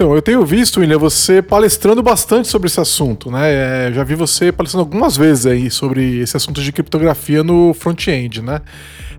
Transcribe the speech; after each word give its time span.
Então, 0.00 0.14
eu 0.14 0.22
tenho 0.22 0.42
visto, 0.46 0.80
William, 0.80 0.96
você 0.96 1.42
palestrando 1.42 2.02
bastante 2.02 2.48
sobre 2.48 2.68
esse 2.68 2.80
assunto, 2.80 3.30
né? 3.30 3.88
É, 3.88 3.92
já 3.92 4.02
vi 4.02 4.14
você 4.14 4.50
palestrando 4.50 4.80
algumas 4.82 5.14
vezes 5.14 5.44
aí 5.44 5.70
sobre 5.70 6.20
esse 6.20 6.34
assunto 6.34 6.62
de 6.62 6.72
criptografia 6.72 7.44
no 7.44 7.74
front-end, 7.74 8.40
né? 8.40 8.62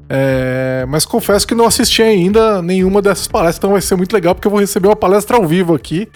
É, 0.10 0.84
mas 0.90 1.06
confesso 1.06 1.48
que 1.48 1.54
não 1.54 1.68
assisti 1.68 2.02
ainda 2.02 2.64
nenhuma 2.64 3.00
dessas 3.00 3.28
palestras, 3.28 3.60
então 3.60 3.70
vai 3.74 3.82
ser 3.82 3.96
muito 3.96 4.12
legal 4.12 4.34
porque 4.34 4.48
eu 4.48 4.52
vou 4.52 4.60
receber 4.60 4.88
uma 4.88 4.96
palestra 4.96 5.38
ao 5.38 5.46
vivo 5.46 5.76
aqui. 5.76 6.10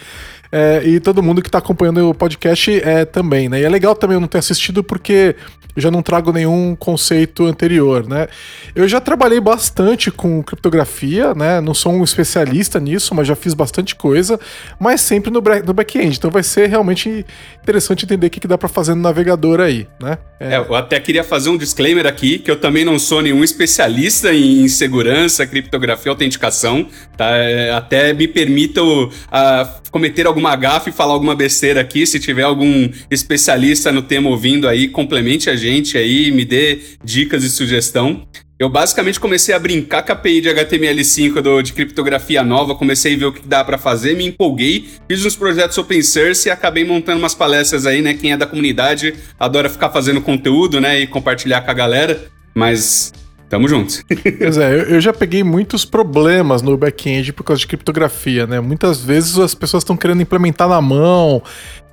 É, 0.52 0.82
e 0.84 1.00
todo 1.00 1.22
mundo 1.22 1.44
que 1.44 1.48
está 1.48 1.60
acompanhando 1.60 2.10
o 2.10 2.14
podcast 2.16 2.82
é 2.84 3.06
também, 3.06 3.48
né? 3.48 3.62
E 3.62 3.64
é 3.64 3.70
legal 3.70 3.96
também 3.96 4.16
eu 4.16 4.22
não 4.22 4.28
ter 4.28 4.40
assistido 4.40 4.84
porque 4.84 5.36
já 5.76 5.92
não 5.92 6.02
trago 6.02 6.32
nenhum 6.32 6.76
conceito 6.76 7.46
anterior, 7.46 8.08
né? 8.08 8.28
Eu 8.74 8.88
já 8.88 9.00
trabalhei 9.00 9.40
bastante 9.40 10.10
com 10.10 10.42
criptografia, 10.42 11.34
né? 11.34 11.60
Não 11.62 11.74
sou 11.74 11.92
um 11.94 12.04
especialista 12.04 12.80
nisso, 12.80 13.14
mas 13.14 13.28
já 13.28 13.36
fiz 13.36 13.54
bastante 13.54 13.96
coisa, 13.96 14.40
mas 14.80 15.02
sempre 15.02 15.30
no, 15.32 15.42
back-end. 15.42 16.18
Então 16.18 16.32
vai 16.32 16.44
ser 16.44 16.68
realmente 16.68 17.26
interessante 17.62 18.06
entender 18.06 18.28
o 18.28 18.30
que, 18.30 18.48
dá 18.48 18.58
para 18.58 18.70
fazer 18.70 18.96
no 18.96 19.02
navegador 19.02 19.60
aí, 19.60 19.88
né? 20.02 20.18
É... 20.40 20.56
É, 20.56 20.58
eu 20.58 20.76
até 20.76 21.00
queria 21.00 21.24
fazer 21.24 21.50
um 21.50 21.58
disclaimer 21.58 22.06
aqui, 22.06 22.40
que 22.40 22.50
eu 22.50 22.56
também 22.56 22.86
não 22.86 22.98
sou 22.98 23.22
nenhum 23.22 23.44
especialista 23.44 24.34
em 24.34 24.68
segurança, 24.68 25.46
criptografia, 25.46 26.12
autenticação, 26.12 26.88
tá? 27.18 27.36
É, 27.36 27.72
até 27.72 28.14
me 28.14 28.28
permito 28.28 29.08
uh, 29.08 29.82
cometer 29.92 30.28
alguma 30.28 30.56
gafe 30.56 30.90
e 30.90 30.94
falar 30.94 31.14
alguma 31.14 31.36
besteira 31.36 31.82
aqui. 31.82 32.06
Se 32.06 32.20
tiver 32.20 32.44
algum 32.44 32.90
especialista 33.10 33.92
no 33.92 34.02
tema 34.02 34.30
ouvindo 34.30 34.68
aí, 34.68 34.88
complemente 34.88 35.50
a 35.50 35.56
gente 35.56 35.65
aí, 35.98 36.32
me 36.32 36.46
dê 36.46 36.80
dicas 37.04 37.44
e 37.44 37.50
sugestão. 37.50 38.28
Eu 38.58 38.70
basicamente 38.70 39.20
comecei 39.20 39.54
a 39.54 39.60
brincar 39.60 40.02
com 40.02 40.14
a 40.14 40.16
API 40.16 40.40
de 40.40 40.50
HTML5 40.50 41.42
do, 41.42 41.62
de 41.62 41.74
criptografia 41.74 42.42
nova, 42.42 42.74
comecei 42.74 43.16
a 43.16 43.18
ver 43.18 43.26
o 43.26 43.34
que 43.34 43.46
dá 43.46 43.64
para 43.66 43.78
fazer, 43.78 44.16
me 44.16 44.26
empolguei, 44.26 44.88
fiz 45.10 45.26
uns 45.26 45.36
projetos 45.36 45.78
open 45.78 46.02
source 46.02 46.48
e 46.48 46.52
acabei 46.52 46.86
montando 46.86 47.20
umas 47.20 47.36
palestras 47.36 47.86
aí, 47.86 48.02
né? 48.02 48.14
Quem 48.14 48.32
é 48.32 48.38
da 48.38 48.48
comunidade 48.48 49.14
adora 49.38 49.70
ficar 49.70 49.90
fazendo 49.90 50.22
conteúdo, 50.22 50.80
né? 50.80 51.02
E 51.02 51.08
compartilhar 51.08 51.62
com 51.62 51.72
a 51.72 51.74
galera, 51.74 52.28
mas 52.56 53.12
Tamo 53.50 53.68
junto. 53.68 54.04
pois 54.40 54.58
é, 54.58 54.96
eu, 54.96 55.00
já 55.00 55.14
peguei 55.14 55.44
muitos 55.44 55.86
problemas 55.86 56.62
no 56.62 56.76
back-end 56.76 57.32
por 57.32 57.44
causa 57.44 57.60
de 57.60 57.68
criptografia, 57.68 58.48
né? 58.48 58.60
Muitas 58.60 59.04
vezes 59.04 59.38
as 59.38 59.54
pessoas 59.54 59.84
estão 59.84 59.96
querendo 59.96 60.22
implementar 60.22 60.68
na 60.68 60.82
mão, 60.82 61.44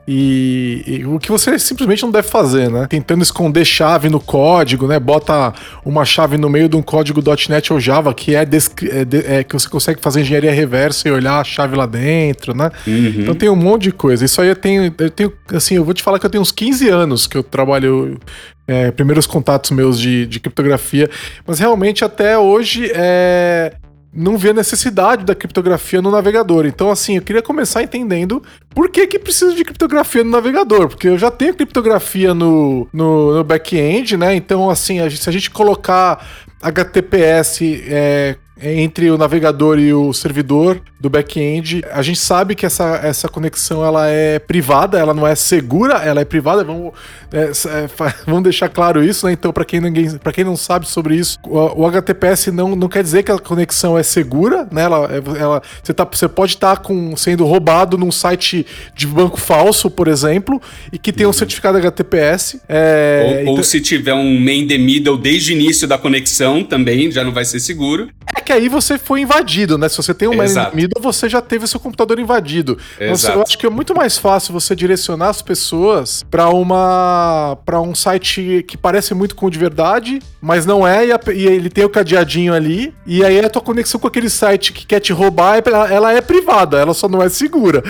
e, 0.06 0.82
e, 0.84 1.06
o 1.06 1.18
que 1.18 1.30
você 1.30 1.56
simplesmente 1.58 2.02
não 2.02 2.10
deve 2.10 2.26
fazer, 2.26 2.68
né? 2.68 2.86
Tentando 2.88 3.22
esconder 3.22 3.64
chave 3.64 4.08
no 4.08 4.18
código, 4.18 4.88
né? 4.88 4.98
Bota 4.98 5.52
uma 5.84 6.04
chave 6.04 6.36
no 6.36 6.50
meio 6.50 6.68
de 6.68 6.76
um 6.76 6.82
código 6.82 7.22
.NET 7.48 7.72
ou 7.72 7.78
Java 7.78 8.12
que 8.12 8.34
é, 8.34 8.42
é, 8.42 9.38
é, 9.38 9.44
que 9.44 9.52
você 9.52 9.68
consegue 9.68 10.00
fazer 10.00 10.22
engenharia 10.22 10.52
reversa 10.52 11.08
e 11.08 11.12
olhar 11.12 11.40
a 11.40 11.44
chave 11.44 11.76
lá 11.76 11.86
dentro, 11.86 12.52
né? 12.52 12.70
Uhum. 12.86 13.14
Então 13.18 13.34
tem 13.34 13.48
um 13.48 13.56
monte 13.56 13.84
de 13.84 13.92
coisa. 13.92 14.24
Isso 14.24 14.40
aí 14.40 14.48
eu 14.48 14.56
tenho, 14.56 14.92
eu 14.98 15.10
tenho, 15.10 15.32
assim, 15.54 15.76
eu 15.76 15.84
vou 15.84 15.94
te 15.94 16.02
falar 16.02 16.18
que 16.18 16.26
eu 16.26 16.30
tenho 16.30 16.42
uns 16.42 16.52
15 16.52 16.88
anos 16.88 17.28
que 17.28 17.36
eu 17.36 17.42
trabalho 17.44 18.18
é, 18.66 18.90
primeiros 18.90 19.26
contatos 19.26 19.70
meus 19.70 20.00
de, 20.00 20.26
de 20.26 20.40
criptografia, 20.40 21.08
mas 21.46 21.58
realmente 21.58 22.04
até 22.04 22.36
hoje 22.36 22.90
é, 22.94 23.74
não 24.14 24.36
vê 24.36 24.50
a 24.50 24.54
necessidade 24.54 25.24
da 25.24 25.34
criptografia 25.34 26.02
no 26.02 26.10
navegador. 26.10 26.66
Então, 26.66 26.90
assim, 26.90 27.16
eu 27.16 27.22
queria 27.22 27.40
começar 27.40 27.82
entendendo 27.82 28.42
por 28.70 28.90
que 28.90 29.06
que 29.06 29.18
precisa 29.18 29.54
de 29.54 29.64
criptografia 29.64 30.22
no 30.22 30.30
navegador, 30.30 30.88
porque 30.88 31.08
eu 31.08 31.16
já 31.16 31.30
tenho 31.30 31.54
criptografia 31.54 32.34
no, 32.34 32.86
no, 32.92 33.36
no 33.36 33.44
back-end, 33.44 34.16
né? 34.16 34.34
Então, 34.34 34.68
assim, 34.68 35.00
a 35.00 35.08
gente, 35.08 35.22
se 35.22 35.28
a 35.28 35.32
gente 35.32 35.50
colocar 35.50 36.26
HTTPS 36.60 37.82
é, 37.88 38.36
entre 38.62 39.10
o 39.10 39.18
navegador 39.18 39.78
e 39.78 39.92
o 39.92 40.12
servidor 40.12 40.80
do 41.00 41.10
back-end. 41.10 41.82
A 41.92 42.00
gente 42.00 42.20
sabe 42.20 42.54
que 42.54 42.64
essa, 42.64 43.00
essa 43.02 43.28
conexão 43.28 43.84
ela 43.84 44.08
é 44.08 44.38
privada, 44.38 44.98
ela 44.98 45.12
não 45.12 45.26
é 45.26 45.34
segura, 45.34 45.94
ela 45.94 46.20
é 46.20 46.24
privada. 46.24 46.62
Vamos, 46.62 46.92
é, 47.32 47.50
é, 47.50 47.88
vamos 48.24 48.44
deixar 48.44 48.68
claro 48.68 49.02
isso, 49.02 49.26
né? 49.26 49.32
Então, 49.32 49.52
para 49.52 49.64
quem, 49.64 49.80
ninguém, 49.80 50.16
quem 50.32 50.44
não 50.44 50.56
sabe 50.56 50.88
sobre 50.88 51.16
isso, 51.16 51.38
o, 51.44 51.82
o, 51.82 51.86
HTTPS 51.86 52.52
não, 52.52 52.76
não 52.76 52.88
quer 52.88 53.02
dizer 53.02 53.24
que 53.24 53.32
a 53.32 53.38
conexão 53.38 53.98
é 53.98 54.02
segura, 54.04 54.68
né? 54.70 54.82
Ela, 54.82 55.10
ela, 55.36 55.62
você, 55.82 55.92
tá, 55.92 56.04
você 56.04 56.28
pode 56.28 56.54
estar 56.54 56.76
tá 56.76 56.82
com, 56.82 57.16
sendo 57.16 57.44
roubado 57.44 57.98
num 57.98 58.12
site 58.12 58.64
de 58.94 59.06
banco 59.08 59.40
falso, 59.40 59.90
por 59.90 60.06
exemplo, 60.06 60.62
e 60.92 60.98
que 60.98 61.12
tem 61.12 61.26
um 61.26 61.32
certificado 61.32 61.78
HTTPS. 61.78 62.60
É, 62.68 63.22
ou, 63.24 63.40
então... 63.40 63.54
ou 63.54 63.64
se 63.64 63.80
tiver 63.80 64.14
um 64.14 64.38
main 64.38 64.68
the 64.68 64.78
middle 64.78 65.18
desde 65.18 65.52
o 65.52 65.56
início 65.56 65.88
da 65.88 65.98
conexão, 65.98 66.62
também 66.62 67.10
já 67.10 67.24
não 67.24 67.32
vai 67.32 67.44
ser 67.44 67.58
seguro. 67.58 68.08
É 68.36 68.40
que 68.40 68.51
aí 68.52 68.68
você 68.68 68.98
foi 68.98 69.20
invadido, 69.20 69.76
né? 69.76 69.88
Se 69.88 69.96
você 69.96 70.14
tem 70.14 70.28
um 70.28 70.36
middle, 70.72 71.00
você 71.00 71.28
já 71.28 71.40
teve 71.40 71.66
seu 71.66 71.80
computador 71.80 72.18
invadido. 72.18 72.78
Exato. 72.98 73.38
eu 73.38 73.42
acho 73.42 73.58
que 73.58 73.66
é 73.66 73.70
muito 73.70 73.94
mais 73.94 74.18
fácil 74.18 74.52
você 74.52 74.76
direcionar 74.76 75.28
as 75.28 75.42
pessoas 75.42 76.24
para 76.30 76.48
uma 76.48 77.58
para 77.64 77.80
um 77.80 77.94
site 77.94 78.64
que 78.68 78.76
parece 78.76 79.14
muito 79.14 79.34
com 79.34 79.46
o 79.46 79.50
de 79.50 79.58
verdade, 79.58 80.20
mas 80.40 80.66
não 80.66 80.86
é, 80.86 81.06
e, 81.06 81.12
a, 81.12 81.20
e, 81.34 81.46
ele 81.46 81.70
tem 81.70 81.84
o 81.84 81.90
cadeadinho 81.90 82.54
ali, 82.54 82.94
e 83.06 83.24
aí 83.24 83.38
a 83.38 83.50
tua 83.50 83.62
conexão 83.62 83.98
com 83.98 84.06
aquele 84.06 84.30
site 84.30 84.72
que 84.72 84.86
quer 84.86 85.00
te 85.00 85.12
roubar, 85.12 85.62
ela, 85.64 85.92
ela 85.92 86.12
é 86.12 86.20
privada, 86.20 86.78
ela 86.78 86.94
só 86.94 87.08
não 87.08 87.22
é 87.22 87.28
segura. 87.28 87.82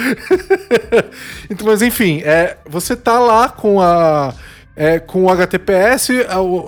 então, 1.50 1.66
mas 1.66 1.82
enfim, 1.82 2.22
é, 2.24 2.56
você 2.68 2.96
tá 2.96 3.18
lá 3.18 3.48
com 3.48 3.80
a 3.80 4.34
é, 4.74 4.98
com 4.98 5.24
o 5.24 5.30
HTTPS, 5.30 6.12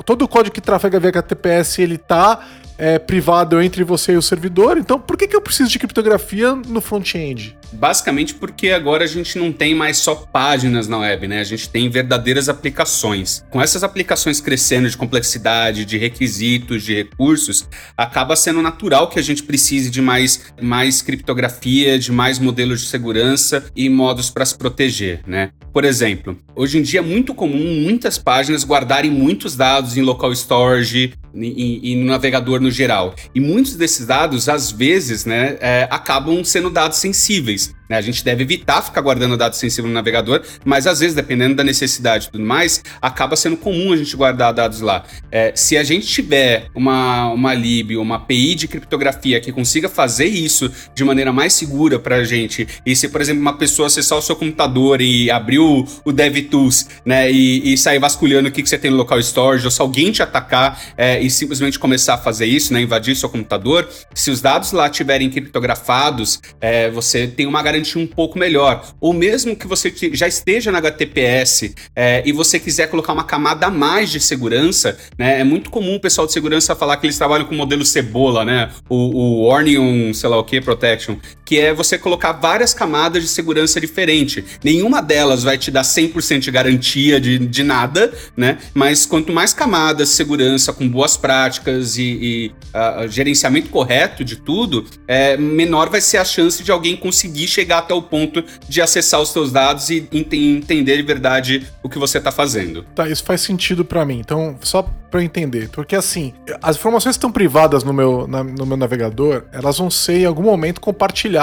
todo 0.04 0.22
o 0.22 0.28
código 0.28 0.54
que 0.54 0.60
trafega 0.60 1.00
via 1.00 1.10
HTTPS 1.10 1.80
ele 1.80 1.96
tá 1.96 2.40
é, 2.78 2.98
privado 2.98 3.60
entre 3.60 3.84
você 3.84 4.12
e 4.12 4.16
o 4.16 4.22
servidor. 4.22 4.78
Então, 4.78 4.98
por 4.98 5.16
que, 5.16 5.28
que 5.28 5.36
eu 5.36 5.40
preciso 5.40 5.70
de 5.70 5.78
criptografia 5.78 6.54
no 6.54 6.80
front-end? 6.80 7.56
Basicamente 7.72 8.34
porque 8.34 8.70
agora 8.70 9.04
a 9.04 9.06
gente 9.06 9.38
não 9.38 9.52
tem 9.52 9.74
mais 9.74 9.96
só 9.98 10.14
páginas 10.14 10.86
na 10.86 10.98
web, 10.98 11.26
né? 11.26 11.40
A 11.40 11.44
gente 11.44 11.68
tem 11.68 11.88
verdadeiras 11.88 12.48
aplicações. 12.48 13.44
Com 13.50 13.60
essas 13.60 13.82
aplicações 13.82 14.40
crescendo 14.40 14.88
de 14.88 14.96
complexidade, 14.96 15.84
de 15.84 15.98
requisitos, 15.98 16.82
de 16.82 16.94
recursos, 16.94 17.68
acaba 17.96 18.36
sendo 18.36 18.62
natural 18.62 19.08
que 19.08 19.18
a 19.18 19.22
gente 19.22 19.42
precise 19.42 19.90
de 19.90 20.00
mais, 20.00 20.52
mais 20.60 21.02
criptografia, 21.02 21.98
de 21.98 22.12
mais 22.12 22.38
modelos 22.38 22.80
de 22.80 22.86
segurança 22.86 23.64
e 23.74 23.88
modos 23.88 24.30
para 24.30 24.44
se 24.44 24.56
proteger, 24.56 25.20
né? 25.26 25.50
Por 25.72 25.84
exemplo, 25.84 26.38
hoje 26.54 26.78
em 26.78 26.82
dia 26.82 27.00
é 27.00 27.02
muito 27.02 27.34
comum 27.34 27.82
muitas 27.82 28.16
páginas 28.16 28.64
guardarem 28.64 29.10
muitos 29.10 29.56
dados 29.56 29.96
em 29.96 30.02
local 30.02 30.32
storage 30.32 31.12
e, 31.34 31.96
no 31.96 32.06
navegador 32.06 32.60
no 32.64 32.70
geral. 32.70 33.14
E 33.34 33.40
muitos 33.40 33.76
desses 33.76 34.06
dados, 34.06 34.48
às 34.48 34.72
vezes, 34.72 35.24
né, 35.24 35.56
é, 35.60 35.86
acabam 35.90 36.42
sendo 36.42 36.70
dados 36.70 36.98
sensíveis. 36.98 37.74
Né? 37.94 37.98
A 37.98 38.00
gente 38.00 38.24
deve 38.24 38.42
evitar 38.42 38.82
ficar 38.82 39.00
guardando 39.00 39.36
dados 39.36 39.58
sensíveis 39.58 39.88
no 39.88 39.94
navegador, 39.94 40.42
mas 40.64 40.86
às 40.86 41.00
vezes, 41.00 41.14
dependendo 41.14 41.54
da 41.54 41.62
necessidade 41.62 42.26
e 42.26 42.30
tudo 42.30 42.44
mais, 42.44 42.82
acaba 43.00 43.36
sendo 43.36 43.56
comum 43.56 43.92
a 43.92 43.96
gente 43.96 44.16
guardar 44.16 44.52
dados 44.52 44.80
lá. 44.80 45.04
É, 45.30 45.52
se 45.54 45.76
a 45.76 45.84
gente 45.84 46.06
tiver 46.06 46.66
uma, 46.74 47.28
uma 47.28 47.54
lib, 47.54 47.96
uma 47.96 48.16
API 48.16 48.54
de 48.54 48.68
criptografia 48.68 49.40
que 49.40 49.52
consiga 49.52 49.88
fazer 49.88 50.26
isso 50.26 50.70
de 50.94 51.04
maneira 51.04 51.32
mais 51.32 51.52
segura 51.52 51.98
para 51.98 52.16
a 52.16 52.24
gente, 52.24 52.66
e 52.84 52.96
se, 52.96 53.08
por 53.08 53.20
exemplo, 53.20 53.40
uma 53.40 53.56
pessoa 53.56 53.86
acessar 53.86 54.18
o 54.18 54.22
seu 54.22 54.34
computador 54.34 55.00
e 55.00 55.30
abrir 55.30 55.58
o, 55.58 55.86
o 56.04 56.12
DevTools, 56.12 56.88
né, 57.04 57.30
e, 57.30 57.72
e 57.72 57.78
sair 57.78 57.98
vasculhando 57.98 58.48
o 58.48 58.52
que, 58.52 58.62
que 58.62 58.68
você 58.68 58.78
tem 58.78 58.90
no 58.90 58.96
local 58.96 59.20
storage, 59.20 59.64
ou 59.64 59.70
se 59.70 59.80
alguém 59.80 60.10
te 60.10 60.22
atacar 60.22 60.80
é, 60.96 61.20
e 61.20 61.30
simplesmente 61.30 61.78
começar 61.78 62.14
a 62.14 62.18
fazer 62.18 62.46
isso, 62.46 62.72
né, 62.72 62.80
invadir 62.80 63.14
seu 63.14 63.28
computador, 63.28 63.88
se 64.14 64.30
os 64.30 64.40
dados 64.40 64.72
lá 64.72 64.86
estiverem 64.86 65.30
criptografados, 65.30 66.40
é, 66.60 66.90
você 66.90 67.26
tem 67.26 67.46
uma 67.46 67.62
garantia 67.62 67.83
um 67.98 68.06
pouco 68.06 68.38
melhor. 68.38 68.86
Ou 69.00 69.12
mesmo 69.12 69.54
que 69.54 69.66
você 69.66 69.92
já 70.12 70.26
esteja 70.26 70.72
na 70.72 70.78
HTTPS 70.78 71.74
é, 71.94 72.22
e 72.24 72.32
você 72.32 72.58
quiser 72.58 72.88
colocar 72.88 73.12
uma 73.12 73.24
camada 73.24 73.66
a 73.66 73.70
mais 73.70 74.10
de 74.10 74.20
segurança, 74.20 74.96
né, 75.18 75.40
é 75.40 75.44
muito 75.44 75.70
comum 75.70 75.96
o 75.96 76.00
pessoal 76.00 76.26
de 76.26 76.32
segurança 76.32 76.74
falar 76.74 76.96
que 76.96 77.06
eles 77.06 77.18
trabalham 77.18 77.46
com 77.46 77.54
o 77.54 77.58
modelo 77.58 77.84
cebola, 77.84 78.44
né, 78.44 78.70
o, 78.88 78.96
o 78.96 79.48
Onion, 79.48 80.12
sei 80.12 80.28
lá 80.28 80.38
o 80.38 80.44
que, 80.44 80.60
Protection, 80.60 81.16
que 81.44 81.58
é 81.58 81.72
você 81.72 81.98
colocar 81.98 82.32
várias 82.32 82.72
camadas 82.72 83.22
de 83.22 83.28
segurança 83.28 83.80
diferente. 83.80 84.44
Nenhuma 84.62 85.00
delas 85.02 85.42
vai 85.42 85.58
te 85.58 85.70
dar 85.70 85.82
100% 85.82 86.40
de 86.40 86.50
garantia 86.50 87.20
de, 87.20 87.38
de 87.38 87.62
nada, 87.62 88.12
né, 88.36 88.58
mas 88.72 89.06
quanto 89.06 89.32
mais 89.32 89.52
camadas 89.52 90.08
de 90.08 90.14
segurança 90.14 90.72
com 90.72 90.88
boas 90.88 91.16
práticas 91.16 91.96
e, 91.96 92.02
e 92.02 92.52
uh, 92.74 93.08
gerenciamento 93.08 93.68
correto 93.68 94.24
de 94.24 94.36
tudo, 94.36 94.84
é, 95.06 95.36
menor 95.36 95.90
vai 95.90 96.00
ser 96.00 96.18
a 96.18 96.24
chance 96.24 96.62
de 96.62 96.70
alguém 96.70 96.96
conseguir 96.96 97.46
chegar 97.46 97.78
até 97.78 97.94
o 97.94 98.02
ponto 98.02 98.42
de 98.68 98.80
acessar 98.80 99.20
os 99.20 99.30
seus 99.30 99.52
dados 99.52 99.90
e 99.90 100.08
ent 100.12 100.32
entender 100.32 100.96
de 100.96 101.02
verdade 101.02 101.66
o 101.82 101.88
que 101.88 101.98
você 101.98 102.18
está 102.18 102.32
fazendo. 102.32 102.82
Tá, 102.94 103.08
isso 103.08 103.22
faz 103.22 103.40
sentido 103.40 103.84
para 103.84 104.04
mim. 104.04 104.18
Então, 104.18 104.56
só 104.62 104.82
para 105.10 105.22
entender, 105.22 105.68
porque 105.68 105.94
assim, 105.94 106.32
as 106.60 106.74
informações 106.74 107.14
que 107.14 107.18
estão 107.18 107.30
privadas 107.30 107.84
no 107.84 107.92
meu, 107.92 108.26
na, 108.26 108.42
no 108.42 108.66
meu 108.66 108.76
navegador, 108.76 109.44
elas 109.52 109.78
vão 109.78 109.88
ser 109.88 110.22
em 110.22 110.24
algum 110.24 110.42
momento 110.42 110.80
compartilhadas 110.80 111.33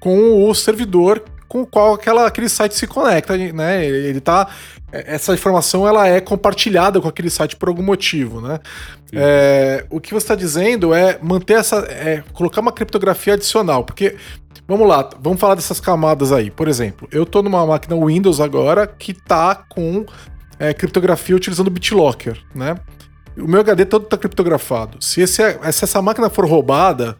com 0.00 0.48
o 0.48 0.54
servidor 0.54 1.22
com 1.48 1.62
o 1.62 1.66
qual 1.66 1.94
aquela, 1.94 2.26
aquele 2.26 2.48
site 2.48 2.74
se 2.74 2.86
conecta, 2.86 3.36
né? 3.36 3.84
Ele 3.84 4.20
tá. 4.20 4.48
Essa 4.92 5.34
informação 5.34 5.88
ela 5.88 6.06
é 6.06 6.20
compartilhada 6.20 7.00
com 7.00 7.08
aquele 7.08 7.30
site 7.30 7.56
por 7.56 7.68
algum 7.68 7.82
motivo, 7.82 8.40
né? 8.40 8.60
É, 9.12 9.84
o 9.90 10.00
que 10.00 10.10
você 10.10 10.24
está 10.24 10.34
dizendo 10.34 10.94
é 10.94 11.18
manter 11.22 11.54
essa. 11.54 11.78
É, 11.88 12.22
colocar 12.32 12.60
uma 12.60 12.72
criptografia 12.72 13.34
adicional, 13.34 13.82
porque. 13.82 14.16
Vamos 14.66 14.86
lá, 14.86 15.08
vamos 15.18 15.40
falar 15.40 15.54
dessas 15.54 15.80
camadas 15.80 16.30
aí. 16.30 16.50
Por 16.50 16.68
exemplo, 16.68 17.08
eu 17.10 17.22
estou 17.22 17.42
numa 17.42 17.64
máquina 17.64 17.96
Windows 17.96 18.38
agora 18.38 18.86
que 18.86 19.14
tá 19.14 19.54
com 19.54 20.04
é, 20.58 20.74
criptografia 20.74 21.34
utilizando 21.34 21.70
BitLocker, 21.70 22.38
né? 22.54 22.76
O 23.38 23.48
meu 23.48 23.60
HD 23.60 23.86
todo 23.86 24.04
está 24.04 24.18
criptografado. 24.18 25.02
Se, 25.02 25.22
esse, 25.22 25.42
se 25.72 25.84
essa 25.84 26.02
máquina 26.02 26.28
for 26.28 26.44
roubada, 26.44 27.16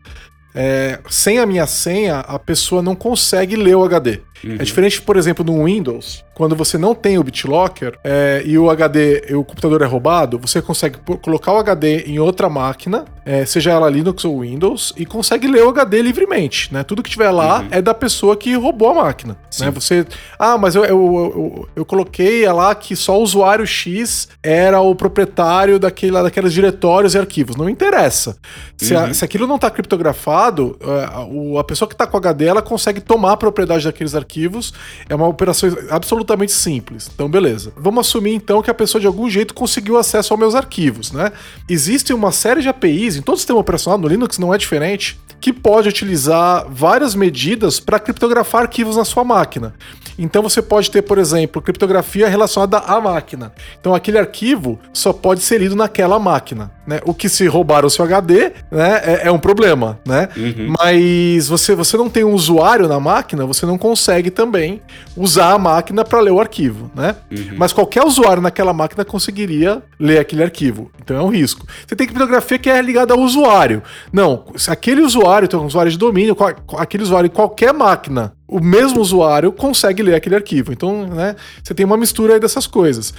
é, 0.60 0.98
sem 1.08 1.38
a 1.38 1.46
minha 1.46 1.68
senha, 1.68 2.18
a 2.18 2.36
pessoa 2.36 2.82
não 2.82 2.96
consegue 2.96 3.54
ler 3.54 3.76
o 3.76 3.84
HD. 3.84 4.22
Uhum. 4.44 4.56
É 4.58 4.64
diferente, 4.64 5.00
por 5.02 5.16
exemplo, 5.16 5.44
no 5.44 5.64
Windows, 5.64 6.24
quando 6.34 6.54
você 6.54 6.78
não 6.78 6.94
tem 6.94 7.18
o 7.18 7.22
BitLocker 7.22 7.98
é, 8.04 8.42
e 8.44 8.56
o 8.58 8.70
HD, 8.70 9.26
e 9.28 9.34
o 9.34 9.42
computador 9.42 9.82
é 9.82 9.86
roubado, 9.86 10.38
você 10.38 10.62
consegue 10.62 10.98
colocar 11.20 11.52
o 11.52 11.56
HD 11.58 12.02
em 12.02 12.18
outra 12.18 12.48
máquina, 12.48 13.04
é, 13.24 13.44
seja 13.44 13.72
ela 13.72 13.90
Linux 13.90 14.24
ou 14.24 14.40
Windows, 14.40 14.94
e 14.96 15.04
consegue 15.04 15.48
ler 15.48 15.64
o 15.64 15.70
HD 15.70 16.00
livremente, 16.00 16.72
né? 16.72 16.84
Tudo 16.84 17.02
que 17.02 17.10
tiver 17.10 17.30
lá 17.30 17.60
uhum. 17.60 17.68
é 17.70 17.82
da 17.82 17.92
pessoa 17.92 18.36
que 18.36 18.54
roubou 18.54 18.90
a 18.90 18.94
máquina. 18.94 19.36
Né? 19.58 19.70
Você, 19.70 20.06
ah, 20.38 20.56
mas 20.56 20.74
eu, 20.74 20.84
eu, 20.84 20.88
eu, 20.88 21.68
eu, 21.76 21.84
coloquei 21.84 22.50
lá 22.52 22.74
que 22.74 22.94
só 22.94 23.18
o 23.18 23.22
usuário 23.22 23.66
X 23.66 24.28
era 24.42 24.80
o 24.80 24.94
proprietário 24.94 25.78
daquele, 25.78 26.12
daqueles 26.12 26.52
diretórios 26.52 27.14
e 27.14 27.18
arquivos. 27.18 27.56
Não 27.56 27.68
interessa. 27.68 28.36
Se, 28.76 28.94
uhum. 28.94 29.04
a, 29.04 29.14
se 29.14 29.24
aquilo 29.24 29.46
não 29.46 29.56
está 29.56 29.70
criptografado, 29.70 30.78
a, 30.82 31.60
a 31.60 31.64
pessoa 31.64 31.88
que 31.88 31.94
está 31.94 32.06
com 32.06 32.16
o 32.16 32.20
HD, 32.20 32.46
ela 32.46 32.62
consegue 32.62 33.00
tomar 33.00 33.32
a 33.32 33.36
propriedade 33.36 33.84
daqueles 33.84 34.14
arquivos. 34.14 34.27
É 35.08 35.14
uma 35.14 35.26
operação 35.26 35.70
absolutamente 35.90 36.52
simples. 36.52 37.10
Então, 37.12 37.28
beleza. 37.28 37.72
Vamos 37.76 38.06
assumir 38.06 38.34
então 38.34 38.62
que 38.62 38.70
a 38.70 38.74
pessoa 38.74 39.00
de 39.00 39.06
algum 39.06 39.28
jeito 39.28 39.54
conseguiu 39.54 39.96
acesso 39.96 40.32
aos 40.32 40.40
meus 40.40 40.54
arquivos, 40.54 41.12
né? 41.12 41.32
Existe 41.68 42.12
uma 42.12 42.30
série 42.32 42.60
de 42.60 42.68
APIs 42.68 43.16
em 43.16 43.22
todo 43.22 43.38
sistema 43.38 43.58
operacional, 43.58 43.98
no 43.98 44.08
Linux 44.08 44.38
não 44.38 44.52
é 44.52 44.58
diferente, 44.58 45.18
que 45.40 45.52
pode 45.52 45.88
utilizar 45.88 46.66
várias 46.68 47.14
medidas 47.14 47.78
para 47.80 47.98
criptografar 47.98 48.62
arquivos 48.62 48.96
na 48.96 49.04
sua 49.04 49.24
máquina. 49.24 49.74
Então 50.18 50.42
você 50.42 50.60
pode 50.60 50.90
ter, 50.90 51.02
por 51.02 51.16
exemplo, 51.16 51.62
criptografia 51.62 52.28
relacionada 52.28 52.78
à 52.78 53.00
máquina. 53.00 53.52
Então 53.80 53.94
aquele 53.94 54.18
arquivo 54.18 54.78
só 54.92 55.12
pode 55.12 55.40
ser 55.40 55.58
lido 55.60 55.76
naquela 55.76 56.18
máquina. 56.18 56.72
Né? 56.88 57.00
O 57.04 57.12
que 57.12 57.28
se 57.28 57.46
roubar 57.46 57.84
o 57.84 57.90
seu 57.90 58.02
HD 58.02 58.50
né, 58.70 59.02
é, 59.04 59.20
é 59.24 59.30
um 59.30 59.38
problema, 59.38 60.00
né? 60.06 60.26
Uhum. 60.34 60.72
Mas 60.80 61.46
você, 61.46 61.74
você 61.74 61.98
não 61.98 62.08
tem 62.08 62.24
um 62.24 62.32
usuário 62.32 62.88
na 62.88 62.98
máquina, 62.98 63.44
você 63.44 63.66
não 63.66 63.76
consegue 63.76 64.30
também 64.30 64.80
usar 65.14 65.52
a 65.52 65.58
máquina 65.58 66.02
para 66.02 66.18
ler 66.18 66.30
o 66.30 66.40
arquivo, 66.40 66.90
né? 66.94 67.14
Uhum. 67.30 67.56
Mas 67.58 67.74
qualquer 67.74 68.02
usuário 68.06 68.40
naquela 68.40 68.72
máquina 68.72 69.04
conseguiria 69.04 69.82
ler 70.00 70.18
aquele 70.18 70.42
arquivo. 70.42 70.90
Então 70.98 71.14
é 71.14 71.20
um 71.20 71.28
risco. 71.28 71.66
Você 71.86 71.94
tem 71.94 72.06
criptografia 72.06 72.58
que 72.58 72.70
é 72.70 72.80
ligada 72.80 73.12
ao 73.12 73.20
usuário. 73.20 73.82
Não, 74.10 74.46
se 74.56 74.70
aquele 74.70 75.02
usuário, 75.02 75.44
então 75.44 75.60
um 75.60 75.66
usuário 75.66 75.92
de 75.92 75.98
domínio, 75.98 76.34
aquele 76.78 77.02
usuário 77.02 77.26
em 77.26 77.30
qualquer 77.30 77.74
máquina 77.74 78.32
o 78.48 78.60
mesmo 78.60 79.00
usuário 79.00 79.52
consegue 79.52 80.02
ler 80.02 80.14
aquele 80.14 80.34
arquivo. 80.34 80.72
Então, 80.72 81.06
né, 81.06 81.36
você 81.62 81.74
tem 81.74 81.84
uma 81.84 81.98
mistura 81.98 82.34
aí 82.34 82.40
dessas 82.40 82.66
coisas. 82.66 83.12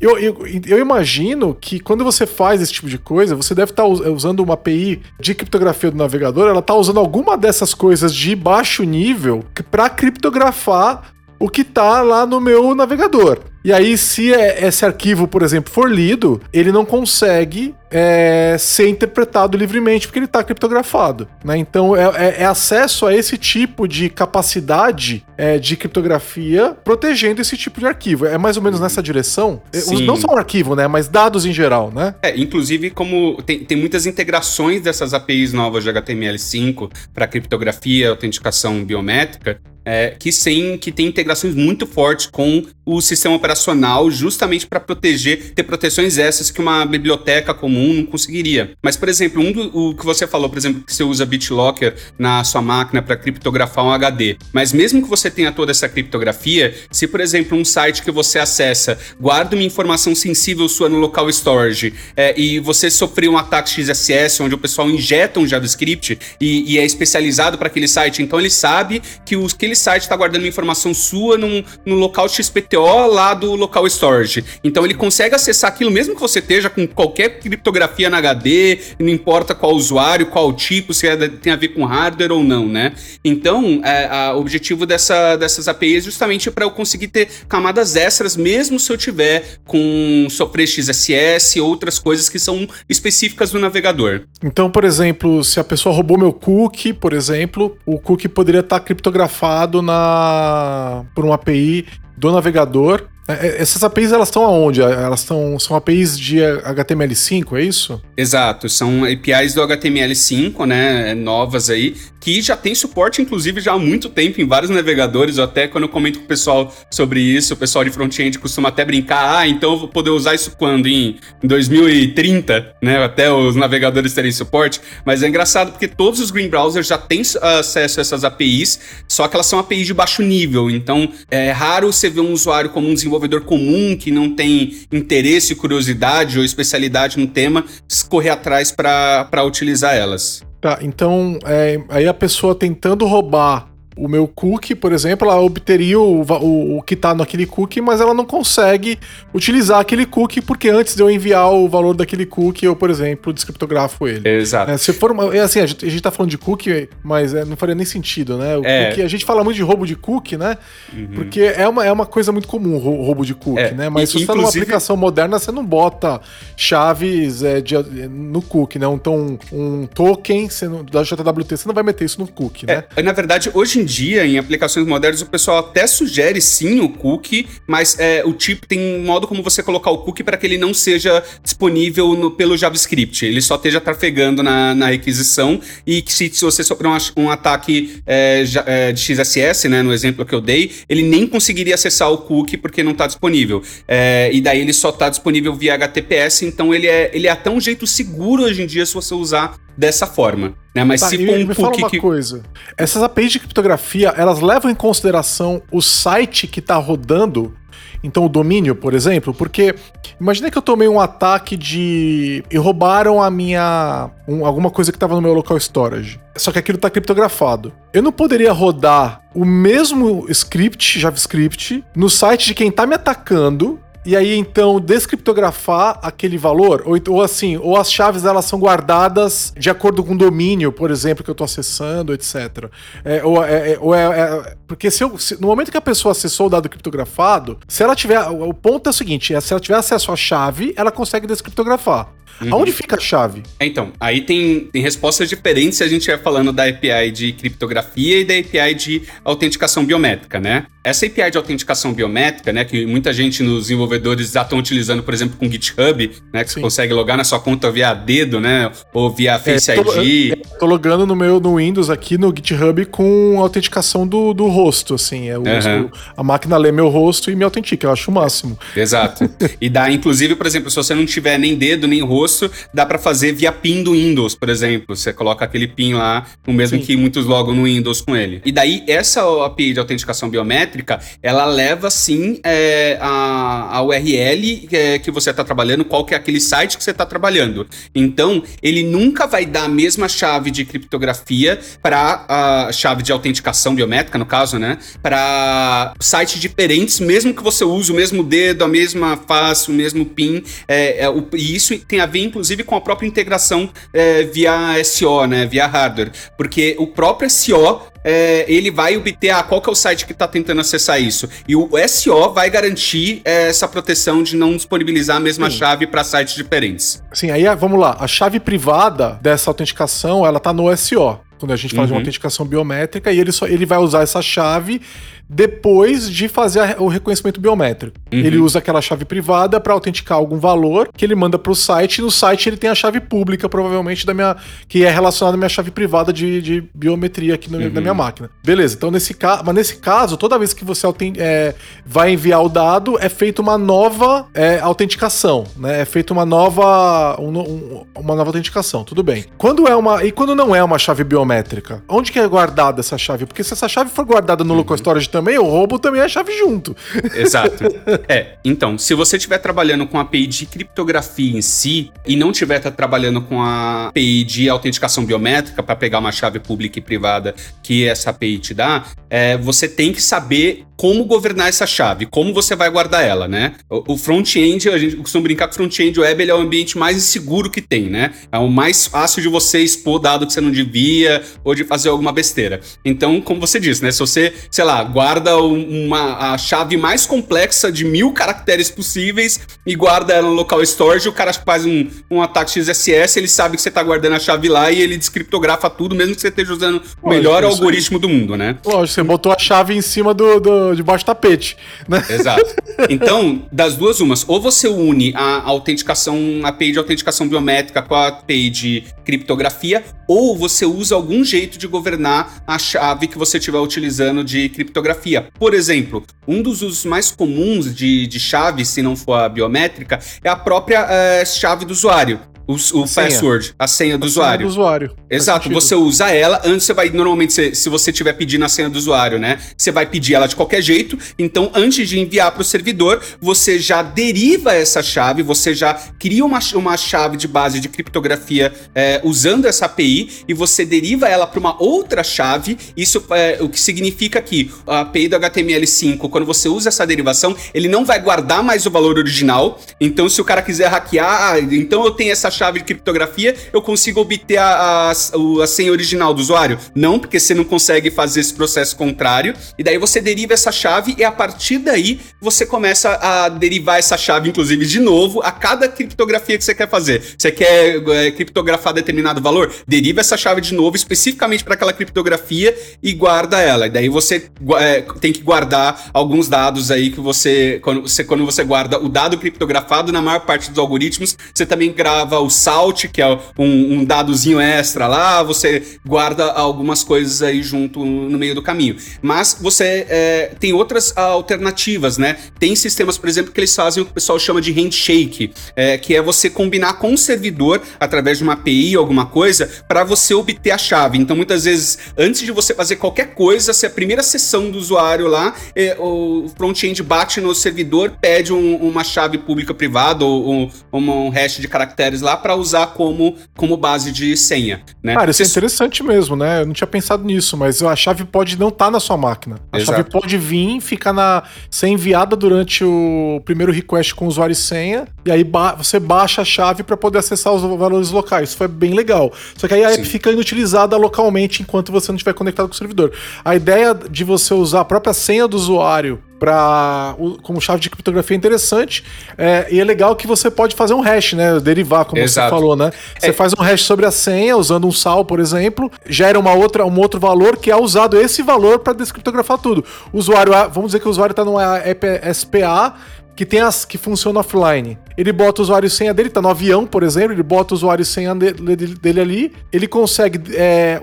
Eu, 0.00 0.18
eu, 0.18 0.44
eu, 0.66 0.78
imagino 0.80 1.54
que 1.54 1.78
quando 1.78 2.02
você 2.02 2.26
faz 2.26 2.60
esse 2.60 2.72
tipo 2.72 2.88
de 2.88 2.98
coisa, 2.98 3.36
você 3.36 3.54
deve 3.54 3.70
estar 3.70 3.84
tá 3.84 3.88
usando 3.88 4.40
uma 4.40 4.54
API 4.54 5.00
de 5.20 5.34
criptografia 5.34 5.90
do 5.90 5.96
navegador, 5.96 6.48
ela 6.48 6.58
está 6.58 6.74
usando 6.74 6.98
alguma 6.98 7.38
dessas 7.38 7.72
coisas 7.72 8.12
de 8.12 8.34
baixo 8.34 8.82
nível 8.82 9.44
para 9.70 9.88
criptografar 9.88 11.12
o 11.42 11.48
que 11.48 11.62
está 11.62 12.00
lá 12.02 12.24
no 12.24 12.40
meu 12.40 12.72
navegador. 12.72 13.40
E 13.64 13.72
aí, 13.72 13.98
se 13.98 14.32
é, 14.32 14.66
esse 14.66 14.84
arquivo, 14.84 15.26
por 15.26 15.42
exemplo, 15.42 15.72
for 15.72 15.90
lido, 15.90 16.40
ele 16.52 16.70
não 16.70 16.84
consegue 16.84 17.74
é, 17.90 18.56
ser 18.58 18.88
interpretado 18.88 19.56
livremente 19.56 20.06
porque 20.06 20.18
ele 20.18 20.26
está 20.26 20.42
criptografado. 20.42 21.28
Né? 21.44 21.58
Então, 21.58 21.96
é, 21.96 22.02
é, 22.02 22.42
é, 22.42 22.44
acesso 22.44 23.06
a 23.06 23.14
esse 23.14 23.36
tipo 23.36 23.86
de 23.86 24.08
capacidade 24.08 25.24
é, 25.36 25.58
de 25.58 25.76
criptografia 25.76 26.76
protegendo 26.84 27.40
esse 27.40 27.56
tipo 27.56 27.78
de 27.78 27.86
arquivo. 27.86 28.26
É 28.26 28.38
mais 28.38 28.56
ou 28.56 28.62
menos 28.62 28.80
nessa 28.80 29.02
direção. 29.02 29.62
Sim. 29.72 30.04
Não 30.04 30.16
só 30.16 30.32
um 30.32 30.36
arquivo, 30.36 30.74
né? 30.74 30.88
Mas 30.88 31.06
dados 31.06 31.44
em 31.44 31.52
geral, 31.52 31.92
né? 31.94 32.14
É, 32.22 32.36
inclusive, 32.36 32.90
como 32.90 33.40
tem, 33.42 33.64
tem 33.64 33.76
muitas 33.76 34.06
integrações 34.06 34.80
dessas 34.80 35.14
APIs 35.14 35.52
novas 35.52 35.84
de 35.84 35.90
HTML5 35.90 36.90
para 37.14 37.28
criptografia 37.28 38.06
e 38.06 38.08
autenticação 38.08 38.84
biométrica, 38.84 39.60
é, 39.84 40.14
que, 40.18 40.30
sem, 40.30 40.78
que 40.78 40.92
tem 40.92 41.06
integrações 41.06 41.54
muito 41.54 41.86
fortes 41.86 42.26
com 42.26 42.64
o 42.84 43.00
sistema 43.00 43.34
operacional, 43.34 44.10
justamente 44.10 44.66
para 44.66 44.78
proteger, 44.78 45.52
ter 45.54 45.62
proteções 45.64 46.18
essas 46.18 46.50
que 46.50 46.60
uma 46.60 46.84
biblioteca 46.84 47.52
comum 47.52 47.92
não 47.92 48.06
conseguiria. 48.06 48.72
Mas, 48.82 48.96
por 48.96 49.08
exemplo, 49.08 49.42
um 49.42 49.52
do, 49.52 49.76
o 49.76 49.94
que 49.94 50.04
você 50.04 50.26
falou, 50.26 50.48
por 50.48 50.58
exemplo, 50.58 50.82
que 50.82 50.94
você 50.94 51.02
usa 51.02 51.26
BitLocker 51.26 51.94
na 52.18 52.44
sua 52.44 52.62
máquina 52.62 53.02
para 53.02 53.16
criptografar 53.16 53.84
um 53.84 53.90
HD. 53.90 54.36
Mas 54.52 54.72
mesmo 54.72 55.02
que 55.02 55.08
você 55.08 55.30
tenha 55.30 55.50
toda 55.50 55.70
essa 55.70 55.88
criptografia, 55.88 56.74
se, 56.90 57.06
por 57.06 57.20
exemplo, 57.20 57.58
um 57.58 57.64
site 57.64 58.02
que 58.02 58.10
você 58.10 58.38
acessa 58.38 58.98
guarda 59.20 59.56
uma 59.56 59.64
informação 59.64 60.14
sensível 60.14 60.68
sua 60.68 60.88
no 60.88 60.98
local 60.98 61.28
storage 61.30 61.94
é, 62.16 62.38
e 62.38 62.60
você 62.60 62.90
sofreu 62.90 63.32
um 63.32 63.38
ataque 63.38 63.70
XSS, 63.70 64.42
onde 64.42 64.54
o 64.54 64.58
pessoal 64.58 64.88
injeta 64.88 65.40
um 65.40 65.46
JavaScript 65.46 66.18
e, 66.40 66.72
e 66.72 66.78
é 66.78 66.84
especializado 66.84 67.58
para 67.58 67.66
aquele 67.66 67.88
site, 67.88 68.22
então 68.22 68.38
ele 68.38 68.50
sabe 68.50 69.02
que 69.24 69.32
que 69.36 69.54
aquele 69.54 69.74
site 69.74 70.02
está 70.02 70.16
guardando 70.16 70.42
uma 70.42 70.48
informação 70.48 70.92
sua 70.92 71.38
num, 71.38 71.64
num 71.86 71.94
local 71.94 72.28
Lá 72.76 73.34
do 73.34 73.54
local 73.54 73.86
storage. 73.86 74.44
Então 74.62 74.84
ele 74.84 74.94
consegue 74.94 75.34
acessar 75.34 75.70
aquilo 75.70 75.90
mesmo 75.90 76.14
que 76.14 76.20
você 76.20 76.38
esteja 76.38 76.70
com 76.70 76.86
qualquer 76.86 77.40
criptografia 77.40 78.08
na 78.08 78.18
HD, 78.18 78.78
não 78.98 79.08
importa 79.08 79.54
qual 79.54 79.72
usuário, 79.72 80.26
qual 80.26 80.52
tipo, 80.52 80.94
se 80.94 81.06
é, 81.06 81.28
tem 81.28 81.52
a 81.52 81.56
ver 81.56 81.68
com 81.68 81.84
hardware 81.84 82.32
ou 82.32 82.42
não, 82.42 82.66
né? 82.66 82.92
Então, 83.24 83.80
é, 83.84 84.32
o 84.32 84.38
objetivo 84.38 84.86
dessa, 84.86 85.36
dessas 85.36 85.68
APIs 85.68 85.98
é 85.98 86.00
justamente 86.00 86.50
para 86.50 86.64
eu 86.64 86.70
conseguir 86.70 87.08
ter 87.08 87.28
camadas 87.48 87.96
extras, 87.96 88.36
mesmo 88.36 88.78
se 88.78 88.92
eu 88.92 88.96
tiver 88.96 89.58
com 89.66 90.26
sofrer 90.30 90.66
XSS 90.66 91.58
e 91.58 91.60
outras 91.60 91.98
coisas 91.98 92.28
que 92.28 92.38
são 92.38 92.68
específicas 92.88 93.50
do 93.50 93.58
navegador. 93.58 94.22
Então, 94.42 94.70
por 94.70 94.84
exemplo, 94.84 95.42
se 95.44 95.58
a 95.58 95.64
pessoa 95.64 95.94
roubou 95.94 96.18
meu 96.18 96.32
cookie, 96.32 96.92
por 96.92 97.12
exemplo, 97.12 97.76
o 97.86 97.98
cookie 97.98 98.28
poderia 98.28 98.60
estar 98.60 98.78
tá 98.78 98.84
criptografado 98.84 99.82
na 99.82 101.04
por 101.14 101.24
uma 101.24 101.34
API 101.34 101.86
do 102.16 102.30
navegador 102.30 103.08
essas 103.28 103.84
APIs 103.84 104.10
elas 104.10 104.28
estão 104.28 104.44
aonde? 104.44 104.82
Elas 104.82 105.20
estão 105.20 105.58
são 105.58 105.76
APIs 105.76 106.18
de 106.18 106.38
HTML5, 106.38 107.56
é 107.56 107.62
isso? 107.62 108.02
Exato, 108.16 108.68
são 108.68 109.04
APIs 109.04 109.54
do 109.54 109.62
HTML5, 109.62 110.66
né, 110.66 111.14
novas 111.14 111.70
aí, 111.70 111.94
que 112.20 112.42
já 112.42 112.56
tem 112.56 112.74
suporte 112.74 113.22
inclusive 113.22 113.60
já 113.60 113.72
há 113.72 113.78
muito 113.78 114.08
tempo 114.08 114.40
em 114.40 114.46
vários 114.46 114.70
navegadores, 114.70 115.38
até 115.38 115.68
quando 115.68 115.84
eu 115.84 115.88
comento 115.88 116.18
com 116.18 116.24
o 116.24 116.28
pessoal 116.28 116.74
sobre 116.90 117.20
isso, 117.20 117.54
o 117.54 117.56
pessoal 117.56 117.84
de 117.84 117.90
front-end 117.90 118.38
costuma 118.40 118.70
até 118.70 118.84
brincar, 118.84 119.38
ah, 119.38 119.46
então 119.46 119.72
eu 119.72 119.78
vou 119.78 119.88
poder 119.88 120.10
usar 120.10 120.34
isso 120.34 120.56
quando 120.56 120.88
em 120.88 121.16
2030, 121.42 122.74
né, 122.82 123.04
até 123.04 123.32
os 123.32 123.54
navegadores 123.54 124.14
terem 124.14 124.32
suporte, 124.32 124.80
mas 125.04 125.22
é 125.22 125.28
engraçado 125.28 125.70
porque 125.70 125.86
todos 125.86 126.18
os 126.18 126.32
green 126.32 126.48
browsers 126.48 126.88
já 126.88 126.98
têm 126.98 127.20
acesso 127.20 128.00
a 128.00 128.02
essas 128.02 128.24
APIs, 128.24 128.80
só 129.06 129.28
que 129.28 129.36
elas 129.36 129.46
são 129.46 129.60
APIs 129.60 129.86
de 129.86 129.94
baixo 129.94 130.22
nível, 130.22 130.68
então 130.68 131.08
é 131.30 131.52
raro 131.52 131.92
você 131.92 132.10
ver 132.10 132.20
um 132.20 132.32
usuário 132.32 132.70
como 132.70 132.88
um 132.88 132.94
desenvolvedor 132.94 133.11
comum 133.40 133.96
que 133.96 134.10
não 134.10 134.34
tem 134.34 134.76
interesse, 134.92 135.54
curiosidade 135.54 136.38
ou 136.38 136.44
especialidade 136.44 137.18
no 137.18 137.26
tema 137.26 137.64
correr 138.08 138.30
atrás 138.30 138.70
para 138.70 139.44
utilizar 139.44 139.94
elas. 139.94 140.42
Tá, 140.60 140.78
então 140.80 141.38
é, 141.44 141.80
aí 141.88 142.06
a 142.06 142.14
pessoa 142.14 142.54
tentando 142.54 143.04
roubar 143.04 143.71
o 143.96 144.08
meu 144.08 144.26
cookie, 144.26 144.74
por 144.74 144.92
exemplo, 144.92 145.28
ela 145.28 145.40
obteria 145.40 145.98
o, 145.98 146.22
o, 146.22 146.78
o 146.78 146.82
que 146.82 146.94
está 146.94 147.14
naquele 147.14 147.46
cookie, 147.46 147.80
mas 147.80 148.00
ela 148.00 148.14
não 148.14 148.24
consegue 148.24 148.98
utilizar 149.34 149.80
aquele 149.80 150.06
cookie 150.06 150.40
porque 150.40 150.68
antes 150.68 150.94
de 150.94 151.02
eu 151.02 151.10
enviar 151.10 151.52
o 151.52 151.68
valor 151.68 151.94
daquele 151.94 152.24
cookie, 152.24 152.64
eu, 152.64 152.74
por 152.74 152.88
exemplo, 152.90 153.32
descriptografo 153.32 154.08
ele. 154.08 154.26
Exato. 154.28 154.70
É, 154.70 154.78
se 154.78 154.92
for 154.92 155.12
uma, 155.12 155.34
é 155.36 155.40
assim, 155.40 155.60
a 155.60 155.66
gente, 155.66 155.84
a 155.84 155.90
gente 155.90 156.02
tá 156.02 156.10
falando 156.10 156.30
de 156.30 156.38
cookie, 156.38 156.88
mas 157.02 157.34
é, 157.34 157.44
não 157.44 157.56
faria 157.56 157.74
nem 157.74 157.84
sentido, 157.84 158.38
né? 158.38 158.58
É. 158.64 158.86
cookie, 158.86 159.02
a 159.02 159.08
gente 159.08 159.24
fala 159.24 159.44
muito 159.44 159.56
de 159.56 159.62
roubo 159.62 159.86
de 159.86 159.94
cookie, 159.94 160.36
né? 160.36 160.56
Uhum. 160.92 161.08
Porque 161.14 161.40
é 161.40 161.68
uma, 161.68 161.84
é 161.84 161.92
uma 161.92 162.06
coisa 162.06 162.32
muito 162.32 162.48
comum 162.48 162.74
o 162.76 163.02
roubo 163.04 163.26
de 163.26 163.34
cookie, 163.34 163.60
é. 163.60 163.72
né? 163.72 163.88
Mas 163.88 164.08
e, 164.08 164.12
se 164.12 164.12
você 164.12 164.18
está 164.20 164.34
numa 164.34 164.48
aplicação 164.48 164.96
moderna, 164.96 165.38
você 165.38 165.52
não 165.52 165.64
bota 165.64 166.20
chaves 166.56 167.42
é, 167.42 167.60
de, 167.60 167.76
no 168.08 168.40
cookie, 168.40 168.78
né? 168.78 168.86
Então, 168.86 169.38
um 169.52 169.86
token 169.86 170.48
você 170.48 170.66
não, 170.66 170.82
da 170.84 171.02
JWT, 171.02 171.56
você 171.56 171.68
não 171.68 171.74
vai 171.74 171.84
meter 171.84 172.04
isso 172.04 172.18
no 172.18 172.26
cookie, 172.26 172.66
né? 172.66 172.84
É, 172.96 173.02
na 173.02 173.12
verdade, 173.12 173.50
hoje 173.52 173.81
em 173.82 173.84
dia, 173.84 174.24
em 174.24 174.38
aplicações 174.38 174.86
modernas, 174.86 175.20
o 175.20 175.26
pessoal 175.26 175.58
até 175.58 175.86
sugere 175.86 176.40
sim 176.40 176.80
o 176.80 176.88
cookie, 176.88 177.46
mas 177.66 177.98
é, 177.98 178.22
o 178.24 178.32
tipo 178.32 178.66
tem 178.66 178.78
um 178.78 179.04
modo 179.04 179.26
como 179.26 179.42
você 179.42 179.62
colocar 179.62 179.90
o 179.90 179.98
cookie 179.98 180.22
para 180.22 180.36
que 180.36 180.46
ele 180.46 180.56
não 180.56 180.72
seja 180.72 181.22
disponível 181.42 182.14
no, 182.14 182.30
pelo 182.30 182.56
JavaScript. 182.56 183.26
Ele 183.26 183.42
só 183.42 183.56
esteja 183.56 183.80
trafegando 183.80 184.42
na, 184.42 184.74
na 184.74 184.86
requisição 184.86 185.60
e 185.86 186.00
que 186.00 186.12
se, 186.12 186.30
se 186.30 186.44
você 186.44 186.62
sofrer 186.62 186.88
um, 186.88 186.96
um 187.16 187.30
ataque 187.30 188.00
é, 188.06 188.44
é, 188.66 188.92
de 188.92 189.00
XSS, 189.00 189.68
né, 189.68 189.82
no 189.82 189.92
exemplo 189.92 190.24
que 190.24 190.34
eu 190.34 190.40
dei, 190.40 190.70
ele 190.88 191.02
nem 191.02 191.26
conseguiria 191.26 191.74
acessar 191.74 192.10
o 192.10 192.18
cookie 192.18 192.56
porque 192.56 192.82
não 192.82 192.92
está 192.92 193.06
disponível. 193.06 193.62
É, 193.86 194.30
e 194.32 194.40
daí 194.40 194.60
ele 194.60 194.72
só 194.72 194.90
está 194.90 195.08
disponível 195.08 195.54
via 195.54 195.74
HTTPS, 195.74 196.42
então 196.42 196.74
ele 196.74 196.86
é, 196.86 197.10
ele 197.12 197.26
é 197.26 197.30
até 197.30 197.50
um 197.50 197.60
jeito 197.60 197.86
seguro 197.86 198.44
hoje 198.44 198.62
em 198.62 198.66
dia 198.66 198.86
se 198.86 198.94
você 198.94 199.14
usar 199.14 199.58
dessa 199.76 200.06
forma. 200.06 200.54
Né? 200.74 200.84
Mas 200.84 201.00
tá, 201.00 201.08
se 201.08 201.16
um 201.16 201.46
me 201.46 201.54
fala 201.54 201.76
uma 201.76 201.90
que... 201.90 202.00
coisa. 202.00 202.42
Essas 202.76 203.02
APIs 203.02 203.32
de 203.32 203.38
criptografia, 203.38 204.14
elas 204.16 204.40
levam 204.40 204.70
em 204.70 204.74
consideração 204.74 205.62
o 205.70 205.80
site 205.80 206.46
que 206.46 206.60
está 206.60 206.76
rodando 206.76 207.54
então 208.02 208.24
o 208.24 208.28
domínio, 208.28 208.74
por 208.74 208.94
exemplo, 208.94 209.32
porque 209.32 209.74
imagina 210.20 210.50
que 210.50 210.58
eu 210.58 210.62
tomei 210.62 210.88
um 210.88 210.98
ataque 210.98 211.56
de 211.56 212.42
e 212.50 212.56
roubaram 212.58 213.22
a 213.22 213.30
minha 213.30 214.10
um, 214.26 214.44
alguma 214.44 214.70
coisa 214.70 214.90
que 214.90 214.96
estava 214.96 215.14
no 215.14 215.22
meu 215.22 215.32
local 215.32 215.56
storage. 215.56 216.20
Só 216.36 216.50
que 216.50 216.58
aquilo 216.58 216.76
está 216.76 216.90
criptografado. 216.90 217.72
Eu 217.92 218.02
não 218.02 218.10
poderia 218.10 218.52
rodar 218.52 219.22
o 219.34 219.44
mesmo 219.44 220.26
script 220.28 220.98
JavaScript 220.98 221.84
no 221.94 222.10
site 222.10 222.46
de 222.46 222.54
quem 222.54 222.68
está 222.68 222.86
me 222.86 222.94
atacando 222.94 223.78
e 224.04 224.16
aí 224.16 224.36
então 224.36 224.80
descriptografar 224.80 225.98
aquele 226.02 226.36
valor, 226.36 226.82
ou, 226.86 226.98
ou 227.08 227.22
assim, 227.22 227.56
ou 227.56 227.76
as 227.76 227.92
chaves 227.92 228.24
elas 228.24 228.44
são 228.44 228.58
guardadas 228.58 229.52
de 229.56 229.70
acordo 229.70 230.02
com 230.02 230.14
o 230.14 230.18
domínio, 230.18 230.72
por 230.72 230.90
exemplo, 230.90 231.22
que 231.22 231.30
eu 231.30 231.32
estou 231.32 231.44
acessando, 231.44 232.12
etc. 232.12 232.68
É, 233.04 233.24
ou 233.24 233.44
é, 233.44 233.72
é, 233.72 233.78
ou 233.80 233.94
é, 233.94 234.20
é 234.20 234.56
porque 234.66 234.90
se, 234.90 235.04
eu, 235.04 235.18
se 235.18 235.40
no 235.40 235.46
momento 235.46 235.70
que 235.70 235.76
a 235.76 235.82
pessoa 235.82 236.12
acessou 236.12 236.46
o 236.46 236.50
dado 236.50 236.68
criptografado, 236.68 237.58
se 237.68 237.82
ela 237.82 237.94
tiver, 237.94 238.20
o 238.28 238.54
ponto 238.54 238.88
é 238.88 238.90
o 238.90 238.92
seguinte, 238.92 239.34
é, 239.34 239.40
se 239.40 239.52
ela 239.52 239.60
tiver 239.60 239.76
acesso 239.76 240.10
à 240.10 240.16
chave, 240.16 240.72
ela 240.76 240.90
consegue 240.90 241.26
descriptografar. 241.26 242.08
Uhum. 242.42 242.54
Aonde 242.54 242.72
fica 242.72 242.96
a 242.96 243.00
chave? 243.00 243.42
Então, 243.60 243.92
aí 244.00 244.20
tem, 244.20 244.68
tem 244.72 244.82
respostas 244.82 245.28
diferentes 245.28 245.78
se 245.78 245.84
a 245.84 245.88
gente 245.88 246.06
vai 246.06 246.18
falando 246.18 246.52
da 246.52 246.66
API 246.66 247.10
de 247.10 247.32
criptografia 247.32 248.20
e 248.20 248.24
da 248.24 248.34
API 248.34 248.74
de 248.74 249.02
autenticação 249.24 249.84
biométrica, 249.84 250.40
né? 250.40 250.66
Essa 250.84 251.06
API 251.06 251.30
de 251.30 251.38
autenticação 251.38 251.92
biométrica, 251.92 252.52
né, 252.52 252.64
que 252.64 252.84
muita 252.84 253.12
gente 253.12 253.40
nos 253.40 253.62
desenvolvedores 253.62 254.32
já 254.32 254.42
estão 254.42 254.58
utilizando, 254.58 255.00
por 255.00 255.14
exemplo, 255.14 255.36
com 255.38 255.48
GitHub, 255.48 256.10
né, 256.32 256.42
que 256.42 256.50
Sim. 256.50 256.54
você 256.54 256.60
consegue 256.60 256.92
logar 256.92 257.16
na 257.16 257.22
sua 257.22 257.38
conta 257.38 257.70
via 257.70 257.94
dedo, 257.94 258.40
né, 258.40 258.68
ou 258.92 259.08
via 259.08 259.34
é, 259.34 259.38
Face 259.38 259.70
é, 259.70 259.76
tô, 259.76 260.02
ID. 260.02 260.32
Eu, 260.32 260.58
tô 260.58 260.66
logando 260.66 261.06
no 261.06 261.14
meu 261.14 261.38
no 261.38 261.56
Windows 261.56 261.88
aqui 261.88 262.18
no 262.18 262.34
GitHub 262.34 262.84
com 262.86 263.38
autenticação 263.38 264.04
do, 264.04 264.34
do 264.34 264.48
rosto, 264.48 264.94
assim, 264.94 265.28
é, 265.28 265.38
uhum. 265.38 265.88
a 266.16 266.22
máquina 266.24 266.56
lê 266.56 266.72
meu 266.72 266.88
rosto 266.88 267.30
e 267.30 267.36
me 267.36 267.44
autentica, 267.44 267.86
eu 267.86 267.92
acho 267.92 268.10
o 268.10 268.14
máximo. 268.14 268.58
Exato. 268.74 269.30
e 269.60 269.70
dá, 269.70 269.88
inclusive, 269.88 270.34
por 270.34 270.46
exemplo, 270.46 270.68
se 270.68 270.74
você 270.74 270.96
não 270.96 271.06
tiver 271.06 271.38
nem 271.38 271.54
dedo 271.54 271.86
nem 271.86 272.02
rosto, 272.02 272.31
dá 272.72 272.86
para 272.86 272.98
fazer 272.98 273.32
via 273.32 273.52
PIN 273.52 273.82
do 273.82 273.92
Windows, 273.92 274.34
por 274.34 274.48
exemplo. 274.48 274.96
Você 274.96 275.12
coloca 275.12 275.44
aquele 275.44 275.66
PIN 275.66 275.94
lá, 275.94 276.26
o 276.46 276.52
mesmo 276.52 276.78
Sim. 276.78 276.84
que 276.84 276.96
muitos 276.96 277.24
logam 277.26 277.54
no 277.54 277.64
Windows 277.64 278.00
com 278.00 278.16
ele. 278.16 278.40
E 278.44 278.52
daí 278.52 278.84
essa 278.86 279.22
API 279.44 279.72
de 279.72 279.80
autenticação 279.80 280.28
biométrica 280.28 280.52
métrica, 280.62 281.00
ela 281.22 281.44
leva 281.44 281.90
sim 281.90 282.40
é, 282.44 282.98
a, 283.00 283.78
a 283.78 283.82
URL 283.82 284.66
que, 284.68 284.76
é, 284.76 284.98
que 284.98 285.10
você 285.10 285.30
está 285.30 285.44
trabalhando, 285.44 285.84
qual 285.84 286.04
que 286.04 286.14
é 286.14 286.16
aquele 286.16 286.40
site 286.40 286.76
que 286.76 286.84
você 286.84 286.90
está 286.90 287.06
trabalhando. 287.06 287.66
Então, 287.94 288.42
ele 288.62 288.82
nunca 288.82 289.26
vai 289.26 289.46
dar 289.46 289.64
a 289.64 289.68
mesma 289.68 290.08
chave 290.08 290.50
de 290.50 290.64
criptografia 290.64 291.58
para 291.82 292.24
a 292.28 292.72
chave 292.72 293.02
de 293.02 293.12
autenticação 293.12 293.74
biométrica, 293.74 294.18
no 294.18 294.26
caso, 294.26 294.58
né? 294.58 294.78
Para 295.02 295.94
sites 296.00 296.40
diferentes, 296.40 297.00
mesmo 297.00 297.34
que 297.34 297.42
você 297.42 297.64
use 297.64 297.90
o 297.90 297.94
mesmo 297.94 298.22
dedo, 298.22 298.64
a 298.64 298.68
mesma 298.68 299.16
face, 299.16 299.70
o 299.70 299.74
mesmo 299.74 300.04
PIN. 300.04 300.42
É, 300.68 301.04
é, 301.04 301.08
o, 301.08 301.26
e 301.34 301.54
isso 301.54 301.76
tem 301.80 302.00
a 302.00 302.06
ver, 302.06 302.20
inclusive, 302.22 302.64
com 302.64 302.76
a 302.76 302.80
própria 302.80 303.06
integração 303.06 303.70
é, 303.92 304.22
via 304.24 304.52
SO, 304.84 305.26
né? 305.26 305.46
Via 305.46 305.66
hardware. 305.66 306.12
Porque 306.36 306.76
o 306.78 306.86
próprio 306.86 307.28
SO 307.28 307.82
é, 308.04 308.44
ele 308.48 308.70
vai 308.70 308.96
obter 308.96 309.30
ah, 309.30 309.42
qual 309.42 309.60
que 309.60 309.68
é 309.68 309.72
o 309.72 309.76
site 309.76 310.06
que 310.06 310.12
está 310.12 310.26
tentando 310.26 310.60
acessar 310.60 311.00
isso. 311.00 311.28
E 311.46 311.54
o 311.54 311.70
SO 311.88 312.30
vai 312.32 312.50
garantir 312.50 313.22
é, 313.24 313.48
essa 313.48 313.68
proteção 313.68 314.22
de 314.22 314.36
não 314.36 314.56
disponibilizar 314.56 315.16
a 315.16 315.20
mesma 315.20 315.50
Sim. 315.50 315.58
chave 315.58 315.86
para 315.86 316.02
sites 316.04 316.34
diferentes. 316.34 317.02
Sim, 317.12 317.30
aí 317.30 317.44
vamos 317.56 317.78
lá. 317.78 317.96
A 317.98 318.06
chave 318.06 318.40
privada 318.40 319.18
dessa 319.22 319.50
autenticação, 319.50 320.26
ela 320.26 320.40
tá 320.40 320.52
no 320.52 320.74
SO 320.76 321.18
quando 321.42 321.50
a 321.50 321.56
gente 321.56 321.74
fala 321.74 321.82
uhum. 321.82 321.86
de 321.86 321.92
uma 321.92 321.96
uhum. 321.96 322.02
autenticação 322.02 322.46
biométrica, 322.46 323.10
e 323.10 323.18
ele, 323.18 323.32
só, 323.32 323.48
ele 323.48 323.66
vai 323.66 323.78
usar 323.78 324.02
essa 324.02 324.22
chave 324.22 324.80
depois 325.28 326.10
de 326.10 326.28
fazer 326.28 326.76
o 326.78 326.88
reconhecimento 326.88 327.40
biométrico. 327.40 327.96
Uhum. 328.12 328.18
Ele 328.18 328.38
usa 328.38 328.58
aquela 328.58 328.80
chave 328.80 329.04
privada 329.04 329.60
para 329.60 329.72
autenticar 329.72 330.18
algum 330.18 330.38
valor 330.38 330.88
que 330.94 331.04
ele 331.04 331.14
manda 331.14 331.38
para 331.38 331.52
o 331.52 331.54
site. 331.54 331.98
E 331.98 332.02
no 332.02 332.10
site 332.10 332.48
ele 332.48 332.56
tem 332.56 332.70
a 332.70 332.74
chave 332.74 333.00
pública, 333.00 333.48
provavelmente, 333.48 334.06
da 334.06 334.14
minha 334.14 334.36
que 334.68 334.84
é 334.84 334.90
relacionada 334.90 335.36
à 335.36 335.38
minha 335.38 335.48
chave 335.48 335.70
privada 335.70 336.12
de, 336.12 336.42
de 336.42 336.64
biometria 336.74 337.34
aqui 337.34 337.50
no, 337.50 337.58
uhum. 337.58 337.70
na 337.72 337.80
minha 337.80 337.94
máquina. 337.94 338.30
Beleza, 338.44 338.74
então 338.76 338.90
nesse 338.90 339.14
caso, 339.14 339.42
mas 339.44 339.54
nesse 339.54 339.76
caso, 339.76 340.16
toda 340.16 340.38
vez 340.38 340.52
que 340.52 340.64
você 340.64 340.86
é, 341.18 341.54
vai 341.84 342.12
enviar 342.12 342.42
o 342.42 342.48
dado, 342.48 342.98
é 343.00 343.08
feita 343.08 343.40
uma 343.40 343.56
nova 343.56 344.26
é, 344.34 344.58
autenticação, 344.60 345.44
né? 345.56 345.80
É 345.80 345.84
feita 345.84 346.12
uma 346.12 346.26
nova, 346.26 347.16
um, 347.20 347.38
um, 347.38 347.86
uma 347.96 348.14
nova 348.14 348.30
autenticação, 348.30 348.84
tudo 348.84 349.02
bem. 349.02 349.24
Quando 349.38 349.66
é 349.66 349.74
uma 349.74 350.04
e 350.04 350.12
quando 350.12 350.34
não 350.34 350.54
é 350.54 350.62
uma 350.62 350.78
chave 350.78 351.04
biométrica, 351.04 351.82
onde 351.88 352.12
que 352.12 352.18
é 352.18 352.26
guardada 352.26 352.80
essa 352.80 352.98
chave? 352.98 353.26
Porque 353.26 353.42
se 353.42 353.52
essa 353.52 353.68
chave 353.68 353.90
for 353.90 354.04
guardada 354.04 354.44
no 354.44 354.50
uhum. 354.50 354.58
local 354.58 354.76
storage 354.76 355.08
também 355.12 355.34
eu 355.34 355.44
roubo 355.44 355.78
também 355.78 356.00
a 356.00 356.08
chave 356.08 356.36
junto. 356.36 356.74
Exato. 357.14 357.64
é, 358.08 358.38
então, 358.42 358.78
se 358.78 358.94
você 358.94 359.18
estiver 359.18 359.38
trabalhando 359.38 359.86
com 359.86 359.98
a 359.98 360.00
API 360.00 360.26
de 360.26 360.46
criptografia 360.46 361.36
em 361.36 361.42
si 361.42 361.92
e 362.06 362.16
não 362.16 362.30
estiver 362.30 362.58
trabalhando 362.58 363.20
com 363.20 363.40
a 363.40 363.88
API 363.88 364.24
de 364.24 364.48
autenticação 364.48 365.04
biométrica 365.04 365.62
para 365.62 365.76
pegar 365.76 365.98
uma 365.98 366.10
chave 366.10 366.40
pública 366.40 366.78
e 366.78 366.82
privada 366.82 367.34
que 367.62 367.86
essa 367.86 368.10
API 368.10 368.38
te 368.38 368.54
dá, 368.54 368.86
é, 369.10 369.36
você 369.36 369.68
tem 369.68 369.92
que 369.92 370.00
saber 370.00 370.64
como 370.82 371.04
governar 371.04 371.48
essa 371.48 371.66
chave, 371.66 372.06
como 372.06 372.34
você 372.34 372.56
vai 372.56 372.68
guardar 372.68 373.04
ela, 373.04 373.28
né? 373.28 373.52
O, 373.70 373.92
o 373.92 373.96
front-end, 373.96 374.68
a 374.68 374.78
gente 374.78 374.96
costuma 374.96 375.22
brincar 375.22 375.46
que 375.46 375.52
o 375.52 375.56
front-end 375.56 376.00
web 376.00 376.22
ele 376.22 376.30
é 376.30 376.34
o 376.34 376.38
ambiente 376.38 376.76
mais 376.76 376.96
inseguro 376.96 377.50
que 377.50 377.60
tem, 377.60 377.84
né? 377.84 378.12
É 378.32 378.38
o 378.38 378.48
mais 378.48 378.86
fácil 378.86 379.22
de 379.22 379.28
você 379.28 379.60
expor 379.60 380.00
dado 380.00 380.26
que 380.26 380.32
você 380.32 380.40
não 380.40 380.50
devia 380.50 381.22
ou 381.44 381.54
de 381.54 381.62
fazer 381.62 381.88
alguma 381.88 382.10
besteira. 382.10 382.60
Então, 382.84 383.20
como 383.20 383.40
você 383.40 383.60
disse, 383.60 383.82
né? 383.82 383.92
Se 383.92 384.00
você, 384.00 384.32
sei 384.50 384.64
lá, 384.64 384.82
guarda 384.82 385.01
uma, 385.36 386.32
a 386.32 386.38
chave 386.38 386.76
mais 386.76 387.06
complexa 387.06 387.70
de 387.70 387.84
mil 387.84 388.12
caracteres 388.12 388.70
possíveis 388.70 389.40
e 389.66 389.74
guarda 389.74 390.12
ela 390.12 390.28
no 390.28 390.34
local 390.34 390.62
storage, 390.62 391.08
o 391.08 391.12
cara 391.12 391.32
faz 391.32 391.64
um, 391.64 391.88
um 392.10 392.22
ataque 392.22 392.50
XSS, 392.62 393.18
ele 393.18 393.28
sabe 393.28 393.56
que 393.56 393.62
você 393.62 393.70
tá 393.70 393.82
guardando 393.82 394.14
a 394.14 394.18
chave 394.18 394.48
lá 394.48 394.70
e 394.70 394.80
ele 394.80 394.96
descriptografa 394.96 395.68
tudo, 395.70 395.94
mesmo 395.94 396.14
que 396.14 396.20
você 396.20 396.28
esteja 396.28 396.52
usando 396.52 396.82
o 397.02 397.08
melhor 397.08 397.44
algoritmo 397.44 397.98
do 397.98 398.08
mundo, 398.08 398.36
né? 398.36 398.58
Lógico, 398.64 398.88
você 398.88 399.02
botou 399.02 399.32
a 399.32 399.38
chave 399.38 399.74
em 399.74 399.82
cima 399.82 400.12
do, 400.12 400.40
do 400.40 400.74
debaixo 400.74 401.04
do 401.04 401.06
tapete, 401.06 401.56
né? 401.88 402.04
Exato. 402.08 402.54
Então, 402.88 403.42
das 403.52 403.76
duas 403.76 404.00
umas, 404.00 404.24
ou 404.26 404.40
você 404.40 404.66
une 404.66 405.12
a 405.14 405.42
autenticação, 405.44 406.40
a 406.42 406.48
API 406.48 406.72
de 406.72 406.78
autenticação 406.78 407.28
biométrica 407.28 407.82
com 407.82 407.94
a 407.94 408.08
API 408.08 408.50
de 408.50 408.84
criptografia, 409.04 409.84
ou 410.08 410.36
você 410.36 410.64
usa 410.64 410.94
algum 410.94 411.24
jeito 411.24 411.58
de 411.58 411.66
governar 411.66 412.42
a 412.46 412.58
chave 412.58 413.06
que 413.06 413.18
você 413.18 413.38
estiver 413.38 413.58
utilizando 413.58 414.22
de 414.22 414.48
criptografia. 414.48 414.91
Por 415.38 415.54
exemplo, 415.54 416.04
um 416.26 416.42
dos 416.42 416.62
usos 416.62 416.84
mais 416.84 417.10
comuns 417.10 417.74
de, 417.74 418.06
de 418.06 418.20
chave, 418.20 418.64
se 418.64 418.82
não 418.82 418.96
for 418.96 419.14
a 419.14 419.28
biométrica, 419.28 419.98
é 420.22 420.28
a 420.28 420.36
própria 420.36 420.86
é, 420.88 421.24
chave 421.24 421.64
do 421.64 421.72
usuário. 421.72 422.20
O, 422.46 422.54
o 422.54 422.88
password, 422.88 423.54
a 423.58 423.66
senha 423.66 423.96
do 423.96 424.04
a 424.04 424.06
usuário. 424.06 424.38
Senha 424.38 424.46
do 424.46 424.50
usuário. 424.50 424.96
Exato, 425.10 425.50
você 425.50 425.74
usa 425.74 426.10
ela, 426.10 426.40
antes 426.44 426.66
você 426.66 426.74
vai, 426.74 426.90
normalmente, 426.90 427.32
se, 427.32 427.54
se 427.54 427.68
você 427.68 427.90
estiver 427.90 428.12
pedindo 428.14 428.44
a 428.44 428.48
senha 428.48 428.68
do 428.68 428.76
usuário, 428.76 429.18
né, 429.18 429.38
você 429.56 429.70
vai 429.70 429.86
pedir 429.86 430.14
ela 430.14 430.26
de 430.26 430.34
qualquer 430.34 430.60
jeito, 430.60 430.98
então 431.18 431.50
antes 431.54 431.88
de 431.88 432.00
enviar 432.00 432.32
para 432.32 432.42
o 432.42 432.44
servidor, 432.44 433.00
você 433.20 433.58
já 433.58 433.82
deriva 433.82 434.52
essa 434.54 434.82
chave, 434.82 435.22
você 435.22 435.54
já 435.54 435.74
cria 435.98 436.24
uma, 436.24 436.40
uma 436.54 436.76
chave 436.76 437.16
de 437.16 437.28
base 437.28 437.60
de 437.60 437.68
criptografia 437.68 438.52
é, 438.74 439.00
usando 439.04 439.46
essa 439.46 439.66
API 439.66 440.10
e 440.26 440.34
você 440.34 440.64
deriva 440.64 441.08
ela 441.08 441.26
para 441.26 441.38
uma 441.38 441.62
outra 441.62 442.02
chave, 442.02 442.58
isso 442.76 443.04
é 443.10 443.38
o 443.40 443.48
que 443.48 443.60
significa 443.60 444.20
que 444.20 444.50
a 444.66 444.80
API 444.80 445.08
do 445.08 445.16
HTML5, 445.16 446.08
quando 446.08 446.26
você 446.26 446.48
usa 446.48 446.68
essa 446.68 446.86
derivação, 446.86 447.36
ele 447.54 447.68
não 447.68 447.84
vai 447.84 448.00
guardar 448.00 448.42
mais 448.42 448.66
o 448.66 448.70
valor 448.70 448.98
original, 448.98 449.60
então 449.80 450.08
se 450.08 450.20
o 450.20 450.24
cara 450.24 450.42
quiser 450.42 450.68
hackear, 450.68 451.32
ah, 451.32 451.38
então 451.38 451.84
eu 451.84 451.92
tenho 451.92 452.10
essa 452.10 452.31
chave 452.32 452.58
de 452.58 452.64
criptografia, 452.64 453.36
eu 453.52 453.62
consigo 453.62 454.00
obter 454.00 454.38
a, 454.38 454.90
a, 454.90 454.90
a, 454.90 455.46
senha 455.46 455.70
original 455.70 456.12
do 456.12 456.20
usuário? 456.20 456.58
Não, 456.74 456.98
porque 456.98 457.20
você 457.20 457.34
não 457.34 457.44
consegue 457.44 457.90
fazer 457.90 458.20
esse 458.20 458.34
processo 458.34 458.74
contrário. 458.76 459.34
E 459.58 459.62
daí 459.62 459.78
você 459.78 460.00
deriva 460.00 460.34
essa 460.34 460.50
chave 460.50 460.96
e 460.98 461.04
a 461.04 461.12
partir 461.12 461.58
daí 461.58 462.00
você 462.20 462.44
começa 462.44 462.98
a 463.00 463.28
derivar 463.28 463.78
essa 463.78 463.96
chave, 463.96 464.30
inclusive, 464.30 464.66
de 464.66 464.80
novo, 464.80 465.20
a 465.22 465.30
cada 465.30 465.68
criptografia 465.68 466.36
que 466.36 466.44
você 466.44 466.54
quer 466.54 466.68
fazer. 466.68 467.02
Você 467.16 467.30
quer 467.30 467.82
é, 467.90 468.10
criptografar 468.10 468.72
determinado 468.72 469.20
valor? 469.20 469.52
Deriva 469.68 470.00
essa 470.00 470.16
chave 470.16 470.40
de 470.40 470.54
novo, 470.54 470.74
especificamente 470.76 471.44
para 471.44 471.54
aquela 471.54 471.72
criptografia 471.72 472.56
e 472.82 472.92
guarda 472.92 473.40
ela. 473.40 473.66
E 473.66 473.70
daí 473.70 473.88
você 473.88 474.30
é, 474.58 474.80
tem 475.00 475.12
que 475.12 475.20
guardar 475.20 475.90
alguns 475.92 476.28
dados 476.28 476.70
aí 476.70 476.90
que 476.90 477.00
você 477.00 477.60
quando, 477.62 477.82
você. 477.82 478.04
quando 478.04 478.24
você 478.24 478.44
guarda 478.44 478.78
o 478.78 478.88
dado 478.88 479.18
criptografado, 479.18 479.92
na 479.92 480.00
maior 480.00 480.20
parte 480.20 480.50
dos 480.50 480.58
algoritmos, 480.58 481.16
você 481.34 481.44
também 481.44 481.72
grava 481.72 482.18
o 482.22 482.30
salt, 482.30 482.86
que 482.88 483.02
é 483.02 483.06
um, 483.38 483.78
um, 483.78 483.84
dadozinho 483.84 484.40
extra 484.40 484.86
lá, 484.86 485.22
você 485.22 485.62
guarda 485.84 486.32
algumas 486.32 486.82
coisas 486.82 487.22
aí 487.22 487.42
junto 487.42 487.84
no 487.84 488.18
meio 488.18 488.34
do 488.34 488.42
caminho. 488.42 488.76
Mas 489.00 489.36
você 489.40 489.86
é, 489.88 490.32
tem 490.38 490.52
outras 490.52 490.96
alternativas, 490.96 491.98
né? 491.98 492.16
Tem 492.38 492.54
sistemas, 492.56 492.96
por 492.96 493.08
exemplo, 493.08 493.32
que 493.32 493.40
eles 493.40 493.54
fazem 493.54 493.82
o 493.82 493.86
que 493.86 493.92
o 493.92 493.94
pessoal 493.94 494.18
chama 494.18 494.40
de 494.40 494.52
handshake, 494.52 495.32
é, 495.56 495.78
que 495.78 495.94
é 495.94 496.02
você 496.02 496.30
combinar 496.30 496.74
com 496.74 496.94
o 496.94 496.98
servidor 496.98 497.60
através 497.78 498.18
de 498.18 498.24
uma 498.24 498.34
API 498.34 498.76
ou 498.76 498.82
alguma 498.82 499.06
coisa 499.06 499.48
para 499.68 499.84
você 499.84 500.14
obter 500.14 500.50
a 500.50 500.58
chave. 500.58 500.98
Então, 500.98 501.16
muitas 501.16 501.44
vezes, 501.44 501.78
antes 501.96 502.20
de 502.22 502.32
você 502.32 502.54
fazer 502.54 502.76
qualquer 502.76 503.14
coisa, 503.14 503.52
se 503.52 503.66
a 503.66 503.70
primeira 503.70 504.02
sessão 504.02 504.50
do 504.50 504.58
usuário 504.58 505.06
lá, 505.08 505.34
é, 505.54 505.76
o 505.78 506.30
front-end 506.36 506.82
bate 506.82 507.20
no 507.20 507.34
servidor, 507.34 507.92
pede 508.00 508.32
um, 508.32 508.56
uma 508.56 508.84
chave 508.84 509.18
pública 509.18 509.54
privada 509.54 510.04
ou, 510.04 510.50
ou 510.70 510.80
um 510.80 511.08
hash 511.10 511.36
de 511.36 511.48
caracteres 511.48 512.00
lá 512.00 512.11
para 512.16 512.34
usar 512.34 512.68
como, 512.68 513.16
como 513.36 513.56
base 513.56 513.92
de 513.92 514.16
senha. 514.16 514.62
Né? 514.82 514.94
Cara, 514.94 515.10
isso 515.10 515.22
é 515.22 515.26
interessante 515.26 515.82
mesmo, 515.82 516.16
né? 516.16 516.42
Eu 516.42 516.46
não 516.46 516.52
tinha 516.52 516.66
pensado 516.66 517.04
nisso, 517.04 517.36
mas 517.36 517.62
a 517.62 517.74
chave 517.76 518.04
pode 518.04 518.38
não 518.38 518.48
estar 518.48 518.66
tá 518.66 518.70
na 518.70 518.80
sua 518.80 518.96
máquina. 518.96 519.36
A 519.50 519.58
Exato. 519.58 519.78
chave 519.78 519.90
pode 519.90 520.16
vir, 520.18 520.60
ficar 520.60 520.92
na. 520.92 521.22
ser 521.50 521.68
enviada 521.68 522.16
durante 522.16 522.64
o 522.64 523.20
primeiro 523.24 523.52
request 523.52 523.94
com 523.94 524.06
usuário 524.06 524.32
e 524.32 524.36
senha, 524.36 524.86
e 525.04 525.10
aí 525.10 525.24
ba 525.24 525.54
você 525.54 525.78
baixa 525.80 526.22
a 526.22 526.24
chave 526.24 526.62
para 526.62 526.76
poder 526.76 526.98
acessar 526.98 527.32
os 527.32 527.42
valores 527.42 527.90
locais. 527.90 528.30
Isso 528.30 528.38
foi 528.38 528.48
bem 528.48 528.72
legal. 528.72 529.12
Só 529.36 529.48
que 529.48 529.54
aí 529.54 529.64
a 529.64 529.72
app 529.72 529.84
fica 529.84 530.10
inutilizada 530.10 530.76
localmente 530.76 531.42
enquanto 531.42 531.72
você 531.72 531.90
não 531.90 531.96
estiver 531.96 532.14
conectado 532.14 532.48
com 532.48 532.54
o 532.54 532.56
servidor. 532.56 532.92
A 533.24 533.34
ideia 533.34 533.74
de 533.74 534.04
você 534.04 534.34
usar 534.34 534.60
a 534.60 534.64
própria 534.64 534.92
senha 534.92 535.26
do 535.26 535.36
usuário 535.36 536.02
para 536.22 536.94
como 537.24 537.40
chave 537.40 537.58
de 537.58 537.68
criptografia 537.68 538.14
é 538.14 538.18
interessante. 538.18 538.84
É, 539.18 539.48
e 539.50 539.58
é 539.58 539.64
legal 539.64 539.96
que 539.96 540.06
você 540.06 540.30
pode 540.30 540.54
fazer 540.54 540.72
um 540.72 540.80
hash, 540.80 541.14
né? 541.14 541.40
Derivar, 541.40 541.84
como 541.84 542.00
Exato. 542.00 542.28
você 542.28 542.30
falou, 542.30 542.54
né? 542.54 542.70
Você 542.96 543.10
é. 543.10 543.12
faz 543.12 543.32
um 543.36 543.42
hash 543.42 543.62
sobre 543.62 543.86
a 543.86 543.90
senha, 543.90 544.36
usando 544.36 544.68
um 544.68 544.70
sal, 544.70 545.04
por 545.04 545.18
exemplo, 545.18 545.68
gera 545.84 546.16
uma 546.16 546.32
outra, 546.32 546.64
um 546.64 546.78
outro 546.78 547.00
valor 547.00 547.36
que 547.36 547.50
é 547.50 547.56
usado 547.56 547.98
esse 547.98 548.22
valor 548.22 548.60
para 548.60 548.72
descriptografar 548.72 549.36
tudo. 549.38 549.64
O 549.92 549.98
usuário, 549.98 550.32
vamos 550.52 550.68
dizer 550.68 550.78
que 550.78 550.86
o 550.86 550.90
usuário 550.90 551.12
está 551.12 551.24
numa 551.24 551.58
app 551.58 551.86
SPA 552.14 552.76
que 553.16 553.26
tem 553.26 553.40
as 553.40 553.64
que 553.64 553.76
funcionam 553.76 554.20
offline. 554.20 554.78
Ele 554.96 555.12
bota 555.12 555.40
o 555.40 555.44
usuário 555.44 555.66
e 555.66 555.70
senha 555.70 555.94
dele, 555.94 556.10
tá 556.10 556.20
no 556.20 556.28
avião, 556.28 556.66
por 556.66 556.82
exemplo, 556.82 557.12
ele 557.12 557.22
bota 557.22 557.54
o 557.54 557.56
usuário 557.56 557.82
e 557.82 557.86
senha 557.86 558.14
dele, 558.14 558.74
dele 558.74 559.00
ali, 559.00 559.32
ele 559.52 559.66
consegue 559.66 560.34
é, 560.36 560.80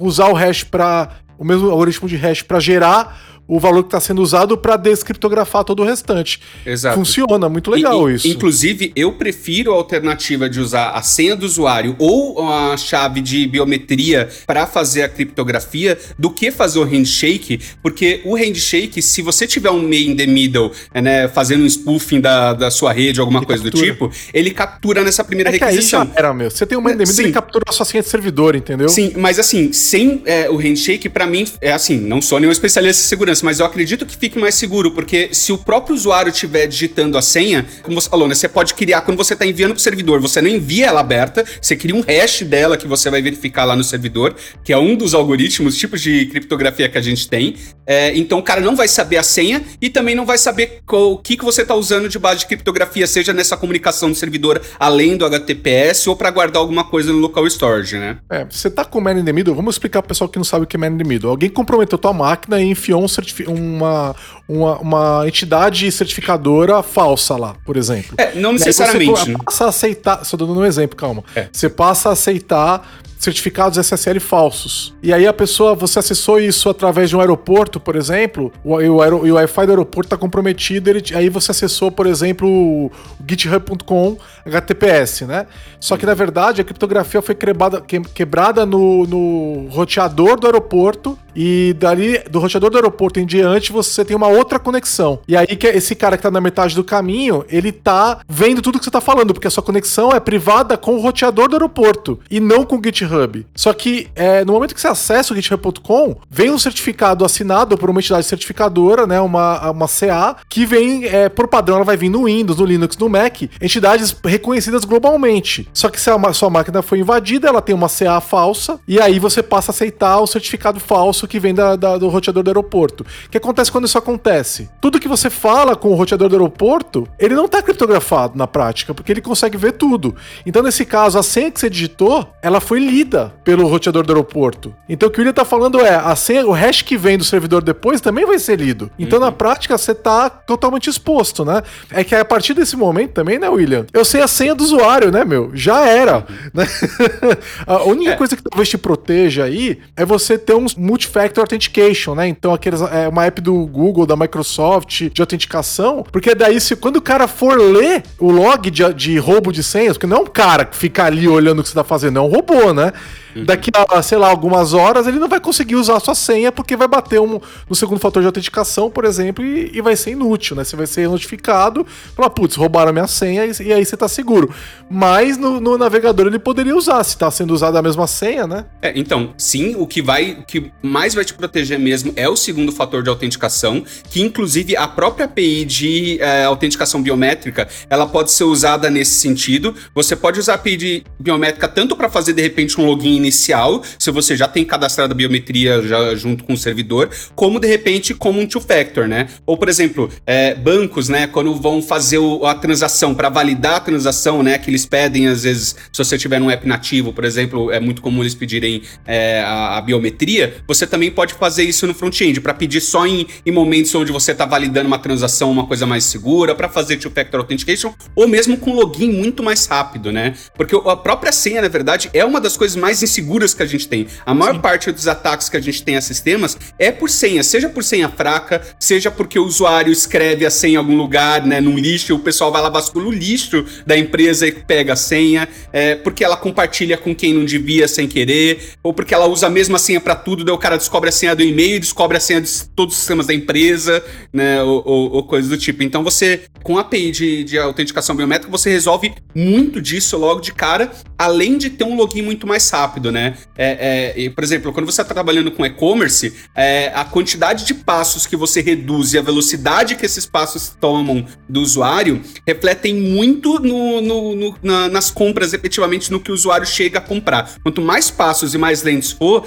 usar 0.00 0.28
o 0.28 0.32
hash 0.32 0.64
para 0.64 1.10
o 1.38 1.44
mesmo 1.44 1.70
algoritmo 1.70 2.08
de 2.08 2.16
hash 2.16 2.42
para 2.42 2.60
gerar 2.60 3.18
o 3.52 3.60
valor 3.60 3.82
que 3.82 3.88
está 3.88 4.00
sendo 4.00 4.22
usado 4.22 4.56
para 4.56 4.78
descriptografar 4.78 5.62
todo 5.62 5.80
o 5.82 5.84
restante. 5.84 6.40
Exato. 6.64 6.96
Funciona, 6.96 7.50
muito 7.50 7.70
legal 7.70 8.10
e, 8.10 8.14
isso. 8.14 8.26
Inclusive, 8.26 8.92
eu 8.96 9.12
prefiro 9.12 9.72
a 9.72 9.76
alternativa 9.76 10.48
de 10.48 10.58
usar 10.58 10.92
a 10.92 11.02
senha 11.02 11.36
do 11.36 11.44
usuário 11.44 11.94
ou 11.98 12.42
a 12.48 12.74
chave 12.78 13.20
de 13.20 13.46
biometria 13.46 14.26
para 14.46 14.66
fazer 14.66 15.02
a 15.02 15.08
criptografia 15.08 15.98
do 16.18 16.30
que 16.30 16.50
fazer 16.50 16.78
o 16.78 16.84
handshake, 16.84 17.60
porque 17.82 18.22
o 18.24 18.34
handshake, 18.34 19.02
se 19.02 19.20
você 19.20 19.46
tiver 19.46 19.70
um 19.70 19.82
meio 19.82 20.12
in 20.12 20.16
the 20.16 20.26
middle, 20.26 20.72
né, 20.94 21.28
fazendo 21.28 21.62
um 21.62 21.68
spoofing 21.68 22.22
da, 22.22 22.54
da 22.54 22.70
sua 22.70 22.90
rede, 22.90 23.20
alguma 23.20 23.40
ele 23.40 23.46
coisa 23.46 23.62
captura. 23.62 23.86
do 23.86 23.92
tipo, 23.92 24.10
ele 24.32 24.50
captura 24.50 25.04
nessa 25.04 25.22
primeira 25.22 25.50
é 25.50 25.52
requisição. 25.58 26.10
era, 26.14 26.32
meu. 26.32 26.50
Você 26.50 26.64
tem 26.64 26.78
um 26.78 26.80
meio 26.80 26.94
in 26.94 26.98
the 26.98 27.04
middle, 27.04 27.24
ele 27.24 27.32
captura 27.32 27.64
a 27.68 27.72
sua 27.72 27.84
senha 27.84 28.02
de 28.02 28.08
servidor, 28.08 28.56
entendeu? 28.56 28.88
Sim, 28.88 29.12
mas 29.18 29.38
assim, 29.38 29.74
sem 29.74 30.22
é, 30.24 30.48
o 30.48 30.56
handshake, 30.56 31.10
para 31.10 31.26
mim, 31.26 31.46
é 31.60 31.70
assim, 31.70 32.00
não 32.00 32.22
sou 32.22 32.40
nenhum 32.40 32.52
especialista 32.52 33.02
em 33.02 33.08
segurança, 33.08 33.41
mas 33.42 33.60
eu 33.60 33.66
acredito 33.66 34.06
que 34.06 34.16
fique 34.16 34.38
mais 34.38 34.54
seguro, 34.54 34.90
porque 34.92 35.30
se 35.32 35.52
o 35.52 35.58
próprio 35.58 35.94
usuário 35.94 36.30
estiver 36.30 36.66
digitando 36.66 37.18
a 37.18 37.22
senha, 37.22 37.66
como 37.82 38.00
você 38.00 38.08
falou, 38.08 38.28
né, 38.28 38.34
você 38.34 38.48
pode 38.48 38.74
criar, 38.74 39.02
quando 39.02 39.16
você 39.16 39.34
está 39.34 39.46
enviando 39.46 39.72
para 39.72 39.78
o 39.78 39.82
servidor, 39.82 40.20
você 40.20 40.40
não 40.40 40.48
envia 40.48 40.86
ela 40.86 41.00
aberta, 41.00 41.44
você 41.60 41.76
cria 41.76 41.94
um 41.94 42.00
hash 42.00 42.42
dela 42.42 42.76
que 42.76 42.86
você 42.86 43.10
vai 43.10 43.22
verificar 43.22 43.64
lá 43.64 43.76
no 43.76 43.84
servidor, 43.84 44.34
que 44.64 44.72
é 44.72 44.78
um 44.78 44.96
dos 44.96 45.14
algoritmos, 45.14 45.76
tipos 45.76 46.00
de 46.00 46.26
criptografia 46.26 46.88
que 46.88 46.98
a 46.98 47.02
gente 47.02 47.28
tem. 47.28 47.56
É, 47.86 48.16
então 48.16 48.38
o 48.38 48.42
cara 48.42 48.60
não 48.60 48.76
vai 48.76 48.88
saber 48.88 49.16
a 49.16 49.22
senha 49.22 49.62
e 49.80 49.90
também 49.90 50.14
não 50.14 50.24
vai 50.24 50.38
saber 50.38 50.80
o 50.90 51.18
que, 51.18 51.36
que 51.36 51.44
você 51.44 51.62
está 51.62 51.74
usando 51.74 52.08
de 52.08 52.18
base 52.18 52.40
de 52.40 52.46
criptografia, 52.46 53.06
seja 53.06 53.32
nessa 53.32 53.56
comunicação 53.56 54.10
do 54.10 54.14
servidor 54.14 54.60
além 54.78 55.16
do 55.16 55.24
HTTPS 55.26 56.08
ou 56.08 56.16
para 56.16 56.30
guardar 56.30 56.60
alguma 56.60 56.84
coisa 56.84 57.12
no 57.12 57.18
local 57.18 57.46
storage, 57.46 57.96
né? 57.98 58.18
É, 58.30 58.44
você 58.44 58.70
tá 58.70 58.84
com 58.84 59.00
man 59.00 59.18
in 59.18 59.24
the 59.24 59.32
middle, 59.32 59.54
vamos 59.54 59.74
explicar 59.74 60.02
pro 60.02 60.08
pessoal 60.08 60.28
que 60.28 60.38
não 60.38 60.44
sabe 60.44 60.64
o 60.64 60.66
que 60.66 60.76
é 60.76 60.78
man 60.78 60.88
in 60.88 60.98
the 60.98 61.04
middle. 61.04 61.30
Alguém 61.30 61.50
comprometeu 61.50 61.98
tua 61.98 62.12
máquina 62.12 62.60
e 62.60 62.70
enfiou 62.70 63.02
um 63.02 63.08
uma, 63.46 64.14
uma, 64.48 64.78
uma 64.78 65.28
entidade 65.28 65.90
certificadora 65.90 66.82
falsa 66.82 67.36
lá, 67.36 67.54
por 67.64 67.76
exemplo. 67.76 68.14
É, 68.18 68.34
não 68.34 68.52
necessariamente. 68.52 69.32
Você 69.32 69.38
passa 69.44 69.64
a 69.64 69.68
aceitar. 69.68 70.24
Só 70.24 70.36
dando 70.36 70.58
um 70.58 70.64
exemplo, 70.64 70.96
calma. 70.96 71.24
É. 71.34 71.48
Você 71.52 71.68
passa 71.68 72.10
a 72.10 72.12
aceitar 72.12 73.02
certificados 73.22 73.78
SSL 73.78 74.18
falsos. 74.18 74.92
E 75.00 75.12
aí 75.12 75.28
a 75.28 75.32
pessoa, 75.32 75.76
você 75.76 76.00
acessou 76.00 76.40
isso 76.40 76.68
através 76.68 77.08
de 77.08 77.16
um 77.16 77.20
aeroporto, 77.20 77.78
por 77.78 77.94
exemplo, 77.94 78.52
o, 78.64 78.74
o, 78.74 78.96
o 78.96 79.34
Wi-Fi 79.34 79.66
do 79.66 79.70
aeroporto 79.70 80.08
está 80.08 80.16
comprometido, 80.16 80.90
ele, 80.90 81.02
aí 81.14 81.28
você 81.28 81.52
acessou, 81.52 81.92
por 81.92 82.06
exemplo, 82.06 82.48
o 82.48 82.90
github.com 83.28 84.16
HTTPS, 84.44 85.24
né? 85.24 85.46
Só 85.78 85.96
que 85.96 86.04
na 86.04 86.14
verdade 86.14 86.60
a 86.60 86.64
criptografia 86.64 87.22
foi 87.22 87.34
quebrada, 87.36 87.80
quebrada 87.80 88.66
no, 88.66 89.06
no 89.06 89.68
roteador 89.70 90.38
do 90.38 90.48
aeroporto 90.48 91.16
e 91.34 91.74
dali 91.78 92.18
do 92.28 92.40
roteador 92.40 92.70
do 92.70 92.76
aeroporto 92.76 93.20
em 93.20 93.26
diante 93.26 93.72
você 93.72 94.04
tem 94.04 94.16
uma 94.16 94.28
outra 94.28 94.58
conexão. 94.58 95.20
E 95.28 95.36
aí 95.36 95.46
que 95.46 95.68
esse 95.68 95.94
cara 95.94 96.16
que 96.16 96.24
tá 96.24 96.30
na 96.30 96.40
metade 96.40 96.74
do 96.74 96.82
caminho, 96.82 97.44
ele 97.48 97.70
tá 97.70 98.20
vendo 98.28 98.60
tudo 98.60 98.80
que 98.80 98.84
você 98.84 98.90
tá 98.90 99.00
falando, 99.00 99.32
porque 99.32 99.46
a 99.46 99.50
sua 99.50 99.62
conexão 99.62 100.10
é 100.10 100.18
privada 100.18 100.76
com 100.76 100.96
o 100.96 101.00
roteador 101.00 101.48
do 101.48 101.54
aeroporto 101.54 102.18
e 102.28 102.40
não 102.40 102.64
com 102.64 102.76
o 102.76 102.82
GitHub 102.82 103.11
GitHub. 103.12 103.46
Só 103.54 103.72
que 103.72 104.08
é, 104.14 104.44
no 104.44 104.54
momento 104.54 104.74
que 104.74 104.80
você 104.80 104.88
acessa 104.88 105.32
o 105.32 105.36
github.com, 105.36 106.16
vem 106.30 106.50
um 106.50 106.58
certificado 106.58 107.24
assinado 107.24 107.76
por 107.76 107.90
uma 107.90 108.00
entidade 108.00 108.26
certificadora, 108.26 109.06
né, 109.06 109.20
uma, 109.20 109.70
uma 109.70 109.88
CA, 109.88 110.36
que 110.48 110.64
vem, 110.64 111.04
é, 111.04 111.28
por 111.28 111.48
padrão, 111.48 111.76
ela 111.76 111.84
vai 111.84 111.96
vir 111.96 112.08
no 112.08 112.24
Windows, 112.24 112.58
no 112.58 112.64
Linux, 112.64 112.96
no 112.96 113.08
Mac, 113.08 113.42
entidades 113.60 114.16
reconhecidas 114.24 114.84
globalmente. 114.84 115.68
Só 115.72 115.88
que 115.88 116.00
se 116.00 116.10
a 116.10 116.32
sua 116.32 116.50
máquina 116.50 116.82
foi 116.82 116.98
invadida, 116.98 117.48
ela 117.48 117.60
tem 117.60 117.74
uma 117.74 117.88
CA 117.88 118.20
falsa, 118.20 118.80
e 118.86 119.00
aí 119.00 119.18
você 119.18 119.42
passa 119.42 119.70
a 119.70 119.74
aceitar 119.74 120.18
o 120.20 120.26
certificado 120.26 120.80
falso 120.80 121.28
que 121.28 121.38
vem 121.38 121.54
da, 121.54 121.76
da, 121.76 121.98
do 121.98 122.08
roteador 122.08 122.42
do 122.42 122.50
aeroporto. 122.50 123.04
O 123.26 123.30
que 123.30 123.36
acontece 123.36 123.70
quando 123.70 123.86
isso 123.86 123.98
acontece? 123.98 124.68
Tudo 124.80 125.00
que 125.00 125.08
você 125.08 125.28
fala 125.28 125.76
com 125.76 125.90
o 125.90 125.94
roteador 125.94 126.28
do 126.28 126.36
aeroporto, 126.36 127.06
ele 127.18 127.34
não 127.34 127.46
está 127.46 127.60
criptografado 127.62 128.36
na 128.36 128.46
prática, 128.46 128.94
porque 128.94 129.12
ele 129.12 129.20
consegue 129.20 129.56
ver 129.56 129.72
tudo. 129.72 130.14
Então, 130.46 130.62
nesse 130.62 130.84
caso, 130.84 131.18
a 131.18 131.22
senha 131.22 131.50
que 131.50 131.60
você 131.60 131.68
digitou, 131.68 132.28
ela 132.42 132.60
foi 132.60 132.78
livre 132.78 133.01
lida 133.02 133.32
pelo 133.44 133.66
roteador 133.66 134.04
do 134.04 134.12
aeroporto. 134.12 134.74
Então 134.88 135.08
o 135.08 135.12
que 135.12 135.18
o 135.18 135.20
William 135.20 135.32
tá 135.32 135.44
falando 135.44 135.80
é, 135.80 135.94
a 135.94 136.14
senha, 136.14 136.46
o 136.46 136.52
hash 136.52 136.82
que 136.82 136.96
vem 136.96 137.18
do 137.18 137.24
servidor 137.24 137.62
depois 137.62 138.00
também 138.00 138.24
vai 138.24 138.38
ser 138.38 138.58
lido. 138.58 138.90
Então 138.98 139.18
uhum. 139.18 139.24
na 139.26 139.32
prática 139.32 139.76
você 139.76 139.94
tá 139.94 140.30
totalmente 140.30 140.88
exposto, 140.88 141.44
né? 141.44 141.62
É 141.90 142.04
que 142.04 142.14
a 142.14 142.24
partir 142.24 142.54
desse 142.54 142.76
momento 142.76 143.12
também, 143.12 143.38
né, 143.38 143.48
William? 143.48 143.86
Eu 143.92 144.04
sei 144.04 144.22
a 144.22 144.28
senha 144.28 144.54
do 144.54 144.62
usuário, 144.64 145.10
né, 145.10 145.24
meu? 145.24 145.50
Já 145.54 145.86
era. 145.86 146.18
Uhum. 146.18 146.24
Né? 146.54 146.68
a 147.66 147.82
única 147.84 148.12
é. 148.12 148.16
coisa 148.16 148.36
que 148.36 148.42
talvez 148.42 148.68
te 148.68 148.78
proteja 148.78 149.44
aí 149.44 149.78
é 149.96 150.04
você 150.04 150.38
ter 150.38 150.54
um 150.54 150.66
multifactor 150.76 151.42
authentication, 151.42 152.14
né? 152.14 152.28
Então 152.28 152.54
aqueles 152.54 152.80
é 152.80 153.08
uma 153.08 153.26
app 153.26 153.40
do 153.40 153.66
Google, 153.66 154.06
da 154.06 154.16
Microsoft 154.16 155.10
de 155.12 155.20
autenticação, 155.20 156.04
porque 156.10 156.34
daí 156.34 156.60
se 156.60 156.76
quando 156.76 156.96
o 156.96 157.02
cara 157.02 157.26
for 157.26 157.58
ler 157.58 158.02
o 158.18 158.30
log 158.30 158.70
de, 158.70 158.92
de 158.94 159.18
roubo 159.18 159.52
de 159.52 159.62
senhas, 159.62 159.96
porque 159.96 160.06
não 160.06 160.18
é 160.18 160.20
um 160.20 160.26
cara 160.26 160.64
que 160.64 160.76
fica 160.76 161.04
ali 161.04 161.28
olhando 161.28 161.60
o 161.60 161.62
que 161.62 161.68
você 161.68 161.74
tá 161.74 161.84
fazendo, 161.84 162.18
é 162.18 162.22
um 162.22 162.28
robô, 162.28 162.72
né? 162.72 162.81
né? 162.86 162.92
Uhum. 163.34 163.44
Daqui 163.44 163.70
a, 163.74 164.02
sei 164.02 164.18
lá, 164.18 164.28
algumas 164.28 164.72
horas, 164.72 165.06
ele 165.06 165.18
não 165.18 165.28
vai 165.28 165.40
conseguir 165.40 165.76
usar 165.76 165.96
a 165.96 166.00
sua 166.00 166.14
senha 166.14 166.52
porque 166.52 166.76
vai 166.76 166.88
bater 166.88 167.20
um, 167.20 167.40
no 167.68 167.74
segundo 167.74 167.98
fator 167.98 168.22
de 168.22 168.26
autenticação, 168.26 168.90
por 168.90 169.04
exemplo, 169.04 169.44
e, 169.44 169.70
e 169.72 169.80
vai 169.80 169.96
ser 169.96 170.10
inútil, 170.10 170.56
né? 170.56 170.64
Você 170.64 170.76
vai 170.76 170.86
ser 170.86 171.08
notificado, 171.08 171.86
falar, 172.14 172.30
putz, 172.30 172.56
roubaram 172.56 172.90
a 172.90 172.92
minha 172.92 173.06
senha, 173.06 173.46
e, 173.46 173.52
e 173.62 173.72
aí 173.72 173.84
você 173.84 173.96
tá 173.96 174.08
seguro. 174.08 174.52
Mas 174.90 175.38
no, 175.38 175.60
no, 175.60 175.78
navegador 175.78 176.26
ele 176.26 176.38
poderia 176.38 176.76
usar, 176.76 177.02
se 177.04 177.16
tá 177.16 177.30
sendo 177.30 177.54
usada 177.54 177.78
a 177.78 177.82
mesma 177.82 178.06
senha, 178.06 178.46
né? 178.46 178.66
É, 178.80 178.92
então, 178.94 179.32
sim, 179.38 179.74
o 179.76 179.86
que 179.86 180.02
vai, 180.02 180.32
o 180.32 180.44
que 180.44 180.70
mais 180.82 181.14
vai 181.14 181.24
te 181.24 181.34
proteger 181.34 181.78
mesmo 181.78 182.12
é 182.16 182.28
o 182.28 182.36
segundo 182.36 182.72
fator 182.72 183.02
de 183.02 183.08
autenticação, 183.08 183.84
que 184.10 184.20
inclusive 184.20 184.76
a 184.76 184.86
própria 184.86 185.24
API 185.24 185.64
de 185.64 186.18
é, 186.20 186.44
autenticação 186.44 187.02
biométrica, 187.02 187.68
ela 187.88 188.06
pode 188.06 188.30
ser 188.30 188.44
usada 188.44 188.90
nesse 188.90 189.20
sentido. 189.20 189.74
Você 189.94 190.14
pode 190.14 190.38
usar 190.38 190.52
a 190.52 190.54
API 190.56 190.76
de 190.76 191.04
biométrica 191.18 191.68
tanto 191.68 191.96
para 191.96 192.08
fazer 192.08 192.32
de 192.32 192.42
repente 192.42 192.80
um 192.80 192.86
login 192.86 193.21
inicial, 193.22 193.82
se 193.98 194.10
você 194.10 194.36
já 194.36 194.46
tem 194.46 194.64
cadastrado 194.64 195.12
a 195.12 195.16
biometria 195.16 195.82
já 195.82 196.14
junto 196.14 196.44
com 196.44 196.52
o 196.52 196.56
servidor, 196.56 197.10
como 197.34 197.58
de 197.58 197.66
repente 197.66 198.14
como 198.14 198.40
um 198.40 198.46
two-factor, 198.46 199.06
né? 199.08 199.28
Ou, 199.46 199.56
por 199.56 199.68
exemplo, 199.68 200.10
é, 200.26 200.54
bancos, 200.54 201.08
né, 201.08 201.26
quando 201.26 201.54
vão 201.54 201.82
fazer 201.82 202.18
o, 202.18 202.44
a 202.44 202.54
transação, 202.54 203.14
para 203.14 203.28
validar 203.28 203.76
a 203.76 203.80
transação, 203.80 204.42
né, 204.42 204.58
que 204.58 204.70
eles 204.70 204.86
pedem, 204.86 205.28
às 205.28 205.42
vezes, 205.42 205.76
se 205.92 205.98
você 206.04 206.18
tiver 206.18 206.40
um 206.40 206.50
app 206.50 206.66
nativo, 206.66 207.12
por 207.12 207.24
exemplo, 207.24 207.70
é 207.70 207.80
muito 207.80 208.02
comum 208.02 208.22
eles 208.22 208.34
pedirem 208.34 208.82
é, 209.06 209.40
a, 209.40 209.78
a, 209.78 209.80
biometria, 209.80 210.56
você 210.66 210.86
também 210.86 211.10
pode 211.10 211.34
fazer 211.34 211.64
isso 211.64 211.86
no 211.86 211.94
front-end, 211.94 212.40
para 212.40 212.54
pedir 212.54 212.80
só 212.80 213.06
em, 213.06 213.26
em, 213.44 213.50
momentos 213.50 213.94
onde 213.94 214.12
você 214.12 214.32
está 214.32 214.44
validando 214.44 214.86
uma 214.86 214.98
transação, 214.98 215.50
uma 215.50 215.66
coisa 215.66 215.86
mais 215.86 216.04
segura, 216.04 216.54
para 216.54 216.68
fazer 216.68 216.96
two-factor 216.96 217.40
authentication, 217.40 217.92
ou 218.14 218.28
mesmo 218.28 218.56
com 218.56 218.72
login 218.72 219.10
muito 219.10 219.42
mais 219.42 219.66
rápido, 219.66 220.12
né? 220.12 220.34
Porque 220.56 220.74
a 220.74 220.96
própria 220.96 221.32
senha, 221.32 221.62
na 221.62 221.68
verdade, 221.68 222.10
é 222.12 222.24
uma 222.24 222.40
das 222.40 222.56
coisas 222.56 222.76
mais 222.76 223.02
seguras 223.12 223.54
que 223.54 223.62
a 223.62 223.66
gente 223.66 223.86
tem. 223.86 224.06
A 224.26 224.34
maior 224.34 224.54
Sim. 224.54 224.60
parte 224.60 224.90
dos 224.90 225.06
ataques 225.06 225.48
que 225.48 225.56
a 225.56 225.60
gente 225.60 225.82
tem 225.82 225.96
a 225.96 226.00
sistemas 226.00 226.56
é 226.78 226.90
por 226.90 227.08
senha, 227.08 227.42
seja 227.42 227.68
por 227.68 227.84
senha 227.84 228.08
fraca, 228.08 228.62
seja 228.78 229.10
porque 229.10 229.38
o 229.38 229.44
usuário 229.44 229.92
escreve 229.92 230.44
a 230.44 230.50
senha 230.50 230.72
em 230.72 230.76
algum 230.76 230.96
lugar, 230.96 231.44
né, 231.46 231.60
num 231.60 231.76
lixo, 231.76 232.14
o 232.14 232.18
pessoal 232.18 232.50
vai 232.50 232.62
lá 232.62 232.68
vasculha 232.68 233.06
o 233.06 233.12
lixo 233.12 233.64
da 233.86 233.96
empresa 233.96 234.46
e 234.46 234.52
pega 234.52 234.94
a 234.94 234.96
senha, 234.96 235.48
é, 235.72 235.94
porque 235.94 236.24
ela 236.24 236.36
compartilha 236.36 236.96
com 236.96 237.14
quem 237.14 237.34
não 237.34 237.44
devia 237.44 237.86
sem 237.86 238.08
querer, 238.08 238.72
ou 238.82 238.94
porque 238.94 239.14
ela 239.14 239.26
usa 239.26 239.46
a 239.46 239.50
mesma 239.50 239.78
senha 239.78 240.00
para 240.00 240.14
tudo, 240.14 240.44
daí 240.44 240.54
o 240.54 240.58
cara 240.58 240.76
descobre 240.76 241.08
a 241.08 241.12
senha 241.12 241.36
do 241.36 241.42
e-mail, 241.42 241.78
descobre 241.78 242.16
a 242.16 242.20
senha 242.20 242.40
de 242.40 242.50
todos 242.74 242.94
os 242.94 243.00
sistemas 243.00 243.26
da 243.26 243.34
empresa, 243.34 244.02
né, 244.32 244.62
ou, 244.62 244.82
ou, 244.84 245.12
ou 245.12 245.22
coisas 245.24 245.50
do 245.50 245.58
tipo. 245.58 245.82
Então 245.82 246.02
você, 246.02 246.42
com 246.62 246.78
a 246.78 246.80
API 246.80 247.10
de, 247.10 247.44
de 247.44 247.58
autenticação 247.58 248.16
biométrica, 248.16 248.50
você 248.50 248.70
resolve 248.70 249.14
muito 249.34 249.80
disso 249.80 250.16
logo 250.16 250.40
de 250.40 250.52
cara, 250.52 250.90
além 251.18 251.58
de 251.58 251.70
ter 251.70 251.84
um 251.84 251.96
login 251.96 252.22
muito 252.22 252.46
mais 252.46 252.68
rápido 252.70 253.01
rápido, 253.02 253.10
né? 253.10 253.34
É, 253.56 254.14
é, 254.24 254.30
por 254.30 254.44
exemplo, 254.44 254.72
quando 254.72 254.86
você 254.86 255.02
está 255.02 255.12
trabalhando 255.12 255.50
com 255.50 255.66
e-commerce, 255.66 256.32
é, 256.54 256.92
a 256.94 257.04
quantidade 257.04 257.66
de 257.66 257.74
passos 257.74 258.26
que 258.26 258.36
você 258.36 258.60
reduz 258.60 259.12
e 259.12 259.18
a 259.18 259.22
velocidade 259.22 259.96
que 259.96 260.06
esses 260.06 260.24
passos 260.24 260.76
tomam 260.80 261.26
do 261.48 261.60
usuário 261.60 262.20
refletem 262.46 262.94
muito 262.94 263.58
no, 263.58 264.00
no, 264.00 264.36
no, 264.36 264.58
na, 264.62 264.88
nas 264.88 265.10
compras, 265.10 265.52
efetivamente, 265.52 266.12
no 266.12 266.20
que 266.20 266.30
o 266.30 266.34
usuário 266.34 266.66
chega 266.66 266.98
a 266.98 267.02
comprar. 267.02 267.50
Quanto 267.62 267.82
mais 267.82 268.10
passos 268.10 268.54
e 268.54 268.58
mais 268.58 268.82
lentos 268.82 269.10
for, 269.10 269.46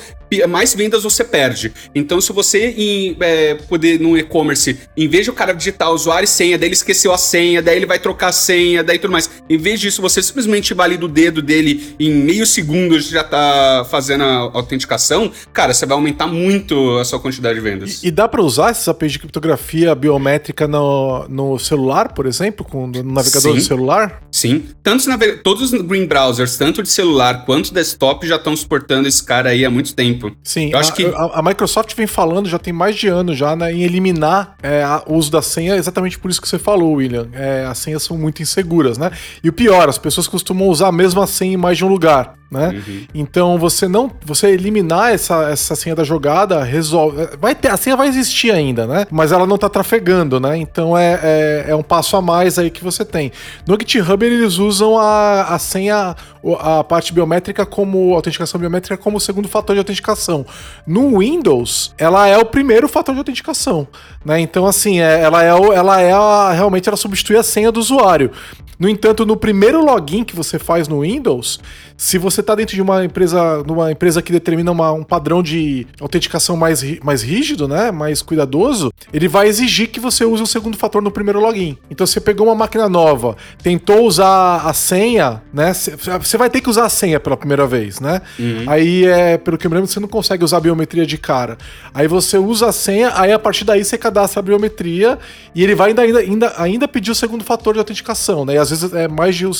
mais 0.50 0.74
vendas 0.74 1.04
você 1.04 1.24
perde. 1.24 1.72
Então, 1.94 2.20
se 2.20 2.34
você 2.34 2.74
em, 2.78 3.16
é, 3.20 3.56
poder 3.56 4.00
no 4.00 4.18
e-commerce, 4.18 4.78
em 4.98 5.08
vez 5.08 5.26
de 5.26 5.30
o 5.30 5.34
cara 5.34 5.54
digitar 5.54 5.92
usuário 5.92 6.26
e 6.26 6.28
senha, 6.28 6.58
daí 6.58 6.68
ele 6.68 6.74
esqueceu 6.74 7.14
a 7.14 7.18
senha, 7.18 7.62
daí 7.62 7.78
ele 7.78 7.86
vai 7.86 8.00
trocar 8.00 8.30
a 8.30 8.32
senha, 8.32 8.84
daí 8.84 9.00
tudo 9.00 9.12
mais. 9.12 9.30
Em 9.50 9.58
vez 9.58 9.80
disso, 9.80 10.02
você 10.02 10.22
simplesmente 10.22 10.74
valida 10.74 11.06
o 11.06 11.08
dedo 11.08 11.42
dele 11.42 11.96
em 12.00 12.12
meio 12.12 12.46
segundo 12.46 13.00
já 13.00 13.24
tá 13.24 13.45
fazendo 13.90 14.24
a 14.24 14.36
autenticação, 14.54 15.32
cara, 15.54 15.74
você 15.74 15.86
vai 15.86 15.96
aumentar 15.96 16.28
muito 16.28 16.98
a 16.98 17.06
sua 17.06 17.20
quantidade 17.20 17.56
de 17.56 17.62
vendas. 17.62 18.04
E, 18.04 18.08
e 18.08 18.12
dá 18.12 18.28
para 18.28 18.42
usar 18.42 18.72
esses 18.72 18.88
APIs 18.88 19.14
de 19.14 19.20
criptografia 19.20 19.94
biométrica 19.96 20.68
no, 20.68 21.28
no 21.28 21.60
celular, 21.60 22.14
por 22.14 22.26
exemplo, 22.26 22.66
com 22.66 22.88
no 22.88 23.04
navegador 23.04 23.52
Sim. 23.52 23.58
do 23.58 23.62
celular? 23.62 24.22
Sim. 24.32 24.66
Tantos 24.84 25.06
todos 25.44 25.74
os 25.74 25.82
green 25.82 26.06
browsers, 26.06 26.58
tanto 26.58 26.82
de 26.84 26.90
celular 26.90 27.46
quanto 27.46 27.74
desktop, 27.74 28.28
já 28.28 28.36
estão 28.36 28.56
suportando 28.56 29.08
esse 29.08 29.24
cara 29.24 29.50
aí 29.50 29.66
há 29.66 29.70
muito 29.70 29.94
tempo. 29.94 30.32
Sim, 30.44 30.72
eu 30.72 30.80
acho 30.80 30.92
a, 30.92 30.96
que 30.96 31.06
a, 31.06 31.40
a, 31.40 31.42
Microsoft 31.42 31.96
vem 31.96 32.08
falando 32.08 32.48
já 32.50 32.60
tem 32.60 32.74
mais 32.74 32.96
de 32.96 33.08
ano 33.08 33.34
já 33.34 33.56
né, 33.56 33.72
em 33.72 33.84
eliminar 33.84 34.56
é, 34.62 34.84
o 35.06 35.16
uso 35.16 35.32
da 35.32 35.42
senha, 35.42 35.76
exatamente 35.76 36.18
por 36.20 36.30
isso 36.30 36.42
que 36.42 36.48
você 36.48 36.60
falou, 36.60 36.94
William. 36.94 37.28
É, 37.34 37.66
as 37.66 37.78
senhas 37.78 38.04
são 38.04 38.18
muito 38.18 38.42
inseguras, 38.42 38.98
né? 38.98 39.12
E 39.44 39.50
o 39.50 39.54
pior, 39.54 39.90
as 39.90 39.98
pessoas 39.98 40.28
costumam 40.28 40.68
usar 40.68 40.88
a 40.88 40.92
mesma 40.92 41.26
senha 41.28 41.54
em 41.54 41.58
mais 41.58 41.78
de 41.78 41.86
um 41.86 41.88
lugar 41.88 42.36
né? 42.52 42.70
Uhum. 42.70 43.06
Então 43.36 43.58
você 43.58 43.86
não, 43.86 44.10
você 44.24 44.48
eliminar 44.48 45.14
essa, 45.14 45.50
essa 45.50 45.76
senha 45.76 45.94
da 45.94 46.06
jogada 46.06 46.64
resolve, 46.64 47.28
vai 47.38 47.54
ter, 47.54 47.68
a 47.68 47.76
senha 47.76 47.98
vai 47.98 48.08
existir 48.08 48.50
ainda, 48.50 48.88
né? 48.88 49.06
Mas 49.12 49.34
ela 49.34 49.46
não 49.46 49.58
tá 49.58 49.68
trafegando, 49.68 50.40
né? 50.40 50.56
Então 50.56 50.98
é, 50.98 51.20
é, 51.22 51.66
é 51.68 51.76
um 51.76 51.84
passo 51.84 52.16
a 52.16 52.22
mais 52.22 52.58
aí 52.58 52.72
que 52.72 52.82
você 52.82 53.04
tem. 53.04 53.34
No 53.68 53.74
GitHub 53.78 54.26
eles 54.26 54.58
usam 54.58 54.98
a, 54.98 55.54
a 55.54 55.60
senha, 55.60 56.16
a 56.62 56.82
parte 56.86 57.12
biométrica 57.12 57.66
como 57.66 58.16
autenticação 58.16 58.58
biométrica 58.58 58.96
como 58.96 59.20
segundo 59.20 59.50
fator 59.50 59.76
de 59.76 59.80
autenticação. 59.80 60.46
No 60.88 61.20
Windows 61.20 61.94
ela 61.98 62.30
é 62.30 62.38
o 62.38 62.46
primeiro 62.46 62.88
fator 62.88 63.14
de 63.14 63.20
autenticação, 63.20 63.86
né? 64.24 64.40
Então 64.40 64.66
assim, 64.66 65.02
é, 65.02 65.20
ela 65.20 65.44
é, 65.44 65.50
ela 65.50 66.00
é 66.00 66.14
a, 66.14 66.54
realmente 66.54 66.88
ela 66.88 66.96
substitui 66.96 67.36
a 67.36 67.44
senha 67.44 67.70
do 67.70 67.82
usuário. 67.82 68.32
No 68.78 68.90
entanto, 68.90 69.26
no 69.26 69.38
primeiro 69.38 69.84
login 69.84 70.24
que 70.24 70.36
você 70.36 70.60
faz 70.60 70.88
no 70.88 71.02
Windows, 71.02 71.60
se 71.98 72.18
você 72.18 72.42
está 72.42 72.54
dentro 72.56 72.76
de 72.76 72.82
uma 72.82 73.04
empresa, 73.06 73.64
numa 73.66 73.92
empresa 73.92 74.22
que 74.22 74.32
determina 74.32 74.72
uma, 74.72 74.92
um 74.92 75.04
padrão 75.04 75.42
de 75.42 75.88
autenticação 76.00 76.58
mais, 76.58 76.84
mais 77.00 77.24
rígido, 77.24 77.68
né, 77.68 77.92
mais 77.92 78.22
cuidadoso, 78.22 78.92
ele 79.14 79.28
vai 79.28 79.48
exigir 79.48 79.88
que 79.90 80.00
você 80.00 80.26
use 80.26 80.44
o 80.44 80.48
segundo 80.48 80.78
fator 80.78 81.02
no 81.02 81.12
primeiro 81.12 81.40
login. 81.40 81.78
Então, 81.90 82.06
você 82.06 82.20
pegou 82.20 82.48
uma 82.48 82.56
máquina 82.56 82.90
nova, 82.90 83.36
tentou 83.62 84.06
usar 84.06 84.58
a 84.66 84.74
senha, 84.74 85.42
né, 85.54 85.74
você 85.74 86.38
vai 86.38 86.50
ter 86.50 86.62
que 86.62 86.70
usar 86.70 86.86
a 86.86 86.90
senha 86.90 87.20
pela 87.20 87.38
primeira 87.38 87.66
vez, 87.66 88.00
né? 88.00 88.22
Uhum. 88.38 88.66
Aí, 88.68 89.06
é, 89.06 89.38
pelo 89.38 89.58
que 89.58 89.66
eu 89.66 89.72
me 89.72 89.76
lembro, 89.76 89.90
você 89.90 90.00
não 90.00 90.08
consegue 90.08 90.44
usar 90.44 90.58
a 90.58 90.62
biometria 90.62 91.06
de 91.06 91.18
cara. 91.18 91.58
Aí 91.94 92.08
você 92.08 92.38
usa 92.38 92.68
a 92.68 92.72
senha, 92.72 93.12
aí 93.16 93.32
a 93.32 93.40
partir 93.40 93.64
daí 93.64 93.84
você 93.84 93.98
cadastra 93.98 94.40
a 94.40 94.44
biometria 94.44 95.18
e 95.54 95.64
ele 95.64 95.76
vai 95.76 95.90
ainda, 95.90 96.02
ainda, 96.02 96.20
ainda, 96.20 96.54
ainda 96.58 96.88
pedir 96.88 97.12
o 97.12 97.16
segundo 97.16 97.44
fator 97.44 97.74
de 97.74 97.80
autenticação, 97.80 98.46
né? 98.46 98.56
E 98.56 98.58
às 98.58 98.70
vezes 98.70 98.94
é 98.94 99.08
mais 99.08 99.36
de 99.36 99.46
o, 99.46 99.52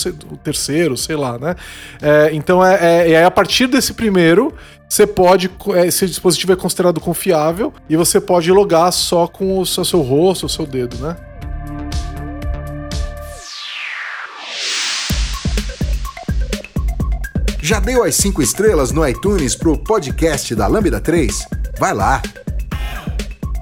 terceiro, 0.44 0.98
sei 0.98 1.16
lá, 1.16 1.38
né? 1.38 1.56
É, 2.02 2.25
então 2.34 2.66
é, 2.66 3.10
é, 3.10 3.12
é, 3.12 3.26
a 3.26 3.32
partir 3.32 3.68
desse 3.68 3.94
primeiro 3.94 4.54
você 4.88 5.08
pode, 5.08 5.50
é, 5.74 5.90
se 5.90 6.06
o 6.06 6.08
dispositivo 6.08 6.54
é 6.54 6.56
considerado 6.56 7.00
confiável, 7.02 7.74
e 7.90 7.98
você 7.98 8.22
pode 8.22 8.52
logar 8.52 8.92
só 8.94 9.28
com 9.28 9.60
o 9.60 9.66
seu, 9.66 9.84
seu 9.84 10.02
rosto, 10.02 10.46
o 10.46 10.50
seu 10.50 10.66
dedo, 10.66 10.98
né? 10.98 11.16
Já 17.62 17.80
deu 17.80 18.04
as 18.04 18.16
5 18.16 18.44
estrelas 18.44 18.92
no 18.92 19.06
iTunes 19.08 19.56
pro 19.56 19.76
podcast 19.76 20.54
da 20.54 20.68
Lambda 20.68 21.02
3? 21.02 21.48
Vai 21.80 21.96
lá! 21.96 22.22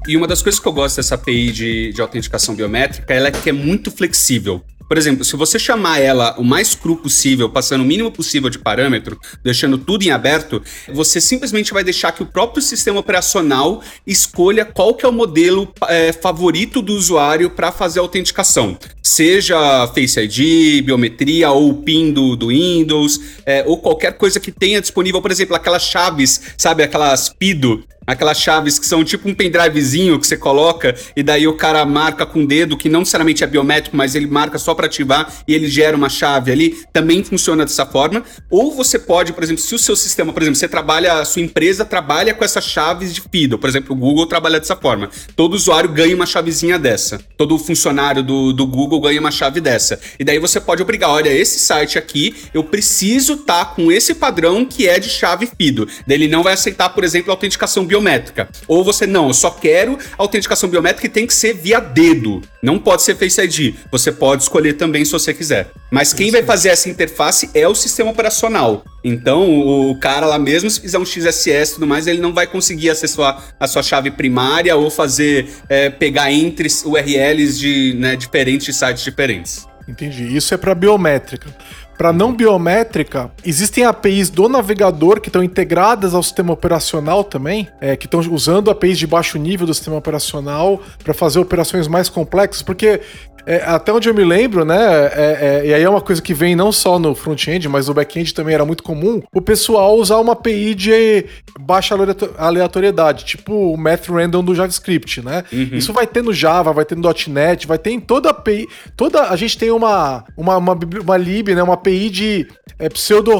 E 0.06 0.17
uma 0.17 0.28
das 0.28 0.41
coisas 0.41 0.60
que 0.60 0.67
eu 0.67 0.73
gosto 0.73 0.97
dessa 0.97 1.15
API 1.15 1.54
de, 1.54 1.93
de 1.93 2.02
autenticação 2.02 2.54
biométrica 2.54 3.13
ela 3.13 3.30
é 3.30 3.32
que 3.32 3.49
é 3.49 3.54
muito 3.54 3.89
flexível. 3.89 4.62
Por 4.88 4.98
exemplo, 4.98 5.24
se 5.24 5.36
você 5.36 5.58
chamar 5.58 6.00
ela 6.00 6.36
o 6.38 6.43
mais 6.43 6.76
cru 6.76 6.96
possível, 6.96 7.50
passando 7.50 7.82
o 7.82 7.86
mínimo 7.86 8.12
possível 8.12 8.50
de 8.50 8.60
parâmetro, 8.60 9.19
deixando 9.43 9.78
tudo 9.78 10.04
em 10.04 10.12
aberto, 10.12 10.62
você 10.93 11.19
simplesmente 11.19 11.74
vai 11.74 11.84
deixar 11.84 12.12
que 12.12 12.24
o 12.24 12.26
próprio 12.26 12.62
sistema 12.62 13.00
operacional 13.00 13.82
escolha 14.06 14.65
qual 14.65 14.93
que 14.93 15.06
é 15.06 15.10
o 15.10 15.12
modelo 15.12 15.72
é, 15.88 16.12
favorito 16.12 16.82
do 16.82 16.93
usuário 16.93 17.50
para 17.50 17.72
fazer 17.72 18.00
a 18.00 18.02
autenticação. 18.04 18.78
Seja 19.02 19.88
Face 19.88 20.19
ID, 20.19 20.84
biometria 20.86 21.52
ou 21.52 21.74
PIN 21.76 22.12
do, 22.12 22.36
do 22.36 22.48
Windows, 22.48 23.19
é, 23.46 23.63
ou 23.65 23.78
qualquer 23.78 24.13
coisa 24.13 24.39
que 24.39 24.52
tenha 24.52 24.82
disponível, 24.82 25.22
por 25.22 25.32
exemplo, 25.32 25.56
aquelas 25.56 25.84
chaves, 25.84 26.41
sabe, 26.58 26.84
aquelas 26.84 27.30
PIDO 27.30 27.84
Aquelas 28.06 28.39
chaves 28.39 28.78
que 28.78 28.86
são 28.86 29.04
tipo 29.04 29.30
um 29.30 29.34
pendrivezinho 29.34 30.20
que 30.20 30.28
você 30.28 30.38
coloca 30.38 30.96
e 31.16 31.24
daí 31.24 31.48
o 31.48 31.54
cara 31.54 31.86
marca 31.86 32.26
com 32.26 32.44
o 32.44 32.48
dedo, 32.48 32.78
que 32.78 32.89
não 32.89 33.00
necessariamente 33.00 33.44
é 33.44 33.48
biométrico, 33.48 33.96
mas 33.96 34.16
ele 34.16 34.28
marca 34.28 34.58
só 34.58 34.74
para 34.74 34.86
ativar 34.86 35.32
e 35.48 35.54
ele 35.54 35.68
gera 35.68 35.96
uma 35.96 36.10
chave 36.10 36.52
ali. 36.52 36.78
Também 36.92 37.24
funciona 37.24 37.66
dessa 37.66 37.86
forma. 37.86 38.24
Ou 38.50 38.72
você 38.72 39.00
pode, 39.00 39.34
por 39.34 39.44
exemplo, 39.44 39.62
se 39.62 39.74
o 39.74 39.80
seu 39.80 39.96
sistema, 39.96 40.34
por 40.34 40.42
exemplo, 40.42 40.60
você 40.60 40.68
trabalha, 40.68 41.13
a 41.20 41.26
sua 41.26 41.42
empresa 41.42 41.86
trabalha 41.86 42.34
com 42.34 42.44
essas 42.44 42.66
chaves 42.66 43.13
de 43.13 43.22
FIDO, 43.22 43.58
por 43.58 43.70
exemplo, 43.70 43.96
o 43.96 44.00
Google 44.00 44.26
trabalha 44.26 44.60
dessa 44.60 44.76
forma. 44.76 45.10
Todo 45.36 45.54
usuário 45.54 45.89
ganha 45.89 46.16
uma 46.16 46.26
chavezinha 46.26 46.78
dessa. 46.78 47.20
Todo 47.38 47.58
funcionário 47.58 48.24
do, 48.24 48.54
do 48.54 48.66
Google 48.66 49.00
ganha 49.02 49.20
uma 49.20 49.32
chave 49.32 49.62
dessa. 49.62 50.00
E 50.20 50.24
daí 50.24 50.39
você 50.39 50.60
pode 50.60 50.82
obrigar, 50.82 51.10
olha, 51.10 51.30
esse 51.30 51.60
site 51.60 51.98
aqui, 51.98 52.36
eu 52.54 52.63
preciso 52.63 53.34
estar 53.34 53.66
tá 53.66 53.72
com 53.74 53.92
esse 53.92 54.16
padrão 54.16 54.66
que 54.66 54.88
é 54.88 55.00
de 55.00 55.10
chave 55.10 55.50
FIDO. 55.58 55.88
Daí 56.08 56.18
ele 56.18 56.28
não 56.28 56.44
vai 56.44 56.54
aceitar, 56.54 56.89
por 56.89 57.04
exemplo, 57.04 57.32
a 57.32 57.34
autenticação 57.34 57.86
biométrica. 57.93 58.49
Ou 58.67 58.84
você, 58.84 59.06
não, 59.06 59.27
eu 59.27 59.34
só 59.34 59.51
quero 59.51 59.97
autenticação 60.17 60.67
biométrica 60.67 61.06
e 61.06 61.10
tem 61.10 61.27
que 61.27 61.34
ser 61.34 61.53
via 61.53 61.79
dedo. 61.79 62.41
Não 62.62 62.79
pode 62.79 63.03
ser 63.03 63.15
Face 63.15 63.39
ID. 63.39 63.75
Você 63.91 64.12
pode 64.12 64.41
escolher 64.43 64.73
também 64.73 65.06
se 65.06 65.12
você 65.12 65.34
quiser. 65.34 65.69
Mas 65.91 66.12
quem 66.13 66.32
vai 66.32 66.41
fazer 66.41 66.69
essa 66.69 66.89
interface 66.89 67.49
é 67.53 67.67
o 67.67 67.75
sistema 67.75 68.10
operacional. 68.10 68.84
Então, 69.03 69.60
o 69.91 69.99
cara 69.99 70.25
lá 70.25 70.39
mesmo, 70.39 70.69
se 70.69 70.79
fizer 70.82 70.97
um 70.97 71.06
XSS 71.06 71.71
e 71.71 71.73
tudo 71.75 71.86
mais, 71.86 72.08
ele 72.08 72.19
não 72.19 72.34
vai 72.34 72.47
conseguir 72.47 72.89
acessar 72.89 73.53
a 73.60 73.67
sua 73.67 73.84
chave 73.84 74.10
primária 74.10 74.75
ou 74.75 74.89
fazer, 74.89 75.49
é, 75.69 75.89
pegar 75.89 76.32
entre 76.32 76.67
URLs 76.86 77.60
de 77.60 77.93
né, 77.99 78.15
diferentes 78.15 78.75
sites 78.75 79.03
diferentes. 79.03 79.67
Entendi. 79.88 80.36
Isso 80.36 80.53
é 80.53 80.58
para 80.58 80.73
biométrica. 80.73 81.53
Para 81.97 82.12
não 82.12 82.34
biométrica, 82.34 83.32
existem 83.45 83.86
APIs 83.86 84.29
do 84.29 84.49
navegador 84.49 85.21
que 85.21 85.29
estão 85.29 85.43
integradas 85.43 86.13
ao 86.13 86.23
sistema 86.23 86.51
operacional 86.51 87.23
também, 87.23 87.67
é, 87.79 87.95
que 87.95 88.08
estão 88.08 88.19
usando 88.19 88.71
APIs 88.71 88.97
de 88.97 89.08
baixo 89.08 89.38
nível 89.38 89.67
do 89.67 89.73
sistema 89.73 89.97
operacional 89.97 90.82
para 91.03 91.13
fazer 91.13 91.39
operações 91.39 91.88
mais 91.88 92.10
complexas, 92.10 92.62
porque 92.62 93.01
é, 93.45 93.63
até 93.65 93.91
onde 93.91 94.10
eu 94.10 94.13
me 94.13 94.23
lembro, 94.23 94.63
né? 94.65 94.77
É, 94.77 95.62
é, 95.63 95.67
e 95.67 95.73
aí 95.73 95.84
é 95.84 95.89
uma 95.89 96.01
coisa 96.01 96.21
que 96.21 96.34
vem 96.34 96.56
não 96.56 96.71
só 96.71 96.97
no 96.97 97.13
front-end, 97.13 97.67
mas 97.67 97.88
no 97.88 97.93
back-end 97.93 98.34
também 98.34 98.56
era 98.56 98.65
muito 98.65 98.84
comum, 98.84 99.21
o 99.34 99.41
pessoal 99.41 99.95
usar 99.97 100.17
uma 100.17 100.34
API 100.34 100.75
de 100.75 101.25
baixa 101.60 101.95
aleatoriedade, 102.38 103.25
tipo 103.25 103.53
o 103.53 103.77
math 103.77 104.08
random 104.08 104.43
do 104.43 104.56
JavaScript, 104.56 105.21
né? 105.21 105.43
Uhum. 105.51 105.69
Isso 105.73 105.93
vai 105.93 106.08
ter 106.08 106.23
no 106.23 106.34
Java, 106.34 106.73
vai 106.73 106.86
ter 106.86 106.95
no 106.95 107.13
.NET, 107.27 107.67
vai 107.67 107.77
ter 107.77 107.91
em 107.91 107.99
toda 107.99 108.29
API. 108.29 108.67
Toda, 108.95 109.29
a 109.29 109.36
gente 109.36 109.58
tem 109.58 109.71
uma, 109.71 110.23
uma, 110.38 110.58
uma, 110.58 110.79
uma 111.01 111.17
lib, 111.17 111.53
né? 111.53 111.62
Uma 111.62 111.73
API 111.73 112.10
de 112.10 112.47
é, 112.79 112.89
pseudo, 112.89 113.32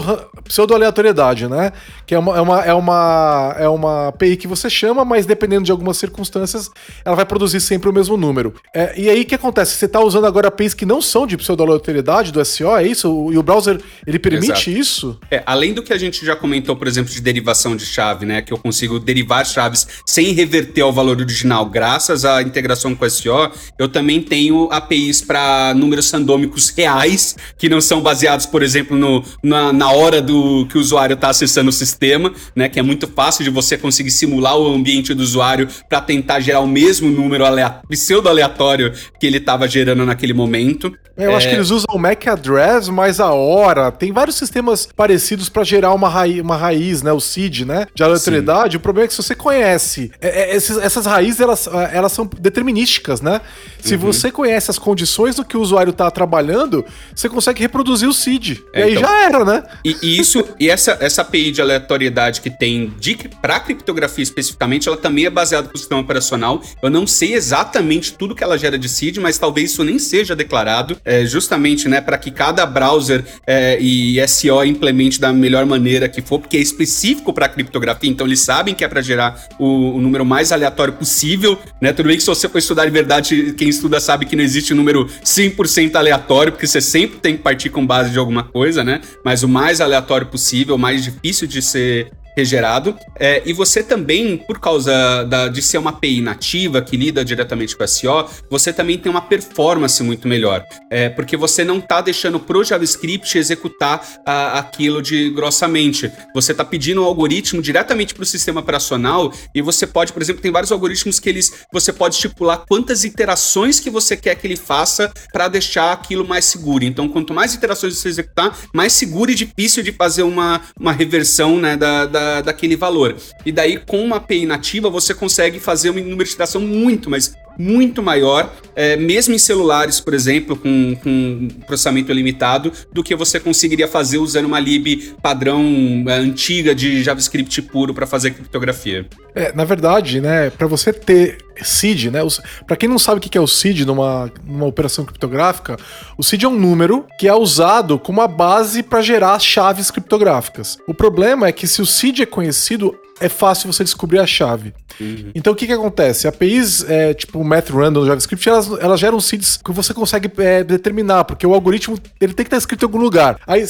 pseudo 0.44 0.74
aleatoriedade, 0.74 1.48
né? 1.48 1.72
Que 2.06 2.16
é 2.16 2.20
uma, 2.20 2.38
é, 2.38 2.42
uma, 2.42 2.66
é, 2.66 2.74
uma, 2.74 3.56
é 3.60 3.70
uma 3.70 4.08
API 4.10 4.38
que 4.38 4.48
você 4.48 4.70
chama, 4.70 5.04
mas 5.04 5.26
dependendo 5.26 5.64
de 5.64 5.72
algumas 5.72 5.98
circunstâncias, 5.98 6.70
ela 7.04 7.16
vai 7.16 7.26
produzir 7.26 7.60
sempre 7.60 7.90
o 7.90 7.94
mesmo 7.94 8.18
número. 8.18 8.54
É, 8.74 8.94
e 9.00 9.10
aí 9.10 9.22
o 9.22 9.26
que 9.26 9.36
acontece? 9.36 9.76
Você 9.76 9.88
está 9.94 10.02
usando 10.02 10.26
agora 10.26 10.48
APIs 10.48 10.74
que 10.74 10.88
não 10.88 11.00
são 11.00 11.28
de 11.28 11.38
pseudo-aleatoriedade 11.38 12.32
do 12.32 12.44
SEO, 12.44 12.76
é 12.76 12.86
isso? 12.86 13.30
E 13.32 13.38
o 13.38 13.44
browser, 13.44 13.80
ele 14.08 14.18
permite 14.18 14.52
Exato. 14.52 14.72
isso? 14.72 15.20
É, 15.30 15.44
além 15.46 15.72
do 15.72 15.84
que 15.84 15.94
a 15.94 15.98
gente 15.98 16.26
já 16.26 16.36
comentou, 16.36 16.76
por 16.76 16.88
exemplo, 16.88 17.14
de 17.14 17.22
derivação 17.22 17.76
de 17.76 17.86
chave, 17.86 18.26
né? 18.26 18.42
Que 18.42 18.52
eu 18.52 18.58
consigo 18.58 19.00
derivar 19.00 19.46
chaves 19.46 19.88
sem 20.06 20.34
reverter 20.34 20.82
ao 20.82 20.92
valor 20.92 21.20
original, 21.20 21.68
graças 21.68 22.26
à 22.26 22.42
integração 22.42 22.96
com 22.96 23.06
o 23.06 23.10
SEO, 23.10 23.52
eu 23.78 23.88
também 23.88 24.20
tenho 24.20 24.68
APIs 24.72 25.22
para 25.22 25.74
números 25.76 26.10
randômicos 26.10 26.70
reais, 26.70 27.36
que 27.58 27.70
não 27.70 27.80
são 27.80 28.02
baseados, 28.02 28.48
por 28.48 28.64
exemplo, 28.64 28.98
no, 28.98 29.24
na, 29.44 29.72
na 29.72 29.92
hora 29.92 30.22
do 30.22 30.66
que 30.68 30.78
o 30.78 30.82
usuário 30.82 31.14
está 31.14 31.30
acessando 31.30 31.70
o 31.70 31.74
sistema, 31.74 32.34
né? 32.56 32.68
Que 32.68 32.80
é 32.80 32.84
muito 32.84 33.08
fácil 33.08 33.44
de 33.44 33.52
você 33.52 33.78
conseguir 33.78 34.12
simular 34.12 34.58
o 34.58 34.74
ambiente 34.74 35.14
do 35.14 35.22
usuário 35.22 35.68
para 35.88 36.02
tentar 36.02 36.40
gerar 36.40 36.62
o 36.62 36.68
mesmo 36.68 37.12
número 37.12 37.44
pseudo-aleatório 37.88 38.94
que 39.20 39.28
ele 39.28 39.38
estava 39.38 39.68
gerando 39.68 39.83
gerando 39.84 40.06
naquele 40.06 40.34
momento. 40.34 40.94
É, 41.18 41.26
eu 41.26 41.32
é... 41.32 41.36
acho 41.36 41.48
que 41.48 41.56
eles 41.56 41.70
usam 41.70 41.86
o 41.94 42.00
MAC 42.00 42.28
address 42.28 42.90
mais 42.90 43.20
a 43.20 43.32
hora. 43.32 43.92
Tem 43.92 44.12
vários 44.12 44.36
sistemas 44.38 44.88
parecidos 44.96 45.50
para 45.50 45.64
gerar 45.64 45.94
uma, 45.94 46.10
raiz, 46.10 46.42
uma 46.42 46.56
raiz, 46.56 47.02
né? 47.02 47.12
O 47.12 47.20
seed, 47.20 47.62
né? 47.62 47.86
De 47.94 48.04
aleatoriedade. 48.04 48.78
O 48.78 48.80
problema 48.80 49.06
é 49.06 49.08
que 49.08 49.14
se 49.14 49.22
você 49.22 49.36
conhece 49.36 50.12
é, 50.22 50.52
é, 50.52 50.56
esses, 50.56 50.78
essas 50.78 51.06
raízes, 51.06 51.40
elas, 51.40 51.68
elas 51.92 52.12
são 52.12 52.26
determinísticas, 52.40 53.22
né? 53.22 53.42
Se 53.80 53.96
uhum. 53.96 54.00
você 54.00 54.32
conhece 54.32 54.72
as 54.72 54.80
condições 54.80 55.36
do 55.36 55.46
que 55.46 55.58
o 55.58 55.62
usuário 55.62 55.92
está 55.92 56.10
trabalhando, 56.10 56.86
você 57.14 57.28
consegue 57.28 57.62
reproduzir 57.62 58.08
o 58.08 58.14
seed. 58.14 58.60
É, 58.74 58.80
e 58.80 58.84
aí 58.84 58.92
então, 58.92 59.04
já 59.04 59.24
era, 59.24 59.46
né? 59.46 59.64
E, 59.84 59.98
e 60.02 60.20
isso, 60.20 60.44
e 60.60 60.70
essa, 60.70 60.98
essa 61.00 61.22
API 61.22 61.52
de 61.52 61.62
aleatoriedade 61.62 62.42
que 62.42 62.50
tem 62.50 62.94
para 63.42 63.60
criptografia 63.60 64.24
especificamente, 64.24 64.88
ela 64.88 64.98
também 64.98 65.26
é 65.26 65.30
baseada 65.30 65.70
no 65.72 65.78
sistema 65.78 66.02
operacional. 66.02 66.62
Eu 66.82 66.90
não 66.90 67.06
sei 67.06 67.34
exatamente 67.34 68.14
tudo 68.14 68.34
que 68.34 68.44
ela 68.44 68.58
gera 68.58 68.78
de 68.78 68.88
seed, 68.88 69.18
mas 69.18 69.38
talvez 69.38 69.73
isso 69.74 69.84
nem 69.84 69.98
seja 69.98 70.36
declarado, 70.36 70.98
é, 71.04 71.26
justamente 71.26 71.90
né, 71.90 72.00
para 72.00 72.18
que 72.18 72.32
cada 72.32 72.66
browser 72.66 73.24
é, 73.46 73.78
e 73.80 74.26
SEO 74.28 74.64
implemente 74.64 75.20
da 75.20 75.34
melhor 75.34 75.66
maneira 75.66 76.08
que 76.08 76.22
for, 76.22 76.40
porque 76.40 76.58
é 76.58 76.60
específico 76.60 77.34
para 77.34 77.50
criptografia, 77.50 78.10
então 78.10 78.28
eles 78.28 78.42
sabem 78.42 78.76
que 78.76 78.84
é 78.84 78.88
para 78.88 79.02
gerar 79.02 79.42
o, 79.60 79.96
o, 79.96 80.02
número 80.02 80.24
mais 80.26 80.52
aleatório 80.52 80.94
possível. 80.94 81.58
Né? 81.82 81.92
Tudo 81.92 82.08
bem 82.08 82.18
que 82.18 82.24
se 82.24 82.30
você 82.30 82.48
for 82.48 82.60
estudar 82.60 82.86
de 82.86 82.92
verdade, 82.92 83.54
quem 83.58 83.68
estuda 83.68 84.00
sabe 84.00 84.26
que 84.26 84.36
não 84.36 84.44
existe 84.44 84.74
um 84.74 84.78
número 84.78 85.06
100% 85.24 85.96
aleatório, 85.96 86.52
porque 86.52 86.68
você 86.68 86.82
sempre 86.82 87.20
tem 87.20 87.36
que 87.36 87.42
partir 87.42 87.70
com 87.70 87.86
base 87.86 88.12
de 88.12 88.20
alguma 88.20 88.44
coisa, 88.44 88.84
né? 88.84 89.02
Mas 89.26 89.44
o 89.44 89.48
mais 89.48 89.82
aleatório 89.82 90.28
possível, 90.28 90.76
o 90.76 90.80
mais 90.80 91.04
difícil 91.04 91.48
de 91.48 91.62
ser 91.62 92.12
regerado. 92.36 92.98
É, 93.20 93.42
e 93.46 93.54
você 93.54 93.84
também, 93.84 94.38
por 94.38 94.60
causa 94.60 95.24
da, 95.24 95.48
de 95.48 95.62
ser 95.62 95.78
uma 95.78 95.92
API 95.92 96.22
nativa 96.22 96.82
que 96.82 96.98
lida 96.98 97.24
diretamente 97.24 97.76
com 97.76 97.86
SEO, 97.86 98.28
você 98.50 98.74
também 98.74 98.98
tem 98.98 99.12
uma 99.12 99.22
performance 99.22 100.02
muito 100.04 100.28
melhor. 100.28 100.66
É, 100.90 101.10
porque 101.10 101.38
você 101.38 101.64
não 101.64 101.78
está 101.78 102.02
deixando 102.02 102.40
pro 102.40 102.64
JavaScript 102.64 103.38
executar 103.38 104.06
a, 104.26 104.60
aquilo 104.60 105.02
de 105.02 105.30
grossamente. 105.30 106.12
Você 106.34 106.52
está 106.52 106.66
pedindo 106.66 107.02
um 107.02 107.06
algoritmo 107.06 107.62
diretamente 107.62 108.14
para 108.14 108.24
o 108.24 108.26
sistema 108.26 108.60
operacional 108.62 109.34
e 109.54 109.62
você 109.62 109.86
pode, 109.86 110.12
por 110.14 110.22
exemplo, 110.22 110.42
tem 110.42 110.52
vários 110.52 110.72
algoritmos 110.72 111.20
que 111.20 111.30
eles 111.30 111.54
você 111.72 111.92
pode 111.94 112.16
estipular 112.16 112.64
quantas 112.68 113.04
iterações 113.04 113.80
que 113.80 113.90
você 113.90 114.16
quer 114.16 114.36
que 114.36 114.48
ele 114.48 114.56
faça 114.56 115.12
para 115.32 115.48
deixar 115.48 115.92
aquilo 115.92 116.28
mais 116.28 116.46
seguro. 116.46 116.84
Então, 116.84 117.08
quanto 117.08 117.34
mais 117.34 117.54
iterações 117.54 117.98
você 117.98 118.10
executar, 118.10 118.58
mais 118.74 118.94
seguro 118.94 119.32
e 119.32 119.36
difícil 119.36 119.84
de 119.84 119.92
fazer 119.92 120.24
uma, 120.24 120.62
uma 120.80 120.92
reversão 120.92 121.60
né, 121.60 121.76
da, 121.76 122.06
da 122.06 122.23
daquele 122.42 122.76
valor. 122.76 123.16
E 123.46 123.52
daí, 123.52 123.78
com 123.78 124.04
uma 124.04 124.18
API 124.18 124.46
nativa, 124.46 124.90
você 124.90 125.14
consegue 125.14 125.60
fazer 125.60 125.90
uma 125.90 126.26
citação 126.26 126.62
muito, 126.62 127.10
mas 127.10 127.36
muito 127.58 128.02
maior, 128.02 128.52
é, 128.76 128.96
mesmo 128.96 129.34
em 129.34 129.38
celulares, 129.38 130.00
por 130.00 130.14
exemplo, 130.14 130.56
com, 130.56 130.96
com 131.04 131.48
processamento 131.68 132.12
limitado, 132.12 132.72
do 132.92 133.04
que 133.04 133.16
você 133.16 133.40
conseguiria 133.40 133.88
fazer 133.88 134.18
usando 134.18 134.46
uma 134.46 134.60
lib 134.60 135.14
padrão 135.22 135.64
é, 136.08 136.14
antiga 136.14 136.74
de 136.74 137.04
JavaScript 137.04 137.62
puro 137.64 137.94
para 137.94 138.08
fazer 138.08 138.32
criptografia. 138.32 139.06
É, 139.36 139.52
na 139.54 139.66
verdade, 139.66 140.22
né, 140.22 140.50
para 140.50 140.68
você 140.68 140.94
ter 140.94 141.38
seed, 141.62 142.06
né, 142.06 142.20
para 142.68 142.76
quem 142.76 142.90
não 142.90 143.00
sabe 143.00 143.18
o 143.18 143.22
que 143.22 143.38
é 143.38 143.42
o 143.42 143.48
seed 143.48 143.82
numa, 143.82 144.32
numa 144.46 144.66
operação 144.66 145.06
criptográfica, 145.06 145.78
o 146.18 146.24
seed 146.24 146.44
é 146.44 146.48
um 146.48 146.58
número 146.58 147.06
que 147.20 147.28
é 147.28 147.34
usado 147.34 148.00
como 148.00 148.22
a 148.22 148.28
base 148.28 148.82
para 148.84 149.02
gerar 149.02 149.40
chaves 149.40 149.92
criptográficas. 149.92 150.78
O 150.88 150.94
problema 150.94 151.48
é 151.48 151.52
que 151.52 151.68
se 151.68 151.82
o 151.82 151.86
seed 151.86 152.22
é 152.22 152.26
conhecido, 152.26 152.96
é 153.20 153.30
fácil 153.30 153.72
você 153.72 153.84
descobrir 153.84 154.20
a 154.20 154.28
chave. 154.28 154.74
Uhum. 155.00 155.32
Então 155.34 155.54
o 155.54 155.56
que 155.56 155.66
que 155.66 155.74
acontece? 155.74 156.28
APIs, 156.28 156.88
é, 156.88 157.14
tipo 157.14 157.44
Math 157.44 157.70
Random 157.70 158.02
do 158.02 158.06
JavaScript, 158.06 158.48
elas, 158.48 158.72
elas 158.80 159.00
geram 159.00 159.20
seeds 159.20 159.58
que 159.58 159.72
você 159.72 159.94
consegue 159.94 160.32
é, 160.38 160.64
determinar, 160.64 161.24
porque 161.24 161.46
o 161.46 161.54
algoritmo 161.54 161.98
ele 162.20 162.34
tem 162.34 162.44
que 162.44 162.48
estar 162.48 162.58
escrito 162.58 162.84
em 162.84 162.86
algum 162.86 163.00
lugar. 163.00 163.40
Aí, 163.48 163.64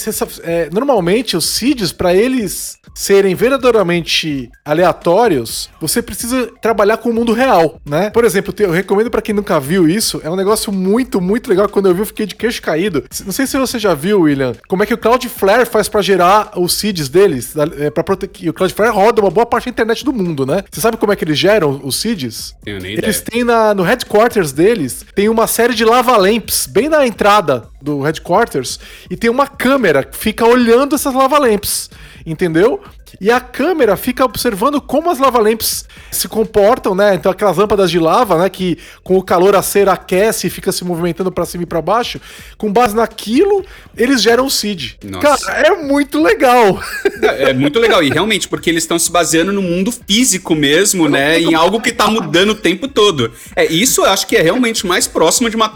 é, 0.44 0.70
normalmente, 0.72 1.38
os 1.38 1.46
seeds, 1.46 1.92
para 1.92 2.14
eles 2.14 2.78
serem 2.94 3.36
verdadeiramente 3.36 4.50
aleatórios, 4.64 5.70
você 5.80 6.02
precisa 6.02 6.52
trabalhar 6.62 6.98
com 6.98 7.10
o 7.10 7.14
mundo 7.14 7.34
real, 7.34 7.80
né? 7.86 8.10
Por 8.10 8.24
exemplo, 8.24 8.54
eu 8.60 8.72
recomendo 8.72 9.10
para 9.10 9.22
quem 9.22 9.34
nunca 9.34 9.60
viu 9.60 9.88
isso, 9.88 10.22
é 10.24 10.30
um 10.30 10.36
negócio 10.36 10.72
muito, 10.72 11.20
muito 11.20 11.50
legal. 11.50 11.68
Quando 11.70 11.88
eu 11.88 11.94
vi, 11.94 12.02
eu 12.02 12.06
fiquei 12.06 12.26
de 12.26 12.36
queixo 12.36 12.62
caído. 12.62 13.04
Não 13.26 13.32
sei 13.32 13.48
se 13.48 13.58
você 13.58 13.80
já 13.80 13.94
viu, 13.94 14.22
William, 14.22 14.54
como 14.68 14.84
é 14.84 14.86
que 14.86 14.94
o 14.94 14.98
Cloudflare 14.98 15.66
faz 15.66 15.90
para 15.90 16.02
gerar 16.02 16.52
os 16.58 16.74
seeds 16.74 17.10
deles, 17.10 17.54
é, 17.78 17.90
para 17.90 18.04
proteger. 18.04 18.50
O 18.50 18.54
Cloudflare 18.54 18.94
roda 18.94 19.22
uma 19.22 19.32
boa 19.34 19.46
parte 19.46 19.66
da 19.66 19.72
internet 19.72 20.06
do 20.06 20.14
mundo, 20.14 20.46
né? 20.46 20.64
Você 20.72 20.80
sabe 20.80 20.98
como 20.98 21.12
é 21.12 21.16
que 21.16 21.24
eles 21.24 21.38
geram 21.38 21.82
os 21.84 22.00
seeds? 22.00 22.56
Tenho 22.64 22.80
nem 22.80 22.94
eles 22.94 23.18
ideia. 23.18 23.26
têm 23.32 23.44
na, 23.44 23.74
no 23.74 23.84
headquarters 23.84 24.52
deles, 24.52 25.06
tem 25.16 25.28
uma 25.30 25.48
série 25.48 25.74
de 25.74 25.84
lava 25.84 26.16
lamps 26.16 26.68
bem 26.68 26.88
na 26.88 27.06
entrada 27.06 27.68
do 27.82 28.02
headquarters 28.02 28.80
e 29.10 29.18
tem 29.18 29.30
uma 29.30 29.48
câmera 29.48 30.04
que 30.04 30.16
fica 30.16 30.46
olhando 30.46 30.96
essas 30.96 31.14
lava 31.14 31.38
lamps 31.38 31.90
entendeu? 32.26 32.82
E 33.20 33.32
a 33.32 33.40
câmera 33.40 33.96
fica 33.96 34.26
observando 34.26 34.82
como 34.82 35.10
as 35.10 35.20
lava-lamps 35.20 35.86
se 36.12 36.28
comportam, 36.28 36.96
né? 36.96 37.16
Então 37.16 37.32
aquelas 37.32 37.58
lâmpadas 37.58 37.90
de 37.90 38.00
lava, 38.00 38.38
né, 38.38 38.50
que 38.50 38.78
com 39.04 39.18
o 39.18 39.24
calor 39.24 39.56
a 39.56 39.62
cera 39.62 39.94
aquece 39.94 40.48
e 40.48 40.50
fica 40.50 40.72
se 40.72 40.84
movimentando 40.84 41.32
para 41.32 41.46
cima 41.46 41.64
e 41.64 41.66
para 41.66 41.82
baixo, 41.82 42.20
com 42.58 42.72
base 42.72 42.96
naquilo, 42.96 43.66
eles 43.96 44.22
geram 44.22 44.46
o 44.46 44.50
seed. 44.50 44.94
Nossa. 45.04 45.46
Cara, 45.46 45.68
é 45.68 45.76
muito 45.76 46.22
legal. 46.22 46.82
É, 47.22 47.50
é 47.50 47.54
muito 47.54 47.80
legal 47.80 48.04
e 48.04 48.10
realmente 48.10 48.48
porque 48.48 48.70
eles 48.70 48.84
estão 48.84 49.00
se 49.00 49.12
baseando 49.12 49.52
no 49.54 49.62
mundo 49.62 49.92
físico 49.92 50.56
mesmo, 50.56 51.08
né, 51.08 51.40
em 51.40 51.54
algo 51.54 51.82
que 51.82 51.92
tá 51.92 52.08
mudando 52.08 52.52
o 52.52 52.56
tempo 52.56 52.88
todo. 52.88 53.32
É, 53.56 53.66
isso 53.66 54.02
eu 54.02 54.06
acho 54.06 54.28
que 54.28 54.36
é 54.36 54.42
realmente 54.42 54.86
mais 54.86 55.08
próximo 55.08 55.50
de 55.50 55.56
uma 55.56 55.72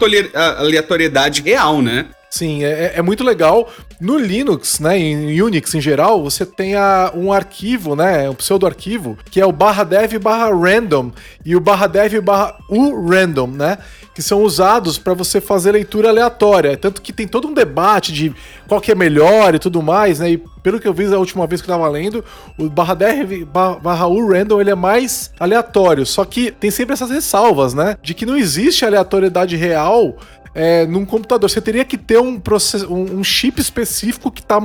aleatoriedade 0.58 1.42
real, 1.42 1.80
né? 1.80 2.06
Sim, 2.30 2.62
é, 2.62 2.92
é, 2.96 3.02
muito 3.02 3.24
legal. 3.24 3.70
No 4.00 4.18
Linux, 4.18 4.80
né, 4.80 4.98
em 4.98 5.40
Unix 5.40 5.74
em 5.74 5.80
geral, 5.80 6.22
você 6.22 6.44
tem 6.44 6.74
a, 6.74 7.10
um 7.14 7.32
arquivo, 7.32 7.96
né, 7.96 8.28
um 8.28 8.34
pseudo-arquivo, 8.34 9.16
que 9.30 9.40
é 9.40 9.46
o 9.46 9.52
barra 9.52 9.82
dev 9.82 10.18
barra 10.18 10.54
random 10.54 11.10
e 11.44 11.56
o 11.56 11.60
barra 11.60 11.86
dev 11.86 12.20
barra 12.20 12.56
urandom, 12.68 13.48
né, 13.48 13.78
que 14.14 14.20
são 14.20 14.42
usados 14.42 14.98
para 14.98 15.14
você 15.14 15.40
fazer 15.40 15.72
leitura 15.72 16.10
aleatória. 16.10 16.76
Tanto 16.76 17.00
que 17.00 17.12
tem 17.12 17.26
todo 17.26 17.48
um 17.48 17.54
debate 17.54 18.12
de 18.12 18.34
qual 18.68 18.80
que 18.80 18.92
é 18.92 18.94
melhor 18.94 19.54
e 19.54 19.58
tudo 19.58 19.82
mais, 19.82 20.20
né, 20.20 20.32
e 20.32 20.42
pelo 20.62 20.78
que 20.78 20.86
eu 20.86 20.92
vi 20.92 21.06
a 21.06 21.18
última 21.18 21.46
vez 21.46 21.62
que 21.62 21.70
eu 21.70 21.74
tava 21.74 21.88
lendo, 21.88 22.22
o 22.58 22.68
barra 22.68 22.94
dev 22.94 23.44
barra 23.44 24.06
urandom 24.06 24.60
ele 24.60 24.70
é 24.70 24.74
mais 24.74 25.32
aleatório, 25.40 26.04
só 26.04 26.24
que 26.26 26.52
tem 26.52 26.70
sempre 26.70 26.92
essas 26.92 27.10
ressalvas, 27.10 27.72
né, 27.72 27.96
de 28.02 28.12
que 28.12 28.26
não 28.26 28.36
existe 28.36 28.84
aleatoriedade 28.84 29.56
real 29.56 30.16
é, 30.54 30.86
num 30.86 31.04
computador. 31.04 31.48
Você 31.48 31.60
teria 31.60 31.84
que 31.84 31.96
ter 31.96 32.18
um, 32.18 32.38
process... 32.38 32.82
um, 32.84 33.22
chip 33.22 33.60
específico 33.60 34.30
que 34.30 34.40
está 34.40 34.58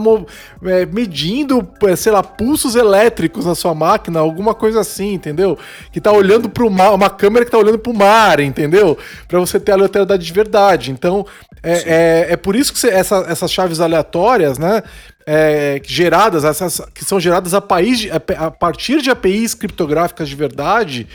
é, 0.63 0.85
medindo, 0.85 1.67
é, 1.83 1.95
sei 1.95 2.11
lá, 2.11 2.23
pulsos 2.23 2.75
elétricos 2.75 3.45
na 3.45 3.55
sua 3.55 3.73
máquina, 3.73 4.19
alguma 4.19 4.53
coisa 4.53 4.79
assim, 4.79 5.13
entendeu? 5.13 5.57
Que 5.91 5.99
está 5.99 6.11
olhando 6.11 6.49
para 6.49 6.65
o 6.65 6.69
mar, 6.69 6.93
uma 6.93 7.09
câmera 7.09 7.45
que 7.45 7.49
está 7.49 7.57
olhando 7.57 7.79
para 7.79 7.91
o 7.91 7.95
mar, 7.95 8.39
entendeu? 8.39 8.97
Para 9.27 9.39
você 9.39 9.59
ter 9.59 9.71
a 9.71 9.75
aleatoriedade 9.75 10.25
de 10.25 10.33
verdade. 10.33 10.91
Então, 10.91 11.25
é, 11.61 11.71
é, 11.71 12.33
é, 12.33 12.37
por 12.37 12.55
isso 12.55 12.73
que 12.73 12.79
você, 12.79 12.89
essa, 12.89 13.25
essas 13.27 13.51
chaves 13.51 13.79
aleatórias, 13.79 14.57
né? 14.57 14.83
É, 15.25 15.81
geradas, 15.85 16.43
essas 16.43 16.81
que 16.93 17.05
são 17.05 17.17
geradas 17.17 17.53
a, 17.53 17.61
país, 17.61 18.09
a 18.11 18.51
partir 18.51 19.01
de 19.01 19.09
APIs 19.09 19.53
criptográficas 19.53 20.27
de 20.27 20.35
verdade, 20.35 21.07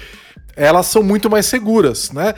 elas 0.57 0.87
são 0.87 1.03
muito 1.03 1.29
mais 1.29 1.45
seguras, 1.45 2.11
né? 2.11 2.35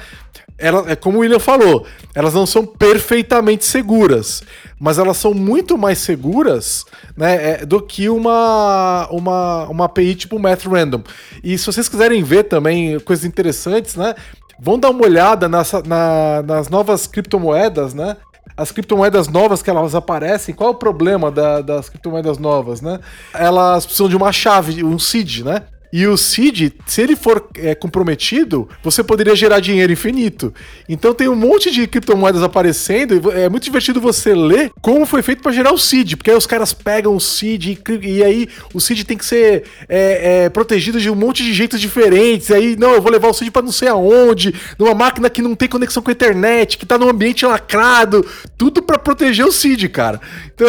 Ela, 0.60 0.90
é 0.90 0.94
como 0.94 1.18
o 1.18 1.20
William 1.22 1.40
falou, 1.40 1.86
elas 2.14 2.34
não 2.34 2.46
são 2.46 2.64
perfeitamente 2.64 3.64
seguras, 3.64 4.42
mas 4.78 4.98
elas 4.98 5.16
são 5.16 5.32
muito 5.34 5.76
mais 5.76 5.98
seguras 5.98 6.84
né, 7.16 7.52
é, 7.52 7.66
do 7.66 7.80
que 7.80 8.08
uma, 8.08 9.08
uma, 9.10 9.64
uma 9.68 9.84
API 9.86 10.14
tipo 10.14 10.38
Math 10.38 10.64
Random. 10.64 11.02
E 11.42 11.56
se 11.56 11.66
vocês 11.66 11.88
quiserem 11.88 12.22
ver 12.22 12.44
também 12.44 13.00
coisas 13.00 13.24
interessantes, 13.24 13.96
né? 13.96 14.14
Vão 14.62 14.78
dar 14.78 14.90
uma 14.90 15.04
olhada 15.04 15.48
nessa, 15.48 15.82
na, 15.82 16.42
nas 16.42 16.68
novas 16.68 17.06
criptomoedas, 17.06 17.94
né? 17.94 18.18
As 18.54 18.70
criptomoedas 18.70 19.26
novas 19.26 19.62
que 19.62 19.70
elas 19.70 19.94
aparecem, 19.94 20.54
qual 20.54 20.70
é 20.70 20.72
o 20.72 20.76
problema 20.76 21.30
da, 21.30 21.62
das 21.62 21.88
criptomoedas 21.88 22.36
novas, 22.36 22.82
né? 22.82 23.00
Elas 23.32 23.86
precisam 23.86 24.08
de 24.08 24.16
uma 24.16 24.32
chave, 24.32 24.84
um 24.84 24.98
seed, 24.98 25.40
né? 25.40 25.62
E 25.92 26.06
o 26.06 26.16
seed, 26.16 26.72
se 26.86 27.02
ele 27.02 27.16
for 27.16 27.48
é, 27.56 27.74
comprometido, 27.74 28.68
você 28.82 29.02
poderia 29.02 29.34
gerar 29.34 29.58
dinheiro 29.58 29.92
infinito. 29.92 30.54
Então 30.88 31.12
tem 31.12 31.28
um 31.28 31.34
monte 31.34 31.70
de 31.70 31.86
criptomoedas 31.86 32.42
aparecendo. 32.42 33.32
É 33.32 33.48
muito 33.48 33.64
divertido 33.64 34.00
você 34.00 34.34
ler 34.34 34.70
como 34.80 35.04
foi 35.04 35.20
feito 35.22 35.42
para 35.42 35.52
gerar 35.52 35.72
o 35.72 35.78
seed, 35.78 36.14
porque 36.14 36.30
aí 36.30 36.36
os 36.36 36.46
caras 36.46 36.72
pegam 36.72 37.14
o 37.14 37.20
seed 37.20 37.66
e, 37.66 37.78
e 38.02 38.22
aí 38.22 38.48
o 38.72 38.80
seed 38.80 39.04
tem 39.04 39.16
que 39.16 39.24
ser 39.24 39.64
é, 39.88 40.44
é, 40.44 40.48
protegido 40.48 41.00
de 41.00 41.10
um 41.10 41.16
monte 41.16 41.42
de 41.42 41.52
jeitos 41.52 41.80
diferentes. 41.80 42.50
Aí, 42.52 42.76
não, 42.76 42.92
eu 42.92 43.02
vou 43.02 43.10
levar 43.10 43.28
o 43.28 43.34
seed 43.34 43.50
para 43.50 43.62
não 43.62 43.72
sei 43.72 43.88
aonde, 43.88 44.54
numa 44.78 44.94
máquina 44.94 45.28
que 45.28 45.42
não 45.42 45.56
tem 45.56 45.68
conexão 45.68 46.02
com 46.02 46.10
a 46.10 46.12
internet, 46.12 46.78
que 46.78 46.86
tá 46.86 46.96
num 46.96 47.08
ambiente 47.08 47.44
lacrado, 47.44 48.24
tudo 48.56 48.80
para 48.82 48.98
proteger 48.98 49.44
o 49.44 49.52
seed, 49.52 49.88
cara. 49.88 50.20
Então 50.54 50.68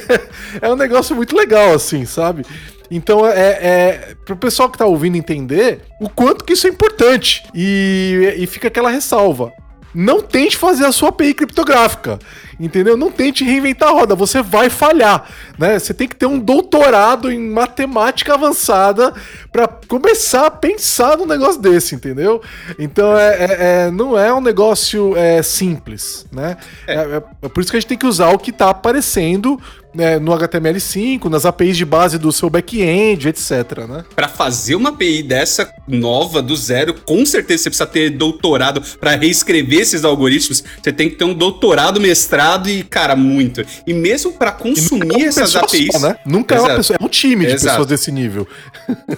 é 0.60 0.70
um 0.70 0.76
negócio 0.76 1.14
muito 1.14 1.36
legal, 1.36 1.74
assim, 1.74 2.06
sabe? 2.06 2.44
Então 2.90 3.26
é, 3.26 3.50
é 3.50 4.14
para 4.24 4.34
o 4.34 4.36
pessoal 4.36 4.68
que 4.68 4.76
está 4.76 4.86
ouvindo 4.86 5.16
entender 5.16 5.82
o 6.00 6.08
quanto 6.08 6.44
que 6.44 6.52
isso 6.52 6.66
é 6.66 6.70
importante. 6.70 7.42
E, 7.54 8.34
e 8.38 8.46
fica 8.46 8.68
aquela 8.68 8.90
ressalva. 8.90 9.52
Não 9.94 10.20
tente 10.20 10.56
fazer 10.56 10.84
a 10.84 10.90
sua 10.90 11.10
API 11.10 11.32
criptográfica, 11.32 12.18
entendeu? 12.58 12.96
Não 12.96 13.12
tente 13.12 13.44
reinventar 13.44 13.90
a 13.90 13.92
roda, 13.92 14.16
você 14.16 14.42
vai 14.42 14.68
falhar, 14.68 15.30
né? 15.56 15.78
Você 15.78 15.94
tem 15.94 16.08
que 16.08 16.16
ter 16.16 16.26
um 16.26 16.36
doutorado 16.36 17.30
em 17.30 17.38
matemática 17.38 18.34
avançada 18.34 19.14
para 19.52 19.68
começar 19.68 20.46
a 20.46 20.50
pensar 20.50 21.16
num 21.16 21.26
negócio 21.26 21.60
desse, 21.60 21.94
entendeu? 21.94 22.42
Então 22.76 23.16
é, 23.16 23.36
é, 23.36 23.56
é 23.86 23.90
não 23.92 24.18
é 24.18 24.34
um 24.34 24.40
negócio 24.40 25.16
é, 25.16 25.40
simples, 25.44 26.26
né? 26.32 26.56
É. 26.88 26.94
É, 26.94 27.22
é, 27.42 27.48
por 27.48 27.60
isso 27.60 27.70
que 27.70 27.76
a 27.76 27.80
gente 27.80 27.88
tem 27.88 27.98
que 27.98 28.06
usar 28.06 28.30
o 28.30 28.38
que 28.38 28.50
está 28.50 28.70
aparecendo 28.70 29.60
né, 29.94 30.18
no 30.18 30.32
HTML5, 30.32 31.24
nas 31.26 31.46
APIs 31.46 31.76
de 31.76 31.84
base 31.84 32.18
do 32.18 32.32
seu 32.32 32.50
back-end, 32.50 33.28
etc. 33.28 33.86
Né? 33.88 34.04
Para 34.14 34.28
fazer 34.28 34.74
uma 34.74 34.90
API 34.90 35.22
dessa 35.22 35.72
nova, 35.86 36.42
do 36.42 36.56
zero, 36.56 36.94
com 36.94 37.24
certeza 37.24 37.64
você 37.64 37.70
precisa 37.70 37.86
ter 37.86 38.10
doutorado 38.10 38.82
para 38.98 39.14
reescrever 39.14 39.80
esses 39.80 40.04
algoritmos. 40.04 40.64
Você 40.82 40.92
tem 40.92 41.08
que 41.08 41.16
ter 41.16 41.24
um 41.24 41.34
doutorado, 41.34 42.00
mestrado 42.00 42.68
e, 42.68 42.82
cara, 42.82 43.14
muito. 43.14 43.64
E 43.86 43.94
mesmo 43.94 44.32
para 44.32 44.50
consumir 44.52 45.24
é 45.24 45.26
essas 45.26 45.54
APIs. 45.54 45.92
Só, 45.92 46.00
né? 46.00 46.16
Nunca 46.26 46.54
Exato. 46.54 46.68
é 46.68 46.72
uma 46.72 46.76
pessoa, 46.78 46.98
é 47.00 47.04
um 47.04 47.08
time 47.08 47.46
de 47.46 47.52
Exato. 47.52 47.70
pessoas 47.70 47.86
desse 47.86 48.10
nível. 48.10 48.46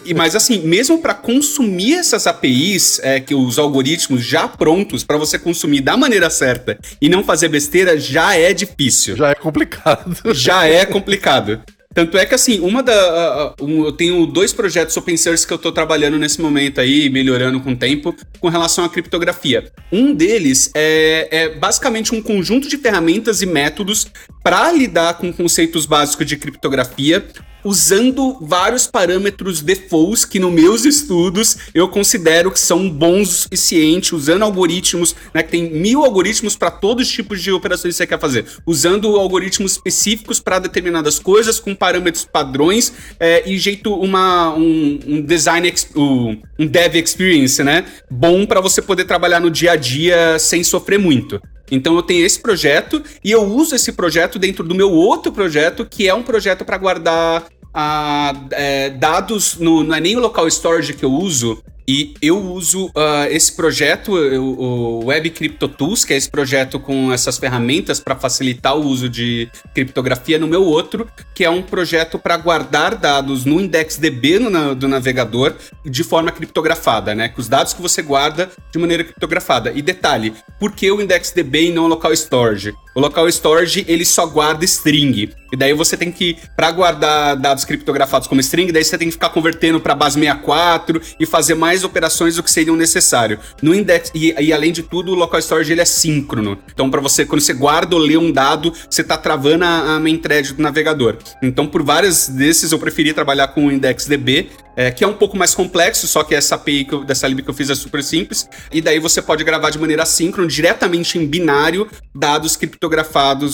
E, 0.05 0.13
mas 0.15 0.37
assim, 0.37 0.59
mesmo 0.61 0.99
para 0.99 1.15
consumir 1.15 1.95
essas 1.95 2.27
APIs, 2.27 3.01
é, 3.03 3.21
que 3.21 3.35
os 3.35 3.59
algoritmos 3.59 4.25
já 4.25 4.47
prontos 4.47 5.05
para 5.05 5.17
você 5.17 5.39
consumir 5.39 5.81
da 5.81 5.97
maneira 5.97 6.31
certa 6.31 6.79
e 7.01 7.09
não 7.09 7.25
fazer 7.25 7.49
besteira, 7.49 7.99
já 7.99 8.37
é 8.37 8.53
difícil. 8.53 9.17
Já 9.17 9.31
é 9.31 9.35
complicado. 9.35 10.17
Já 10.35 10.66
é 10.75 10.87
complicado. 10.87 11.61
Tanto 11.97 12.19
é 12.19 12.27
que, 12.27 12.35
assim, 12.35 12.61
uma 12.61 12.83
da. 12.83 13.55
Uh, 13.59 13.87
eu 13.87 13.93
tenho 13.93 14.27
dois 14.27 14.53
projetos 14.53 14.95
open 14.99 15.17
source 15.17 15.47
que 15.47 15.53
eu 15.55 15.57
estou 15.57 15.73
trabalhando 15.73 16.19
nesse 16.19 16.43
momento 16.43 16.79
aí, 16.79 17.09
melhorando 17.09 17.59
com 17.59 17.73
o 17.73 17.77
tempo, 17.77 18.15
com 18.39 18.51
relação 18.51 18.85
à 18.85 18.89
criptografia. 18.91 19.73
Um 19.91 20.13
deles 20.13 20.71
é, 20.75 21.29
é 21.31 21.49
basicamente 21.49 22.15
um 22.15 22.21
conjunto 22.21 22.69
de 22.69 22.77
ferramentas 22.77 23.41
e 23.41 23.47
métodos 23.47 24.09
para 24.47 24.71
lidar 24.71 25.15
com 25.15 25.33
conceitos 25.33 25.87
básicos 25.87 26.25
de 26.25 26.37
criptografia, 26.37 27.27
usando 27.65 28.39
vários 28.41 28.87
parâmetros 28.87 29.61
defaults 29.61 30.25
que 30.25 30.39
nos 30.39 30.53
meus 30.53 30.85
estudos 30.85 31.57
eu 31.75 31.89
considero 31.89 32.53
que 32.53 32.61
são 32.61 32.89
bons 32.89 33.29
o 33.29 33.33
suficiente, 33.33 34.15
usando 34.15 34.45
algoritmos, 34.45 35.17
né, 35.35 35.43
que 35.43 35.51
tem 35.51 35.69
mil 35.69 36.05
algoritmos 36.05 36.55
para 36.55 36.71
todos 36.71 37.09
os 37.09 37.13
tipos 37.13 37.43
de 37.43 37.51
operações 37.51 37.95
que 37.95 37.99
você 37.99 38.07
quer 38.07 38.21
fazer, 38.21 38.47
usando 38.65 39.17
algoritmos 39.17 39.73
específicos 39.73 40.39
para 40.39 40.61
determinadas 40.61 41.19
coisas, 41.19 41.59
com 41.59 41.75
parâmetros 41.75 42.25
padrões 42.25 42.93
é, 43.19 43.51
e 43.51 43.59
jeito 43.59 43.93
uma, 43.93 44.55
um, 44.55 45.01
um 45.09 45.23
design, 45.23 45.75
um 45.97 46.67
dev 46.69 46.95
experience, 46.95 47.65
né, 47.65 47.85
bom 48.09 48.47
para 48.47 48.61
você 48.61 48.81
poder 48.81 49.07
trabalhar 49.07 49.41
no 49.41 49.51
dia 49.51 49.73
a 49.73 49.77
dia 49.77 50.39
sem 50.39 50.63
sofrer 50.63 51.01
muito. 51.01 51.41
Então 51.71 51.97
eu 51.97 52.03
tenho 52.03 52.25
esse 52.25 52.41
projeto 52.41 53.03
e 53.25 53.31
eu 53.31 53.43
uso 53.43 53.75
esse 53.75 53.93
projeto 53.93 54.39
dentro 54.39 54.65
do 54.65 54.75
meu 54.75 54.91
outro 54.91 55.33
projeto, 55.33 55.85
que 55.85 56.09
é 56.09 56.15
um 56.15 56.23
projeto 56.23 56.65
para 56.65 56.79
guardar 56.79 57.47
a, 57.73 58.33
é, 58.53 58.91
dados, 58.91 59.57
no, 59.59 59.85
não 59.85 59.95
é 59.95 60.01
nem 60.01 60.17
o 60.17 60.21
local 60.21 60.47
storage 60.49 60.95
que 60.95 61.05
eu 61.05 61.13
uso, 61.13 61.63
e 61.89 62.15
eu 62.21 62.39
uso 62.39 62.87
uh, 62.87 63.27
esse 63.31 63.53
projeto, 63.53 64.13
o, 64.13 65.05
Web 65.05 65.31
Crypto 65.31 65.69
Tools, 65.69 66.05
que 66.05 66.13
é 66.13 66.17
esse 66.17 66.29
projeto 66.29 66.81
com 66.81 67.13
essas 67.13 67.39
ferramentas 67.39 68.01
para 68.01 68.17
facilitar 68.17 68.77
o 68.77 68.85
uso 68.85 69.09
de 69.09 69.49
criptografia, 69.73 70.39
no 70.39 70.49
meu 70.49 70.65
outro, 70.65 71.09
que 71.33 71.45
é 71.45 71.51
um 71.51 71.63
projeto 71.63 72.19
para 72.19 72.37
guardar 72.37 72.97
dados 72.97 73.45
no 73.45 73.61
IndexDB 73.61 74.41
no, 74.41 74.75
do 74.75 74.89
navegador 74.89 75.55
de 75.85 76.03
forma 76.03 76.33
criptografada, 76.33 77.15
né? 77.15 77.29
Com 77.29 77.41
os 77.41 77.49
dados 77.49 77.73
que 77.73 77.81
você 77.81 78.03
guarda 78.03 78.51
de 78.73 78.79
maneira 78.79 79.05
criptografada. 79.05 79.71
E 79.73 79.81
detalhe, 79.81 80.35
por 80.59 80.73
que 80.73 80.91
o 80.91 81.01
IndexDB 81.01 81.69
e 81.69 81.73
não 81.73 81.85
o 81.85 81.89
local 81.89 82.13
storage? 82.13 82.75
O 82.97 83.01
local 83.01 83.29
storage 83.29 83.85
ele 83.87 84.07
só 84.07 84.25
guarda 84.25 84.65
string. 84.65 85.29
E 85.53 85.57
daí 85.57 85.75
você 85.75 85.99
tem 85.99 86.11
que, 86.11 86.39
para 86.57 86.71
guardar 86.73 87.37
dados 87.37 87.63
criptografados 87.63 88.27
como 88.27 88.41
string, 88.41 88.73
daí 88.73 88.83
você 88.83 88.97
tem 88.97 89.09
que 89.09 89.13
ficar 89.13 89.29
convertendo 89.29 89.79
para 89.79 89.95
base 89.95 90.19
64 90.19 91.03
e 91.21 91.27
fazer 91.27 91.55
mais 91.55 91.85
operações 91.85 92.37
do 92.37 92.43
que 92.43 92.51
seriam 92.51 92.75
necessário. 92.75 93.39
No 93.61 93.75
index 93.75 94.11
e, 94.15 94.35
e 94.41 94.51
além 94.51 94.73
de 94.73 94.83
tudo, 94.83 95.13
o 95.13 95.15
local 95.15 95.39
storage 95.41 95.71
ele 95.71 95.83
é 95.83 95.85
síncrono. 95.85 96.59
Então 96.73 96.91
para 96.91 97.03
você 97.03 97.27
quando 97.27 97.43
você 97.43 97.53
guarda 97.53 97.95
ou 97.95 98.01
lê 98.01 98.17
um 98.17 98.33
dado, 98.33 98.73
você 98.89 99.05
tá 99.05 99.19
travando 99.19 99.65
a, 99.65 99.97
a 99.97 100.01
main 100.01 100.17
thread 100.17 100.55
do 100.55 100.63
navegador. 100.63 101.19
Então 101.43 101.67
por 101.67 101.83
vários 101.83 102.29
desses 102.29 102.73
eu 102.73 102.79
preferi 102.79 103.13
trabalhar 103.13 103.49
com 103.49 103.67
o 103.67 103.71
IndexDB 103.73 104.49
é, 104.75 104.91
que 104.91 105.03
é 105.03 105.07
um 105.07 105.15
pouco 105.15 105.39
mais 105.39 105.55
complexo, 105.55 106.07
só 106.07 106.23
que 106.23 106.35
essa 106.35 106.55
API 106.55 106.85
que 106.85 106.93
eu, 106.93 107.03
dessa 107.03 107.27
lib 107.27 107.41
que 107.41 107.49
eu 107.49 107.55
fiz 107.55 107.71
é 107.71 107.75
super 107.75 108.03
simples. 108.03 108.47
E 108.71 108.83
daí 108.83 108.99
você 108.99 109.23
pode 109.23 109.43
gravar 109.43 109.71
de 109.71 109.79
maneira 109.79 110.03
assíncrona, 110.03 110.47
diretamente 110.47 111.19
em 111.19 111.27
binário, 111.27 111.89
dados 112.15 112.57
criptografados 112.57 112.86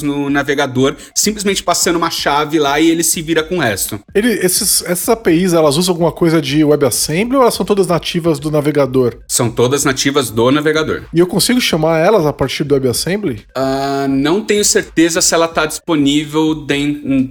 no 0.03 0.31
navegador, 0.31 0.97
simplesmente 1.15 1.63
passando 1.63 1.97
uma 1.97 2.11
chave 2.11 2.59
lá 2.59 2.81
e 2.81 2.91
ele 2.91 3.03
se 3.03 3.23
vira 3.23 3.43
com 3.43 3.57
o 3.57 3.61
resto. 3.61 4.01
Ele, 4.15 4.33
esses, 4.33 4.83
essas 4.83 5.09
APIs, 5.09 5.53
elas 5.53 5.77
usam 5.77 5.93
alguma 5.93 6.13
coisa 6.13 6.41
de 6.41 6.65
WebAssembly 6.65 7.37
ou 7.37 7.43
elas 7.43 7.55
são 7.55 7.65
todas 7.65 7.87
nativas 7.87 8.39
do 8.39 8.51
navegador? 8.51 9.19
São 9.29 9.51
todas 9.51 9.85
nativas 9.85 10.31
do 10.31 10.51
navegador. 10.51 11.03
E 11.13 11.19
eu 11.19 11.27
consigo 11.27 11.61
chamar 11.61 11.99
elas 11.99 12.27
a 12.27 12.33
partir 12.33 12.65
do 12.65 12.75
WebAssembly? 12.75 13.45
Uh, 13.57 14.09
não 14.09 14.43
tenho 14.45 14.65
certeza 14.65 15.21
se 15.21 15.35
ela 15.35 15.47
está 15.47 15.67
disponível 15.67 16.67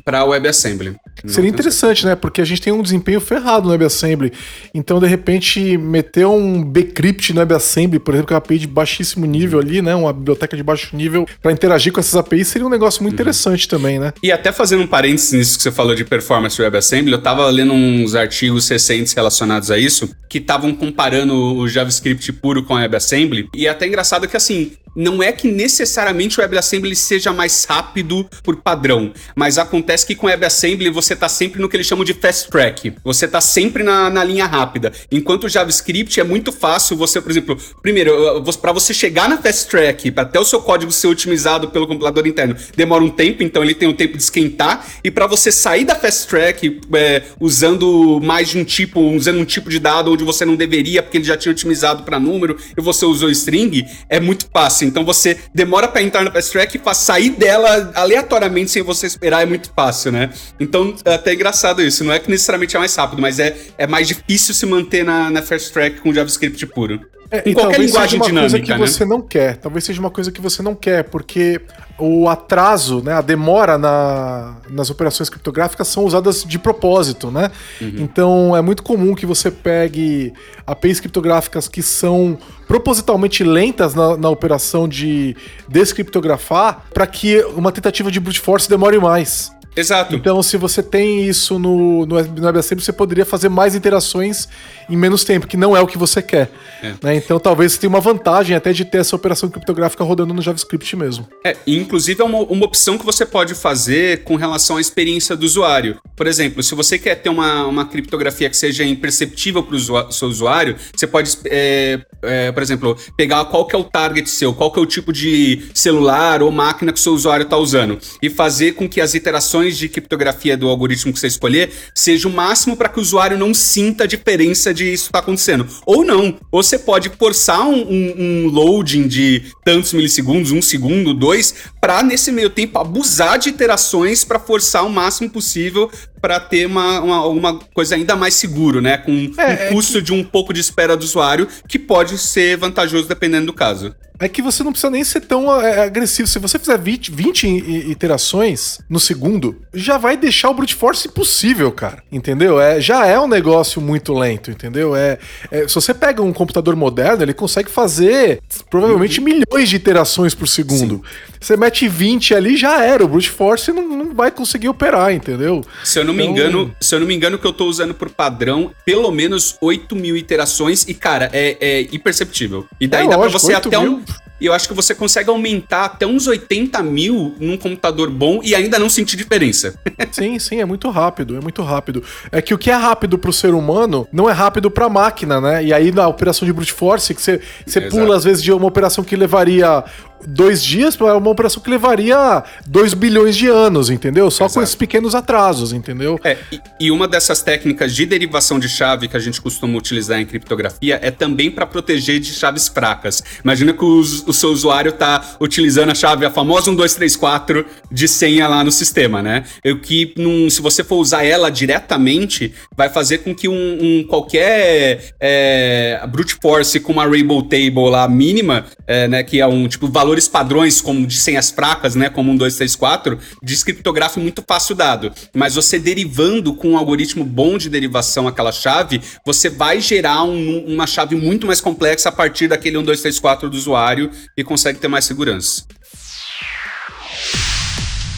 para 0.04 0.24
WebAssembly. 0.26 0.96
Seria 1.26 1.50
interessante, 1.50 2.06
né? 2.06 2.16
Porque 2.16 2.42
a 2.42 2.46
gente 2.46 2.62
tem 2.62 2.74
um 2.74 2.82
desempenho 2.82 3.20
ferrado 3.22 3.66
no 3.66 3.72
WebAssembly. 3.72 4.32
Então, 4.74 5.00
de 5.00 5.08
repente, 5.08 5.78
meter 5.78 6.26
um 6.26 6.64
bcrypt 6.64 7.34
no 7.34 7.40
WebAssembly, 7.40 8.00
por 8.00 8.14
exemplo, 8.14 8.28
que 8.28 8.34
é 8.34 8.36
uma 8.36 8.40
API 8.40 8.60
de 8.60 8.68
baixíssimo 8.68 9.26
nível 9.26 9.60
ali, 9.60 9.82
né? 9.82 9.94
Uma 9.94 10.14
biblioteca 10.14 10.58
de 10.58 10.64
baixo 10.64 10.96
nível, 10.96 11.26
para 11.42 11.52
interagir 11.52 11.91
com 11.92 12.00
essas 12.00 12.16
APIs, 12.16 12.48
seria 12.48 12.66
um 12.66 12.70
negócio 12.70 13.02
muito 13.04 13.14
uhum. 13.14 13.22
interessante 13.22 13.68
também, 13.68 14.00
né? 14.00 14.14
E 14.24 14.32
até 14.32 14.52
fazendo 14.52 14.84
um 14.84 14.88
parênteses 14.88 15.32
nisso 15.32 15.58
que 15.58 15.64
você 15.64 15.72
falou 15.72 15.96
de 15.96 16.04
performance 16.06 16.58
do 16.58 16.64
WebAssembly, 16.64 17.12
eu 17.12 17.22
tava 17.22 17.48
lendo 17.50 17.74
uns 17.74 18.16
artigos 18.16 18.68
recentes 18.70 19.14
relacionados 19.14 19.72
a 19.72 19.78
isso, 19.78 20.10
que 20.30 20.38
estavam 20.38 20.74
comparando 20.74 21.34
o 21.36 21.68
JavaScript 21.68 22.32
puro 22.34 22.64
com 22.64 22.74
o 22.74 22.78
WebAssembly. 22.78 23.50
E 23.54 23.68
é 23.68 23.70
até 23.70 23.88
engraçado 23.88 24.28
que, 24.28 24.38
assim, 24.38 24.72
não 24.96 25.22
é 25.22 25.32
que 25.32 25.50
necessariamente 25.50 26.40
o 26.40 26.42
WebAssembly 26.42 26.96
seja 26.96 27.32
mais 27.32 27.66
rápido 27.66 28.28
por 28.44 28.58
padrão, 28.58 29.12
mas 29.36 29.58
acontece 29.58 30.06
que 30.06 30.16
com 30.16 30.28
o 30.28 30.30
WebAssembly 30.30 30.90
você 30.90 31.14
está 31.14 31.30
sempre 31.30 31.62
no 31.62 31.70
que 31.70 31.78
eles 31.78 31.88
chamam 31.88 32.04
de 32.04 32.14
fast 32.14 32.50
track. 32.50 32.94
Você 33.04 33.26
está 33.26 33.42
sempre 33.42 33.84
na, 33.84 34.10
na 34.10 34.24
linha 34.24 34.46
rápida. 34.46 34.92
Enquanto 35.12 35.46
o 35.46 35.50
JavaScript 35.50 36.20
é 36.20 36.24
muito 36.24 36.52
fácil 36.52 36.98
você, 36.98 37.22
por 37.22 37.32
exemplo, 37.32 37.58
primeiro, 37.82 38.44
para 38.62 38.72
você 38.72 38.94
chegar 38.94 39.30
na 39.30 39.38
fast 39.38 39.70
track, 39.70 40.12
para 40.12 40.24
até 40.24 40.40
o 40.40 40.46
seu 40.46 40.62
código 40.62 40.92
ser 40.92 41.08
otimizado 41.08 41.70
pelo 41.70 41.88
compilador 41.88 42.28
interno, 42.28 42.56
demora 42.76 43.04
um 43.04 43.10
tempo, 43.10 43.44
então 43.44 43.64
ele 43.64 43.74
tem 43.74 43.88
um 43.88 43.94
tempo 43.94 44.18
de 44.18 44.24
esquentar. 44.24 44.86
E 45.04 45.10
para 45.12 45.28
você 45.28 45.52
sair 45.52 45.86
da 45.86 45.96
fast 45.96 46.28
track 46.28 46.82
é, 46.94 47.24
usando 47.40 48.20
mais 48.22 48.50
de 48.50 48.58
um 48.58 48.64
tipo, 48.64 49.00
usando 49.00 49.40
um 49.40 49.46
tipo 49.46 49.70
de 49.70 49.80
dado 49.80 50.12
onde 50.12 50.24
você 50.24 50.46
não 50.46 50.56
deveria, 50.56 51.02
porque 51.02 51.18
ele 51.18 51.26
já 51.26 51.38
tinha 51.38 51.52
otimizado 51.52 52.04
para 52.04 52.20
número 52.20 52.58
e 52.78 52.82
você 52.82 53.06
usou 53.06 53.30
string, 53.30 53.86
é 54.10 54.20
muito 54.20 54.48
fácil 54.52 54.81
fácil. 54.82 54.88
Então 54.88 55.06
você 55.06 55.38
demora 55.54 55.88
para 55.88 56.02
entrar 56.02 56.24
na 56.24 56.32
fast 56.32 56.52
track 56.52 56.76
e 56.76 56.80
pra 56.80 56.94
sair 56.94 57.32
dela 57.32 57.92
aleatoriamente 57.96 58.72
sem 58.72 58.82
você 58.82 59.08
esperar 59.08 59.44
é 59.44 59.46
muito 59.46 59.72
fácil, 59.76 60.12
né? 60.12 60.32
Então 60.60 60.96
é 61.06 61.14
até 61.14 61.34
engraçado 61.34 61.82
isso. 61.82 62.04
Não 62.04 62.14
é 62.14 62.20
que 62.20 62.30
necessariamente 62.30 62.76
é 62.76 62.80
mais 62.80 62.96
rápido, 62.96 63.22
mas 63.22 63.40
é, 63.40 63.56
é 63.78 63.88
mais 63.88 64.08
difícil 64.08 64.54
se 64.54 64.66
manter 64.66 65.04
na, 65.04 65.30
na 65.30 65.42
fast 65.42 65.72
track 65.72 66.02
com 66.02 66.14
JavaScript 66.14 66.66
puro. 66.68 67.00
É, 67.32 67.50
em 67.50 67.54
qualquer 67.54 67.80
linguagem 67.80 68.10
seja 68.10 68.16
uma 68.18 68.26
dinâmica, 68.26 68.50
coisa 68.50 68.60
que 68.60 68.72
né? 68.72 68.78
você 68.78 69.06
não 69.06 69.22
quer. 69.22 69.56
Talvez 69.56 69.86
seja 69.86 70.02
uma 70.02 70.10
coisa 70.10 70.32
que 70.32 70.42
você 70.42 70.62
não 70.62 70.76
quer, 70.76 71.06
porque 71.06 71.62
o 71.98 72.28
atraso, 72.28 73.02
né, 73.02 73.14
a 73.14 73.22
demora 73.22 73.78
na, 73.78 74.58
nas 74.70 74.90
operações 74.90 75.30
criptográficas 75.30 75.88
são 75.88 76.04
usadas 76.04 76.44
de 76.44 76.60
propósito, 76.60 77.32
né? 77.32 77.50
Uhum. 77.80 77.96
Então 78.00 78.58
é 78.58 78.62
muito 78.62 78.84
comum 78.84 79.16
que 79.16 79.26
você 79.26 79.50
pegue 79.50 80.34
APIs 80.68 81.00
criptográficas 81.00 81.70
que 81.70 81.82
são 81.82 82.38
propositalmente 82.68 83.46
lentas 83.46 83.96
na, 83.96 84.18
na 84.18 84.30
operação 84.30 84.86
de 84.86 85.34
descriptografar 85.70 86.86
para 86.94 87.08
que 87.08 87.42
uma 87.56 87.72
tentativa 87.72 88.12
de 88.12 88.20
brute 88.20 88.42
force 88.42 88.68
demore 88.68 89.00
mais. 89.00 89.54
Exato. 89.76 90.14
Então, 90.16 90.44
se 90.44 90.58
você 90.58 90.84
tem 90.84 91.24
isso 91.24 91.58
no, 91.58 92.06
no, 92.06 92.22
no 92.22 92.46
WebAssembly, 92.46 92.84
você 92.84 92.92
poderia 92.92 93.26
fazer 93.26 93.48
mais 93.48 93.74
interações 93.74 94.50
em 94.92 94.98
menos 94.98 95.24
tempo, 95.24 95.48
que 95.48 95.56
não 95.56 95.76
é 95.76 95.80
o 95.80 95.88
que 95.88 95.98
você 95.98 96.22
quer. 96.22 96.52
É. 96.84 96.94
Né? 97.02 97.16
Então, 97.16 97.40
talvez 97.40 97.72
você 97.72 97.80
tenha 97.80 97.90
uma 97.90 98.02
vantagem 98.02 98.56
até 98.56 98.74
de 98.74 98.84
ter 98.84 98.98
essa 98.98 99.16
operação 99.16 99.50
criptográfica 99.50 100.04
rodando 100.04 100.34
no 100.34 100.42
JavaScript 100.42 100.96
mesmo. 100.98 101.28
É, 101.46 101.56
inclusive 101.66 102.22
é 102.22 102.26
uma, 102.26 102.40
uma 102.40 102.66
opção 102.66 102.98
que 102.98 103.06
você 103.06 103.26
pode 103.26 103.56
fazer 103.56 104.24
com 104.24 104.36
relação 104.36 104.78
à 104.78 104.82
experiência 104.82 105.36
do 105.36 105.46
usuário. 105.46 105.98
Por 106.16 106.28
exemplo, 106.28 106.62
se 106.62 106.76
você 106.76 107.00
quer 107.00 107.16
ter 107.16 107.30
uma, 107.30 107.66
uma 107.66 107.86
criptografia 107.86 108.50
que 108.50 108.58
seja 108.58 108.84
imperceptível 108.84 109.64
para 109.64 109.76
o 109.76 110.12
seu 110.12 110.28
usuário, 110.28 110.76
você 110.94 111.08
pode, 111.08 111.38
é, 111.46 112.00
é, 112.22 112.52
por 112.52 112.62
exemplo, 112.62 112.98
pegar 113.16 113.46
qual 113.46 113.66
que 113.66 113.76
é 113.76 113.80
o 113.80 113.84
target 113.84 114.30
seu, 114.30 114.54
qual 114.54 114.72
que 114.72 114.80
é 114.80 114.82
o 114.82 114.86
tipo 114.86 115.14
de 115.14 115.70
celular 115.74 116.44
ou 116.44 116.52
máquina 116.52 116.92
que 116.92 117.00
o 117.00 117.02
seu 117.02 117.14
usuário 117.14 117.44
está 117.44 117.58
usando 117.58 117.98
e 118.22 118.30
fazer 118.30 118.74
com 118.74 118.90
que 118.90 119.00
as 119.00 119.14
iterações 119.14 119.78
de 119.78 119.88
criptografia 119.88 120.58
do 120.58 120.68
algoritmo 120.68 121.14
que 121.14 121.20
você 121.20 121.28
escolher 121.28 121.72
seja 121.96 122.28
o 122.28 122.32
máximo 122.32 122.76
para 122.76 122.90
que 122.90 123.00
o 123.00 123.02
usuário 123.02 123.38
não 123.38 123.54
sinta 123.54 124.04
a 124.04 124.08
diferença 124.08 124.74
de 124.74 124.81
isso 124.86 125.06
estar 125.06 125.20
tá 125.20 125.20
acontecendo. 125.20 125.68
Ou 125.86 126.04
não. 126.04 126.38
Você 126.52 126.78
pode 126.78 127.10
forçar 127.10 127.68
um, 127.68 127.82
um, 127.82 128.14
um 128.18 128.48
loading 128.50 129.08
de 129.08 129.44
tantos 129.64 129.94
milissegundos, 129.94 130.52
um 130.52 130.62
segundo, 130.62 131.14
dois, 131.14 131.54
para 131.80 132.04
nesse 132.04 132.32
meio 132.32 132.50
tempo 132.50 132.78
abusar 132.80 133.40
de 133.40 133.50
iterações 133.50 134.24
para 134.24 134.40
forçar 134.40 134.86
o 134.86 134.90
máximo 134.90 135.30
possível 135.30 135.90
para 136.22 136.40
ter 136.40 136.68
uma, 136.68 137.00
uma, 137.00 137.26
uma, 137.26 137.60
coisa 137.74 137.96
ainda 137.96 138.16
mais 138.16 138.36
seguro, 138.36 138.80
né? 138.80 138.98
Com 138.98 139.12
é, 139.38 139.70
um 139.70 139.74
custo 139.74 139.98
é 139.98 140.00
que... 140.00 140.06
de 140.06 140.14
um 140.14 140.24
pouco 140.24 140.54
de 140.54 140.60
espera 140.60 140.96
do 140.96 141.04
usuário, 141.04 141.48
que 141.68 141.80
pode 141.80 142.18
ser 142.18 142.58
vantajoso 142.58 143.08
dependendo 143.08 143.48
do 143.48 143.54
caso. 143.54 143.96
É 144.22 144.30
que 144.30 144.40
você 144.40 144.64
não 144.64 144.72
precisa 144.72 144.92
nem 144.92 145.04
ser 145.04 145.22
tão 145.22 145.60
é, 145.60 145.82
agressivo. 145.82 146.28
Se 146.28 146.38
você 146.38 146.60
fizer 146.60 146.78
20, 146.78 147.12
20 147.12 147.48
iterações 147.90 148.78
no 148.88 149.00
segundo, 149.00 149.60
já 149.74 149.98
vai 149.98 150.16
deixar 150.16 150.52
o 150.52 150.54
brute 150.54 150.76
force 150.76 151.08
impossível, 151.08 151.72
cara. 151.72 152.04
Entendeu? 152.12 152.62
É, 152.62 152.80
já 152.80 153.08
é 153.08 153.20
um 153.20 153.28
negócio 153.28 153.82
muito 153.82 154.14
lento, 154.14 154.52
entendeu? 154.52 154.96
É, 154.96 155.18
é 155.50 155.68
se 155.68 155.74
você 155.74 155.92
pega 155.92 156.22
um 156.22 156.32
computador 156.32 156.76
moderno, 156.76 157.24
ele 157.24 157.34
consegue 157.34 157.72
fazer 157.72 158.44
provavelmente 158.70 159.20
uhum. 159.20 159.26
milhões 159.26 159.68
de 159.68 159.78
iterações 159.78 160.36
por 160.36 160.48
segundo. 160.48 160.98
Sim. 160.98 161.32
Você 161.42 161.58
mete 161.58 161.88
20 161.88 162.36
ali, 162.36 162.56
já 162.56 162.84
era. 162.84 163.04
O 163.04 163.08
brute 163.08 163.32
force 163.32 163.72
não, 163.72 163.88
não 163.88 164.14
vai 164.14 164.30
conseguir 164.30 164.70
operar, 164.70 165.12
entendeu? 165.12 165.66
Se 165.84 165.98
eu 165.98 166.06
não 166.14 166.22
então... 166.22 166.34
me 166.34 166.40
engano, 166.40 166.76
se 166.80 166.96
eu 166.96 167.00
não 167.00 167.08
me 167.08 167.14
engano, 167.16 167.38
que 167.38 167.46
eu 167.46 167.54
tô 167.54 167.66
usando 167.66 167.94
por 167.94 168.10
padrão, 168.10 168.72
pelo 168.86 169.12
menos 169.12 169.56
8 169.62 169.96
mil 169.96 170.16
iterações, 170.18 170.86
e, 170.88 170.94
cara, 170.94 171.30
é, 171.34 171.58
é 171.60 171.82
imperceptível. 171.92 172.66
E 172.80 172.88
daí 172.88 173.06
é, 173.06 173.10
dá 173.10 173.18
lógico, 173.18 173.40
pra 173.40 173.40
você 173.40 173.54
até 173.54 173.80
mil. 173.80 173.96
um 173.96 174.04
e 174.42 174.48
eu 174.48 174.54
acho 174.54 174.68
que 174.68 174.74
você 174.74 174.96
consegue 174.96 175.30
aumentar 175.30 175.86
até 175.86 176.08
uns 176.08 176.26
80 176.26 176.82
mil 176.82 177.36
num 177.40 177.56
computador 177.56 178.10
bom 178.10 178.42
e 178.44 178.56
ainda 178.56 178.80
não 178.80 178.90
sentir 178.90 179.16
diferença. 179.16 179.76
sim, 180.12 180.40
sim, 180.40 180.60
é 180.60 180.66
muito 180.66 180.90
rápido, 180.90 181.38
é 181.38 181.40
muito 181.40 181.62
rápido. 181.62 182.04
É 182.32 182.42
que 182.42 182.52
o 182.52 182.58
que 182.58 182.72
é 182.72 182.76
rápido 182.76 183.20
pro 183.20 183.32
ser 183.32 183.54
humano 183.54 184.08
não 184.12 184.28
é 184.28 184.34
rápido 184.34 184.72
pra 184.72 184.90
máquina, 184.90 185.40
né? 185.40 185.64
E 185.64 185.72
aí 185.72 185.92
na 185.92 186.08
operação 186.08 186.44
de 186.44 186.52
brute 186.52 186.74
force, 186.74 187.14
que 187.14 187.22
você, 187.22 187.40
você 187.64 187.82
pula 187.82 188.18
às 188.18 188.24
vezes 188.24 188.42
de 188.42 188.52
uma 188.52 188.66
operação 188.66 189.04
que 189.04 189.16
levaria 189.16 189.84
dois 190.28 190.64
dias 190.64 190.96
para 190.96 191.18
uma 191.18 191.30
operação 191.30 191.62
que 191.62 191.70
levaria 191.70 192.44
2 192.68 192.94
bilhões 192.94 193.36
de 193.36 193.48
anos, 193.48 193.90
entendeu? 193.90 194.30
Só 194.32 194.46
Exato. 194.46 194.54
com 194.54 194.64
esses 194.64 194.76
pequenos 194.76 195.16
atrasos, 195.16 195.74
entendeu? 195.74 196.20
É, 196.24 196.38
e, 196.52 196.62
e, 196.80 196.92
uma 196.92 197.08
dessas 197.08 197.42
técnicas 197.42 197.94
de 197.94 198.06
derivação 198.06 198.60
de 198.60 198.70
chave 198.70 199.08
que 199.08 199.18
a 199.18 199.20
gente 199.20 199.42
costuma 199.42 199.78
utilizar 199.78 200.20
em 200.20 200.26
criptografia 200.26 201.00
é 201.02 201.12
também 201.12 201.52
para 201.52 201.66
proteger 201.66 202.20
de 202.20 202.34
chaves 202.34 202.68
fracas. 202.68 203.24
Imagina 203.44 203.74
que 203.74 203.84
os, 203.84 204.28
o 204.28 204.34
seu 204.34 204.52
usuário 204.52 204.90
está 204.90 205.36
utilizando 205.40 205.92
a 205.92 205.96
chave, 205.96 206.26
a 206.26 206.32
famosa 206.32 206.70
1234 206.72 207.66
de 207.92 208.08
senha 208.08 208.48
lá 208.48 208.64
no 208.64 208.72
sistema, 208.72 209.22
né? 209.22 209.44
O 209.66 209.78
que, 209.78 210.14
num, 210.18 210.50
se 210.50 210.62
você 210.62 210.84
for 210.84 210.98
usar 210.98 211.24
ela 211.24 211.50
diretamente, 211.50 212.54
vai 212.76 212.90
fazer 212.90 213.20
com 213.20 213.34
que 213.34 213.48
um, 213.48 213.54
um 213.54 214.04
qualquer 214.08 215.14
é, 215.20 216.02
brute 216.10 216.38
force 216.42 216.80
com 216.80 216.92
uma 216.92 217.06
rainbow 217.06 217.42
table 217.44 217.90
lá 217.90 218.08
mínima, 218.08 218.66
é, 218.88 219.08
né, 219.08 219.24
que 219.24 219.40
é 219.40 219.48
um 219.48 219.68
tipo 219.68 219.88
valor 219.88 220.11
valores 220.12 220.28
padrões 220.28 220.82
como 220.82 221.08
de 221.08 221.18
senhas 221.18 221.52
fracas, 221.52 221.96
né, 221.96 222.10
como 222.10 222.32
1, 222.32 222.38
2, 222.38 222.56
3, 222.56 222.76
4, 222.76 223.20
descriptografa 223.42 224.20
muito 224.20 224.44
fácil 224.46 224.76
dado. 224.76 225.12
Mas 225.34 225.56
você 225.56 225.80
derivando 225.80 226.54
com 226.54 226.72
um 226.72 226.78
algoritmo 226.78 227.24
bom 227.24 227.58
de 227.58 227.70
derivação 227.70 228.28
aquela 228.28 228.52
chave, 228.52 229.02
você 229.26 229.50
vai 229.50 229.80
gerar 229.80 230.24
um, 230.24 230.66
uma 230.66 230.86
chave 230.86 231.16
muito 231.16 231.48
mais 231.48 231.62
complexa 231.62 232.10
a 232.10 232.12
partir 232.12 232.50
daquele 232.50 232.78
1, 232.78 232.84
2, 232.84 233.02
3, 233.02 233.20
4 233.20 233.50
do 233.50 233.56
usuário 233.56 234.12
e 234.36 234.44
consegue 234.44 234.80
ter 234.80 234.90
mais 234.90 235.06
segurança. 235.06 235.64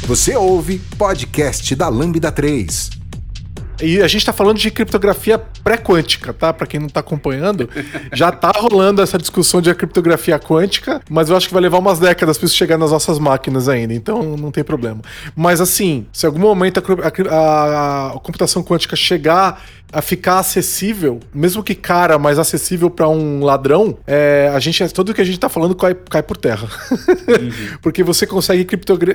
Você 0.04 0.36
ouve 0.36 0.80
podcast 0.98 1.76
da 1.76 1.90
Lambda 1.90 2.32
3. 2.32 3.03
E 3.82 4.02
a 4.02 4.08
gente 4.08 4.22
está 4.22 4.34
falando 4.34 4.58
de 4.58 4.70
criptografia 4.70 5.38
pré-quântica, 5.64 6.34
tá? 6.34 6.54
Para 6.54 6.68
quem 6.68 6.80
não 6.80 6.88
está 6.88 7.00
acompanhando, 7.00 7.70
já 8.12 8.32
tá 8.32 8.52
rolando 8.56 9.02
essa 9.02 9.18
discussão 9.18 9.62
de 9.62 9.74
criptografia 9.74 10.38
quântica, 10.40 11.02
mas 11.10 11.30
eu 11.30 11.38
acho 11.38 11.48
que 11.48 11.54
vai 11.54 11.62
levar 11.62 11.80
umas 11.80 12.00
décadas 12.00 12.38
para 12.38 12.46
isso 12.46 12.56
chegar 12.56 12.78
nas 12.78 12.92
nossas 12.92 13.20
máquinas 13.20 13.68
ainda, 13.68 13.94
então 13.94 14.38
não 14.38 14.52
tem 14.52 14.64
problema. 14.64 15.02
Mas 15.36 15.62
assim, 15.62 16.06
se 16.12 16.26
em 16.26 16.28
algum 16.28 16.40
momento 16.40 16.80
a, 16.80 17.36
a, 17.36 18.08
a 18.12 18.20
computação 18.20 18.64
quântica 18.64 18.96
chegar 18.96 19.62
a 19.94 20.02
ficar 20.02 20.40
acessível, 20.40 21.20
mesmo 21.32 21.64
que 21.64 21.76
cara, 21.76 22.18
mas 22.18 22.40
acessível 22.40 22.90
para 22.90 23.08
um 23.08 23.44
ladrão, 23.44 23.96
é, 24.08 24.52
a 24.52 24.60
gente 24.60 24.84
tudo 24.90 25.14
que 25.14 25.22
a 25.22 25.24
gente 25.24 25.40
tá 25.40 25.48
falando 25.48 25.76
cai, 25.76 25.94
cai 25.94 26.24
por 26.24 26.36
terra. 26.36 26.68
Uhum. 26.92 27.78
Porque 27.80 28.04
você 28.04 28.26
consegue 28.26 28.68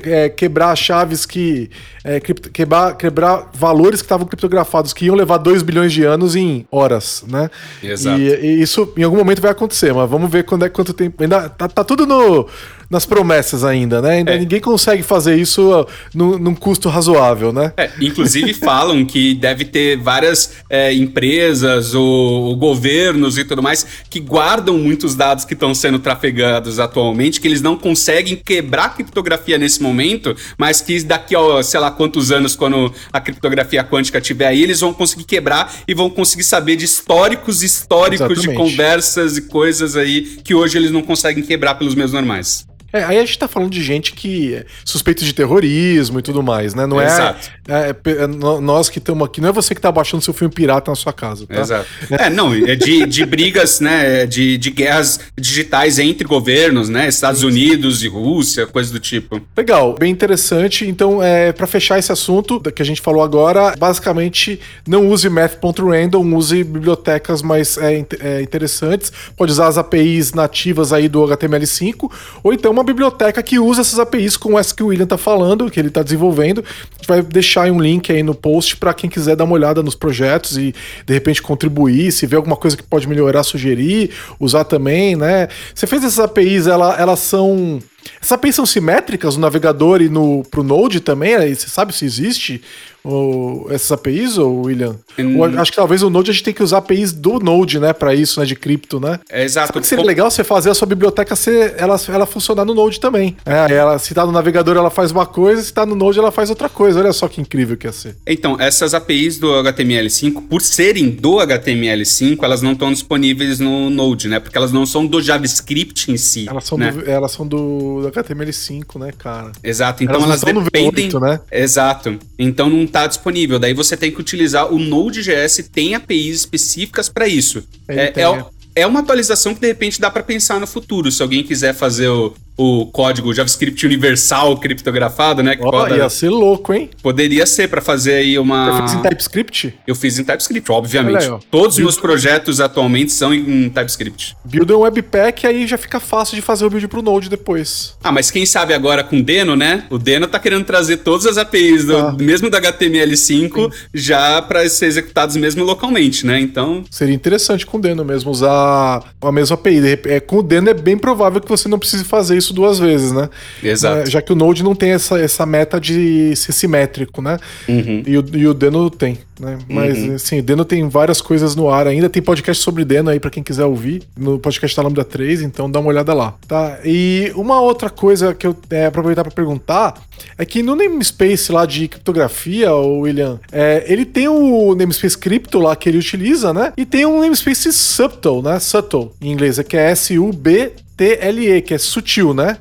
é, 0.05 0.29
quebrar 0.29 0.75
chaves 0.77 1.27
que 1.27 1.69
é, 2.05 2.21
quebrar, 2.21 2.97
quebrar 2.97 3.51
valores 3.53 4.01
que 4.01 4.07
estavam 4.07 4.25
criptografados 4.25 4.48
criptografados 4.49 4.93
que 4.93 5.07
iam 5.07 5.15
levar 5.15 5.39
2 5.39 5.63
bilhões 5.63 5.93
de 5.93 6.05
anos 6.05 6.35
em 6.35 6.67
horas, 6.71 7.25
né? 7.29 7.51
Exato. 7.83 8.19
E, 8.19 8.35
e 8.35 8.63
isso 8.63 8.93
em 8.97 9.03
algum 9.03 9.17
momento 9.17 9.41
vai 9.41 9.51
acontecer, 9.51 9.93
mas 9.93 10.09
vamos 10.09 10.31
ver 10.31 10.45
quando 10.45 10.65
é 10.65 10.69
quanto 10.69 10.93
tempo. 10.93 11.23
Ainda 11.23 11.49
tá, 11.49 11.69
tá 11.69 11.85
tudo 11.85 12.07
no, 12.07 12.49
nas 12.91 13.05
promessas 13.05 13.65
ainda, 13.65 14.01
né? 14.01 14.17
Ainda 14.17 14.35
É. 14.35 14.39
ninguém 14.39 14.61
consegue 14.61 15.03
fazer 15.03 15.37
isso 15.37 15.87
num, 16.15 16.39
num 16.39 16.55
custo 16.55 16.89
razoável, 16.89 17.53
né? 17.53 17.73
É, 17.77 17.91
inclusive 18.01 18.55
falam 18.55 19.05
que 19.05 19.35
deve 19.35 19.65
ter 19.65 19.97
várias 19.99 20.53
é, 20.71 20.93
empresas 20.95 21.95
ou, 21.95 22.57
governos 22.57 23.37
e 23.39 23.45
tudo 23.45 23.63
mais 23.63 23.87
que 24.09 24.21
guardam 24.21 24.79
muitos 24.79 25.15
dados 25.15 25.45
que 25.45 25.55
estão 25.55 25.75
sendo 25.75 25.99
trafegados 25.99 26.79
atualmente, 26.81 27.41
que 27.41 27.47
eles 27.49 27.61
não 27.63 27.77
conseguem 27.77 28.37
quebrar 28.37 28.85
a 28.87 28.89
criptografia 28.91 29.59
nesse 29.59 29.83
momento, 29.83 30.35
mas 30.57 30.81
que 30.81 31.03
daqui 31.03 31.37
a 31.37 31.63
sei 31.63 31.81
lá 31.81 31.91
quantos 31.91 32.33
anos, 32.33 32.57
quando 32.57 32.93
a 33.13 33.21
criptografia 33.21 33.85
quântica 33.85 34.21
tiver 34.21 34.47
aí, 34.47 34.63
eles 34.63 34.81
vão 34.81 34.93
conseguir 34.95 35.25
quebrar 35.25 35.73
e 35.87 35.95
vão 35.95 36.09
conseguir 36.09 36.45
saber 36.45 36.77
de 36.77 36.85
históricos 36.85 37.63
históricos 37.63 38.41
de 38.41 38.49
Exatamente. 38.49 38.57
conversas 38.57 39.37
e 39.37 39.43
coisas 39.43 39.97
aí 39.97 40.23
que 40.43 40.55
hoje 40.55 40.79
eles 40.79 40.91
não 40.91 41.03
conseguem 41.03 41.43
quebrar 41.43 41.75
pelos 41.75 41.95
meios 41.95 42.13
normais. 42.13 42.67
É, 42.93 43.05
aí 43.05 43.19
a 43.19 43.25
gente 43.25 43.39
tá 43.39 43.47
falando 43.47 43.71
de 43.71 43.83
gente 43.83 44.13
que 44.13 44.55
é 44.55 44.65
suspeito 44.85 45.23
de 45.23 45.35
terrorismo 45.35 46.19
e 46.19 46.23
tudo 46.23 46.43
mais, 46.43 46.75
né? 46.75 46.87
Não 46.87 47.01
é, 47.01 47.05
Exato. 47.05 47.51
é, 47.69 47.91
é, 47.91 48.23
é 48.23 48.27
nós 48.27 48.89
que 48.89 48.99
estamos 48.99 49.27
aqui, 49.27 49.41
não 49.41 49.51
é 49.51 49.53
você 49.53 49.75
que 49.75 49.81
tá 49.81 49.93
baixando 49.93 50.23
seu 50.23 50.33
filme 50.33 50.53
pirata 50.55 50.91
na 50.91 50.95
sua 50.95 51.13
casa, 51.13 51.47
tá? 51.47 51.61
Exato. 51.61 51.87
É, 52.11 52.31
não, 52.31 52.55
é 52.55 52.75
de, 52.75 53.05
de 53.05 53.27
brigas, 53.27 53.81
né? 53.81 54.25
De, 54.25 54.57
de 54.57 54.71
guerras 54.71 55.21
digitais 55.37 55.99
entre 55.99 56.27
governos, 56.27 56.89
né? 56.89 57.09
Estados 57.09 57.43
Unidos 57.43 58.03
e 58.03 58.09
Rússia, 58.09 58.67
coisa 58.67 58.91
do 58.91 58.99
tipo. 58.99 59.41
Legal, 59.57 59.95
bem 59.99 60.11
interessante. 60.11 60.87
Então, 60.87 61.23
é, 61.23 61.53
para 61.53 61.67
fechar 61.67 61.99
esse 61.99 62.11
assunto 62.11 62.59
que 62.73 62.81
a 62.81 62.85
gente 62.85 63.03
falou 63.03 63.23
agora, 63.23 63.75
basicamente 63.77 64.61
não 64.87 65.09
use 65.09 65.29
math.random, 65.29 66.35
use 66.35 66.65
bibliotecas 66.65 67.43
mais 67.43 67.77
é, 67.77 68.05
é, 68.21 68.43
interessantes. 68.43 69.13
Pode 69.37 69.53
usar 69.53 69.67
as 69.67 69.77
APIs 69.77 70.33
nativas 70.33 70.93
aí 70.93 71.09
do 71.09 71.23
HTML5, 71.25 72.11
ou 72.43 72.53
então 72.53 72.78
uma 72.79 72.85
biblioteca 72.85 73.43
que 73.43 73.59
usa 73.59 73.81
essas 73.81 73.99
APIs 73.99 74.37
com 74.37 74.59
essa 74.59 74.75
que 74.75 74.83
o 74.83 74.87
William 74.87 75.07
tá 75.07 75.19
falando, 75.19 75.71
que 75.71 75.79
ele 75.79 75.91
tá 75.91 76.03
desenvolvendo. 76.03 76.65
A 76.65 76.95
gente 76.97 77.09
vai 77.09 77.23
deixar 77.23 77.71
um 77.71 77.81
link 77.81 78.11
aí 78.13 78.23
no 78.23 78.35
post 78.35 78.77
para 78.77 78.95
quem 78.95 79.11
quiser 79.11 79.37
dar 79.37 79.45
uma 79.45 79.55
olhada 79.55 79.83
nos 79.83 79.95
projetos 79.95 80.57
e 80.57 80.75
de 81.05 81.13
repente 81.13 81.43
contribuir, 81.43 82.13
se 82.13 82.27
vê 82.27 82.37
alguma 82.37 82.57
coisa 82.57 82.77
que 82.77 82.83
pode 82.83 83.09
melhorar, 83.09 83.43
sugerir, 83.43 84.11
usar 84.39 84.65
também, 84.65 85.17
né? 85.17 85.49
Você 85.75 85.87
fez 85.87 86.05
essas 86.05 86.21
APIs, 86.21 86.67
ela, 86.67 86.97
elas 86.97 87.19
são 87.19 87.81
essas 88.21 88.33
APIs 88.33 88.55
são 88.55 88.67
simétricas 88.67 89.37
no 89.37 89.43
navegador 89.43 90.01
e 90.03 90.09
no 90.09 90.43
pro 90.51 90.63
Node 90.63 91.01
também? 91.01 91.55
Você 91.55 91.69
sabe 91.69 91.95
se 91.95 92.05
existe 92.05 92.63
ou, 93.09 93.67
essas 93.71 93.91
APIs, 93.93 94.37
ou 94.39 94.67
William? 94.67 94.97
Hum. 95.19 95.39
Ou 95.39 95.45
acho 95.61 95.71
que 95.71 95.77
talvez 95.77 96.03
o 96.03 96.11
Node 96.11 96.31
a 96.31 96.35
gente 96.35 96.45
tem 96.45 96.55
que 96.55 96.63
usar 96.63 96.79
APIs 96.79 97.13
do 97.13 97.39
Node, 97.41 97.79
né, 97.79 97.93
para 97.93 98.15
isso, 98.15 98.39
né, 98.41 98.47
de 98.47 98.55
cripto, 98.55 99.01
né? 99.01 99.19
É 99.31 99.45
exato. 99.45 99.69
Sabe 99.69 99.81
que 99.81 99.87
seria 99.87 100.05
legal 100.05 100.31
você 100.31 100.45
fazer 100.45 100.71
a 100.71 100.75
sua 100.75 100.87
biblioteca 100.87 101.35
ser, 101.35 101.75
ela, 101.79 101.99
ela 102.09 102.27
funcionar 102.27 102.65
no 102.65 102.75
Node 102.75 103.01
também. 103.01 103.37
É, 103.47 103.73
ela, 103.75 103.99
se 103.99 104.13
tá 104.15 104.27
no 104.27 104.33
navegador 104.33 104.77
ela 104.77 104.91
faz 104.91 105.11
uma 105.11 105.27
coisa, 105.27 105.63
se 105.63 105.73
tá 105.73 105.87
no 105.87 105.95
Node 105.95 106.19
ela 106.19 106.31
faz 106.31 106.51
outra 106.51 106.69
coisa. 106.69 107.01
Olha 107.01 107.13
só 107.13 107.29
que 107.29 107.41
incrível 107.41 107.77
que 107.77 107.87
ia 107.87 107.93
ser. 107.93 108.17
Então, 108.27 108.57
essas 108.61 108.95
APIs 108.95 109.39
do 109.39 109.49
HTML5, 109.49 110.43
por 110.49 110.61
serem 110.61 111.11
do 111.11 111.37
HTML5, 111.37 112.39
elas 112.43 112.63
não 112.63 112.73
estão 112.73 112.93
disponíveis 112.93 113.59
no 113.59 113.89
Node, 113.89 114.29
né? 114.29 114.39
Porque 114.39 114.57
elas 114.57 114.73
não 114.73 114.85
são 114.85 115.07
do 115.07 115.23
JavaScript 115.23 116.11
em 116.11 116.17
si. 116.17 116.47
Elas 116.49 116.65
são, 116.65 116.77
né? 116.77 116.91
do, 116.93 117.09
elas 117.09 117.33
são 117.33 117.47
do, 117.47 117.98
do 118.03 118.11
HTML5, 118.11 118.99
né, 118.99 119.13
cara? 119.17 119.53
Exato, 119.63 120.05
então 120.05 120.23
Elas 120.23 120.43
elas, 120.43 120.65
dependem. 120.65 121.09
V8, 121.09 121.21
né? 121.21 121.41
Exato. 121.51 122.19
Então 122.39 122.69
não 122.69 122.85
está 122.85 123.07
disponível. 123.07 123.59
Daí 123.59 123.75
você 123.75 123.97
tem 123.97 124.11
que 124.11 124.21
utilizar 124.21 124.73
o 124.73 124.79
Node.js, 124.79 125.69
tem 125.73 125.95
APIs 125.95 126.37
específicas 126.37 127.09
para 127.09 127.27
isso. 127.27 127.65
Ele 127.89 128.01
É, 128.01 128.07
tem, 128.11 128.25
é, 128.25 128.27
é. 128.29 128.45
é 128.83 128.87
uma 128.87 129.01
atualização 129.01 129.55
que 129.55 129.61
de 129.61 129.67
repente 129.67 130.01
dá 130.01 130.11
para 130.11 130.23
pensar 130.23 130.61
no 130.61 130.67
futuro. 130.67 131.11
Se 131.11 131.23
alguém 131.23 131.43
quiser 131.43 131.75
fazer 131.75 132.09
o, 132.09 132.35
o 132.59 132.87
código 132.87 133.33
JavaScript 133.33 133.87
universal 133.87 134.59
criptografado, 134.59 135.43
né? 135.43 135.55
Que 135.57 135.63
pode- 135.63 135.95
ia 135.97 136.11
ser 136.11 136.29
louco, 136.29 136.75
hein? 136.75 136.91
poderia 137.03 137.47
ser 137.47 137.69
para 137.69 137.81
fazer 137.81 138.15
aí 138.15 138.39
uma. 138.39 138.73
Você 138.73 138.79
fez 138.79 138.93
em 138.95 139.03
TypeScript? 139.09 139.75
Eu 139.87 139.95
fiz 139.95 140.19
em 140.19 140.25
TypeScript, 140.25 140.71
obviamente. 140.73 141.25
Aí. 141.25 141.39
Todos 141.51 141.77
os 141.77 141.83
meus 141.83 141.97
projetos 141.97 142.61
atualmente 142.61 143.13
são 143.13 143.33
em 143.33 143.69
TypeScript. 143.71 144.37
Build 144.45 144.73
um 144.73 144.81
webpack, 144.81 145.47
aí 145.47 145.67
já 145.67 145.79
fica 145.79 146.01
fácil 146.01 146.35
de 146.35 146.43
fazer 146.43 146.65
o 146.67 146.71
build 146.71 146.89
pro 146.89 147.01
Node 147.01 147.29
depois. 147.31 147.97
Ah, 148.03 148.11
mas 148.11 148.31
quem 148.31 148.45
sabe 148.45 148.75
agora 148.75 149.05
com 149.05 149.19
o 149.19 149.23
Deno, 149.23 149.55
né? 149.55 149.85
O 149.91 149.97
Deno 149.99 150.27
tá 150.27 150.39
querendo 150.39 150.65
trazer 150.65 150.99
todas 150.99 151.27
as 151.27 151.39
APIs, 151.39 151.85
do, 151.85 151.97
Ah. 151.97 152.17
mesmo 152.19 152.51
da 152.51 152.59
HTML5, 152.61 153.71
já 153.95 154.43
para 154.43 154.69
ser 154.69 154.87
executados 154.87 155.37
mesmo 155.37 155.65
localmente, 155.65 156.27
né? 156.27 156.41
Então, 156.41 156.85
Seria 156.91 157.15
interessante 157.15 157.65
com 157.65 157.79
o 157.79 157.81
Deno 157.81 158.05
mesmo, 158.05 158.31
usar 158.31 159.03
a 159.21 159.33
mesma 159.33 159.55
API. 159.55 159.79
É, 160.07 160.21
com 160.21 160.39
o 160.39 160.43
Deno 160.43 160.69
é 160.71 160.75
bem 160.75 160.99
provável 160.99 161.41
que 161.41 161.49
você 161.49 161.69
não 161.69 161.79
precise 161.79 162.05
fazer 162.05 162.37
isso 162.37 162.48
duas 162.51 162.79
vezes, 162.79 163.13
né? 163.13 163.29
Exato. 163.63 164.03
É, 164.03 164.07
já 164.07 164.23
que 164.23 164.33
o 164.33 164.37
Node 164.37 164.63
não 164.63 164.75
tem 164.75 164.91
essa, 164.91 165.19
essa 165.19 165.45
meta 165.47 165.81
de 165.81 166.35
ser 166.37 166.53
simétrico, 166.53 167.21
né? 167.23 167.39
Uhum. 167.69 168.03
E, 168.07 168.19
o, 168.19 168.25
e 168.35 168.47
o 168.47 168.55
Deno 168.55 168.91
tem, 168.91 169.19
né? 169.39 169.59
Mas, 169.69 170.09
assim, 170.11 170.41
o 170.41 170.43
Deno 170.43 170.65
tem 170.65 170.89
várias 170.89 171.21
coisas 171.21 171.55
no 171.55 171.69
ar 171.71 171.87
ainda. 171.87 172.09
Tem 172.09 172.23
podcast 172.23 172.63
sobre 172.63 172.85
Deno 172.85 173.11
aí 173.11 173.21
pra 173.21 173.31
quem 173.31 173.43
quiser 173.43 173.65
ouvir, 173.65 174.03
no 174.17 174.39
podcast 174.39 174.77
da 174.77 174.83
Lambda 174.83 175.05
3, 175.05 175.43
então 175.43 175.71
dá 175.71 175.81
uma 175.81 175.89
olhada 175.89 176.13
lá, 176.15 176.35
tá? 176.47 176.79
E 176.85 177.33
uma 177.35 177.61
outra 177.61 177.91
coisa 177.91 178.35
que 178.35 178.47
eu 178.47 178.57
é, 178.71 178.87
aproveitar 178.87 179.23
pra 179.23 179.33
perguntar 179.33 179.95
é 180.37 180.45
que 180.45 180.63
no 180.63 180.75
namespace 180.75 181.53
lá 181.53 181.65
de 181.67 181.89
criptografia, 181.89 182.73
o 182.73 183.01
William, 183.01 183.39
é, 183.53 183.85
ele 183.87 184.05
tem 184.05 184.29
o 184.29 184.75
namespace 184.75 185.17
cripto 185.17 185.59
lá 185.59 185.75
que 185.77 185.89
ele 185.89 185.99
utiliza, 185.99 186.53
né? 186.53 186.73
E 186.77 186.85
tem 186.85 187.07
um 187.07 187.21
namespace 187.21 187.73
subtle, 187.73 188.43
né? 188.43 188.59
Subtle, 188.59 189.13
em 189.21 189.33
inglês, 189.33 189.59
que 189.61 189.77
é 189.77 189.91
S-U-B 189.91 190.73
TLE, 190.99 191.63
que 191.63 191.73
é 191.73 191.79
sutil, 191.79 192.35
né? 192.35 192.59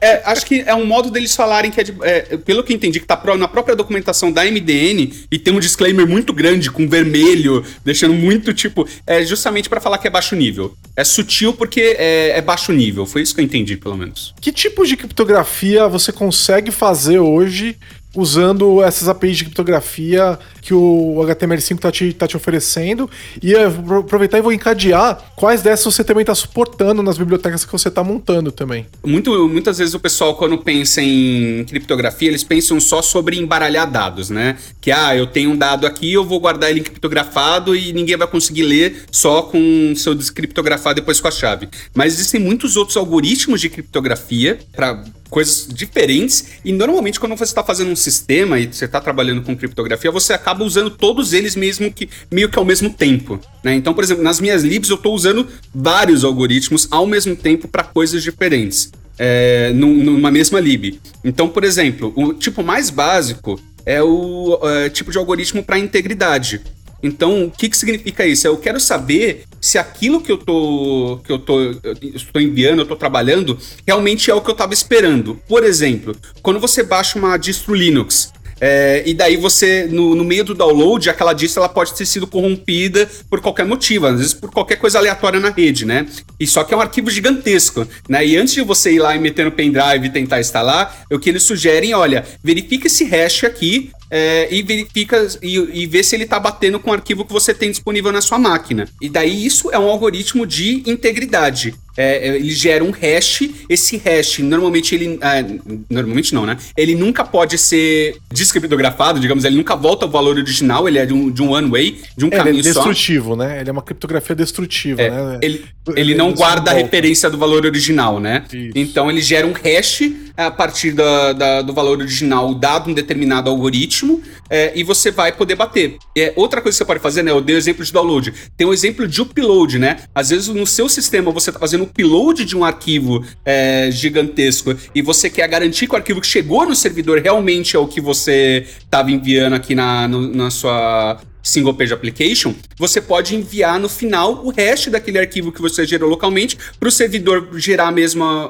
é, 0.00 0.22
acho 0.24 0.46
que 0.46 0.64
é 0.66 0.74
um 0.74 0.86
modo 0.86 1.10
deles 1.10 1.36
falarem 1.36 1.70
que 1.70 1.80
é, 1.80 1.84
de- 1.84 1.94
é, 2.02 2.36
pelo 2.38 2.64
que 2.64 2.72
entendi, 2.72 2.98
que 2.98 3.06
tá 3.06 3.20
na 3.36 3.46
própria 3.46 3.76
documentação 3.76 4.32
da 4.32 4.42
MDN 4.44 5.12
e 5.30 5.38
tem 5.38 5.54
um 5.54 5.60
disclaimer 5.60 6.06
muito 6.06 6.32
grande, 6.32 6.70
com 6.70 6.88
vermelho, 6.88 7.62
deixando 7.84 8.14
muito 8.14 8.52
tipo. 8.54 8.88
É 9.06 9.24
justamente 9.24 9.68
pra 9.68 9.80
falar 9.80 9.98
que 9.98 10.06
é 10.06 10.10
baixo 10.10 10.34
nível. 10.34 10.74
É 10.96 11.04
sutil 11.04 11.52
porque 11.52 11.94
é, 11.98 12.38
é 12.38 12.40
baixo 12.42 12.72
nível. 12.72 13.04
Foi 13.06 13.20
isso 13.22 13.34
que 13.34 13.40
eu 13.40 13.44
entendi, 13.44 13.76
pelo 13.76 13.96
menos. 13.96 14.34
Que 14.40 14.50
tipo 14.50 14.84
de 14.86 14.96
criptografia 14.96 15.86
você 15.86 16.10
consegue 16.10 16.70
fazer 16.70 17.18
hoje 17.18 17.76
usando 18.14 18.82
essas 18.82 19.08
APIs 19.08 19.38
de 19.38 19.44
criptografia 19.44 20.38
que 20.64 20.72
o 20.72 21.16
HTML5 21.26 21.74
está 21.74 21.92
te, 21.92 22.12
tá 22.14 22.26
te 22.26 22.36
oferecendo. 22.36 23.08
E 23.42 23.54
aproveitar 23.54 24.38
e 24.38 24.40
vou 24.40 24.52
encadear 24.52 25.32
quais 25.36 25.62
dessas 25.62 25.94
você 25.94 26.02
também 26.02 26.22
está 26.22 26.34
suportando 26.34 27.02
nas 27.02 27.18
bibliotecas 27.18 27.64
que 27.64 27.72
você 27.72 27.88
está 27.88 28.02
montando 28.02 28.50
também. 28.50 28.86
Muito, 29.04 29.48
muitas 29.48 29.78
vezes 29.78 29.94
o 29.94 30.00
pessoal, 30.00 30.34
quando 30.36 30.56
pensa 30.58 31.02
em 31.02 31.64
criptografia, 31.64 32.28
eles 32.28 32.42
pensam 32.42 32.80
só 32.80 33.02
sobre 33.02 33.38
embaralhar 33.38 33.90
dados, 33.90 34.30
né? 34.30 34.56
Que, 34.80 34.90
ah, 34.90 35.14
eu 35.14 35.26
tenho 35.26 35.50
um 35.50 35.56
dado 35.56 35.86
aqui, 35.86 36.12
eu 36.12 36.24
vou 36.24 36.40
guardar 36.40 36.70
ele 36.70 36.80
criptografado 36.80 37.76
e 37.76 37.92
ninguém 37.92 38.16
vai 38.16 38.26
conseguir 38.26 38.62
ler 38.62 39.04
só 39.10 39.42
com 39.42 39.92
seu 39.94 40.14
descriptografado 40.14 40.96
depois 40.96 41.20
com 41.20 41.28
a 41.28 41.30
chave. 41.30 41.68
Mas 41.94 42.14
existem 42.14 42.40
muitos 42.40 42.76
outros 42.76 42.96
algoritmos 42.96 43.60
de 43.60 43.68
criptografia 43.68 44.58
para 44.72 45.04
coisas 45.34 45.66
diferentes. 45.68 46.46
E 46.64 46.70
normalmente, 46.72 47.18
quando 47.18 47.36
você 47.36 47.42
está 47.42 47.64
fazendo 47.64 47.90
um 47.90 47.96
sistema 47.96 48.60
e 48.60 48.72
você 48.72 48.84
está 48.84 49.00
trabalhando 49.00 49.42
com 49.42 49.56
criptografia, 49.56 50.08
você 50.12 50.32
acaba 50.32 50.62
usando 50.62 50.90
todos 50.90 51.32
eles 51.32 51.56
mesmo 51.56 51.92
que 51.92 52.08
meio 52.30 52.48
que 52.48 52.56
ao 52.56 52.64
mesmo 52.64 52.88
tempo. 52.88 53.40
Né? 53.64 53.74
Então, 53.74 53.92
por 53.92 54.04
exemplo, 54.04 54.22
nas 54.22 54.38
minhas 54.40 54.62
libs 54.62 54.90
eu 54.90 54.94
estou 54.94 55.12
usando 55.12 55.48
vários 55.74 56.22
algoritmos 56.22 56.86
ao 56.88 57.04
mesmo 57.04 57.34
tempo 57.34 57.66
para 57.66 57.82
coisas 57.82 58.22
diferentes. 58.22 58.92
É, 59.18 59.72
numa 59.74 60.30
mesma 60.30 60.60
lib. 60.60 61.00
Então, 61.24 61.48
por 61.48 61.64
exemplo, 61.64 62.12
o 62.16 62.32
tipo 62.32 62.62
mais 62.62 62.90
básico 62.90 63.60
é 63.84 64.02
o 64.02 64.58
é, 64.62 64.88
tipo 64.88 65.10
de 65.10 65.18
algoritmo 65.18 65.64
para 65.64 65.78
integridade. 65.78 66.60
Então, 67.04 67.44
o 67.44 67.50
que, 67.50 67.68
que 67.68 67.76
significa 67.76 68.26
isso? 68.26 68.46
Eu 68.46 68.56
quero 68.56 68.80
saber 68.80 69.44
se 69.60 69.76
aquilo 69.76 70.22
que 70.22 70.32
eu 70.32 70.38
tô 70.38 71.20
que 71.22 71.30
eu 71.30 71.38
tô 71.38 71.60
eu 71.60 71.92
estou 72.14 72.40
enviando, 72.40 72.78
eu 72.78 72.84
estou 72.84 72.96
trabalhando, 72.96 73.58
realmente 73.86 74.30
é 74.30 74.34
o 74.34 74.40
que 74.40 74.48
eu 74.48 74.54
estava 74.54 74.72
esperando. 74.72 75.38
Por 75.46 75.62
exemplo, 75.62 76.16
quando 76.42 76.58
você 76.58 76.82
baixa 76.82 77.18
uma 77.18 77.36
distro 77.36 77.74
Linux, 77.74 78.32
é, 78.58 79.02
e 79.04 79.12
daí 79.12 79.36
você, 79.36 79.86
no, 79.90 80.14
no, 80.14 80.24
meio 80.24 80.44
do 80.44 80.54
download, 80.54 81.10
aquela 81.10 81.34
distro 81.34 81.60
ela 81.60 81.68
pode 81.68 81.92
ter 81.92 82.06
sido 82.06 82.26
corrompida 82.26 83.06
por 83.28 83.40
qualquer 83.40 83.66
motivo, 83.66 84.06
às 84.06 84.18
vezes 84.18 84.32
por 84.32 84.50
qualquer 84.50 84.76
coisa 84.76 84.98
aleatória 84.98 85.40
na 85.40 85.50
rede, 85.50 85.84
né? 85.84 86.06
E 86.38 86.46
só 86.46 86.64
que 86.64 86.72
é 86.72 86.76
um 86.76 86.80
arquivo 86.80 87.10
gigantesco, 87.10 87.86
né? 88.08 88.24
E 88.24 88.36
antes 88.36 88.54
de 88.54 88.62
você 88.62 88.92
ir 88.92 89.00
lá 89.00 89.14
e 89.14 89.18
meter 89.18 89.44
no 89.44 89.52
pendrive 89.52 90.06
e 90.06 90.10
tentar 90.10 90.40
instalar, 90.40 91.04
o 91.10 91.18
que 91.18 91.28
eles 91.28 91.42
sugerem, 91.42 91.92
olha, 91.92 92.24
verifica 92.42 92.86
esse 92.86 93.04
hash 93.04 93.44
aqui 93.44 93.90
é, 94.16 94.46
e 94.48 94.62
verifica 94.62 95.26
e, 95.42 95.56
e 95.82 95.86
vê 95.86 96.00
se 96.04 96.14
ele 96.14 96.22
está 96.22 96.38
batendo 96.38 96.78
com 96.78 96.90
o 96.90 96.92
arquivo 96.92 97.24
que 97.24 97.32
você 97.32 97.52
tem 97.52 97.68
disponível 97.68 98.12
na 98.12 98.20
sua 98.20 98.38
máquina. 98.38 98.88
E 99.00 99.08
daí 99.08 99.44
isso 99.44 99.72
é 99.72 99.78
um 99.78 99.90
algoritmo 99.90 100.46
de 100.46 100.84
integridade. 100.88 101.74
É, 101.96 102.28
é 102.28 102.36
ele 102.36 102.50
gera 102.50 102.82
um 102.82 102.90
hash. 102.90 103.48
Esse 103.68 103.96
hash, 103.96 104.38
normalmente 104.40 104.94
ele. 104.94 105.18
É, 105.20 105.44
normalmente 105.90 106.34
não, 106.34 106.46
né? 106.46 106.56
Ele 106.76 106.94
nunca 106.94 107.24
pode 107.24 107.58
ser 107.58 108.16
descriptografado, 108.32 109.20
digamos, 109.20 109.44
ele 109.44 109.56
nunca 109.56 109.74
volta 109.74 110.04
ao 110.04 110.10
valor 110.10 110.36
original, 110.36 110.88
ele 110.88 110.98
é 110.98 111.06
de 111.06 111.12
um, 111.12 111.30
de 111.30 111.42
um 111.42 111.52
one-way, 111.52 112.00
de 112.16 112.24
um 112.24 112.28
é, 112.28 112.30
caminho 112.30 112.54
ele 112.54 112.68
é 112.68 112.72
destrutivo, 112.72 113.30
só. 113.30 113.36
né? 113.36 113.60
Ele 113.60 113.70
é 113.70 113.72
uma 113.72 113.82
criptografia 113.82 114.34
destrutiva, 114.34 115.02
é, 115.02 115.10
né? 115.10 115.38
Ele, 115.42 115.64
ele, 115.88 116.00
ele 116.00 116.14
não 116.14 116.32
guarda 116.32 116.70
a 116.70 116.74
referência 116.74 117.30
do 117.30 117.38
valor 117.38 117.64
original, 117.64 118.20
né? 118.20 118.44
Isso. 118.52 118.72
Então 118.74 119.10
ele 119.10 119.20
gera 119.20 119.46
um 119.46 119.52
hash 119.52 120.02
a 120.36 120.50
partir 120.50 120.92
da, 120.92 121.32
da, 121.32 121.62
do 121.62 121.72
valor 121.72 121.98
original 121.98 122.54
dado 122.54 122.90
um 122.90 122.94
determinado 122.94 123.48
algoritmo 123.48 124.20
é, 124.50 124.72
e 124.74 124.82
você 124.82 125.10
vai 125.10 125.32
poder 125.32 125.54
bater. 125.54 125.96
É, 126.16 126.32
outra 126.36 126.60
coisa 126.60 126.74
que 126.74 126.78
você 126.78 126.84
pode 126.84 127.00
fazer, 127.00 127.22
né? 127.22 127.30
Eu 127.30 127.40
dei 127.40 127.54
o 127.54 127.58
exemplo 127.58 127.84
de 127.84 127.92
download. 127.92 128.32
Tem 128.56 128.66
o 128.66 128.70
um 128.70 128.72
exemplo 128.72 129.06
de 129.06 129.20
upload, 129.20 129.78
né? 129.78 129.98
Às 130.14 130.30
vezes 130.30 130.48
no 130.48 130.66
seu 130.66 130.88
sistema 130.88 131.30
você 131.30 131.50
está 131.50 131.60
fazendo 131.60 131.83
upload 131.84 132.44
de 132.44 132.56
um 132.56 132.64
arquivo 132.64 133.24
é, 133.44 133.90
gigantesco 133.90 134.76
e 134.94 135.00
você 135.00 135.30
quer 135.30 135.48
garantir 135.48 135.86
que 135.86 135.94
o 135.94 135.96
arquivo 135.96 136.20
que 136.20 136.26
chegou 136.26 136.66
no 136.66 136.74
servidor 136.74 137.20
realmente 137.20 137.76
é 137.76 137.78
o 137.78 137.86
que 137.86 138.00
você 138.00 138.66
estava 138.78 139.10
enviando 139.10 139.54
aqui 139.54 139.74
na, 139.74 140.08
no, 140.08 140.28
na 140.28 140.50
sua 140.50 141.20
single 141.44 141.74
page 141.74 141.92
application, 141.92 142.54
você 142.76 143.00
pode 143.00 143.36
enviar 143.36 143.78
no 143.78 143.88
final 143.88 144.44
o 144.44 144.50
hash 144.50 144.88
daquele 144.88 145.18
arquivo 145.18 145.52
que 145.52 145.60
você 145.60 145.86
gerou 145.86 146.08
localmente 146.08 146.56
para 146.80 146.88
o 146.88 146.92
servidor 146.92 147.48
gerar 147.56 147.88
a 147.88 147.92
mesma, 147.92 148.48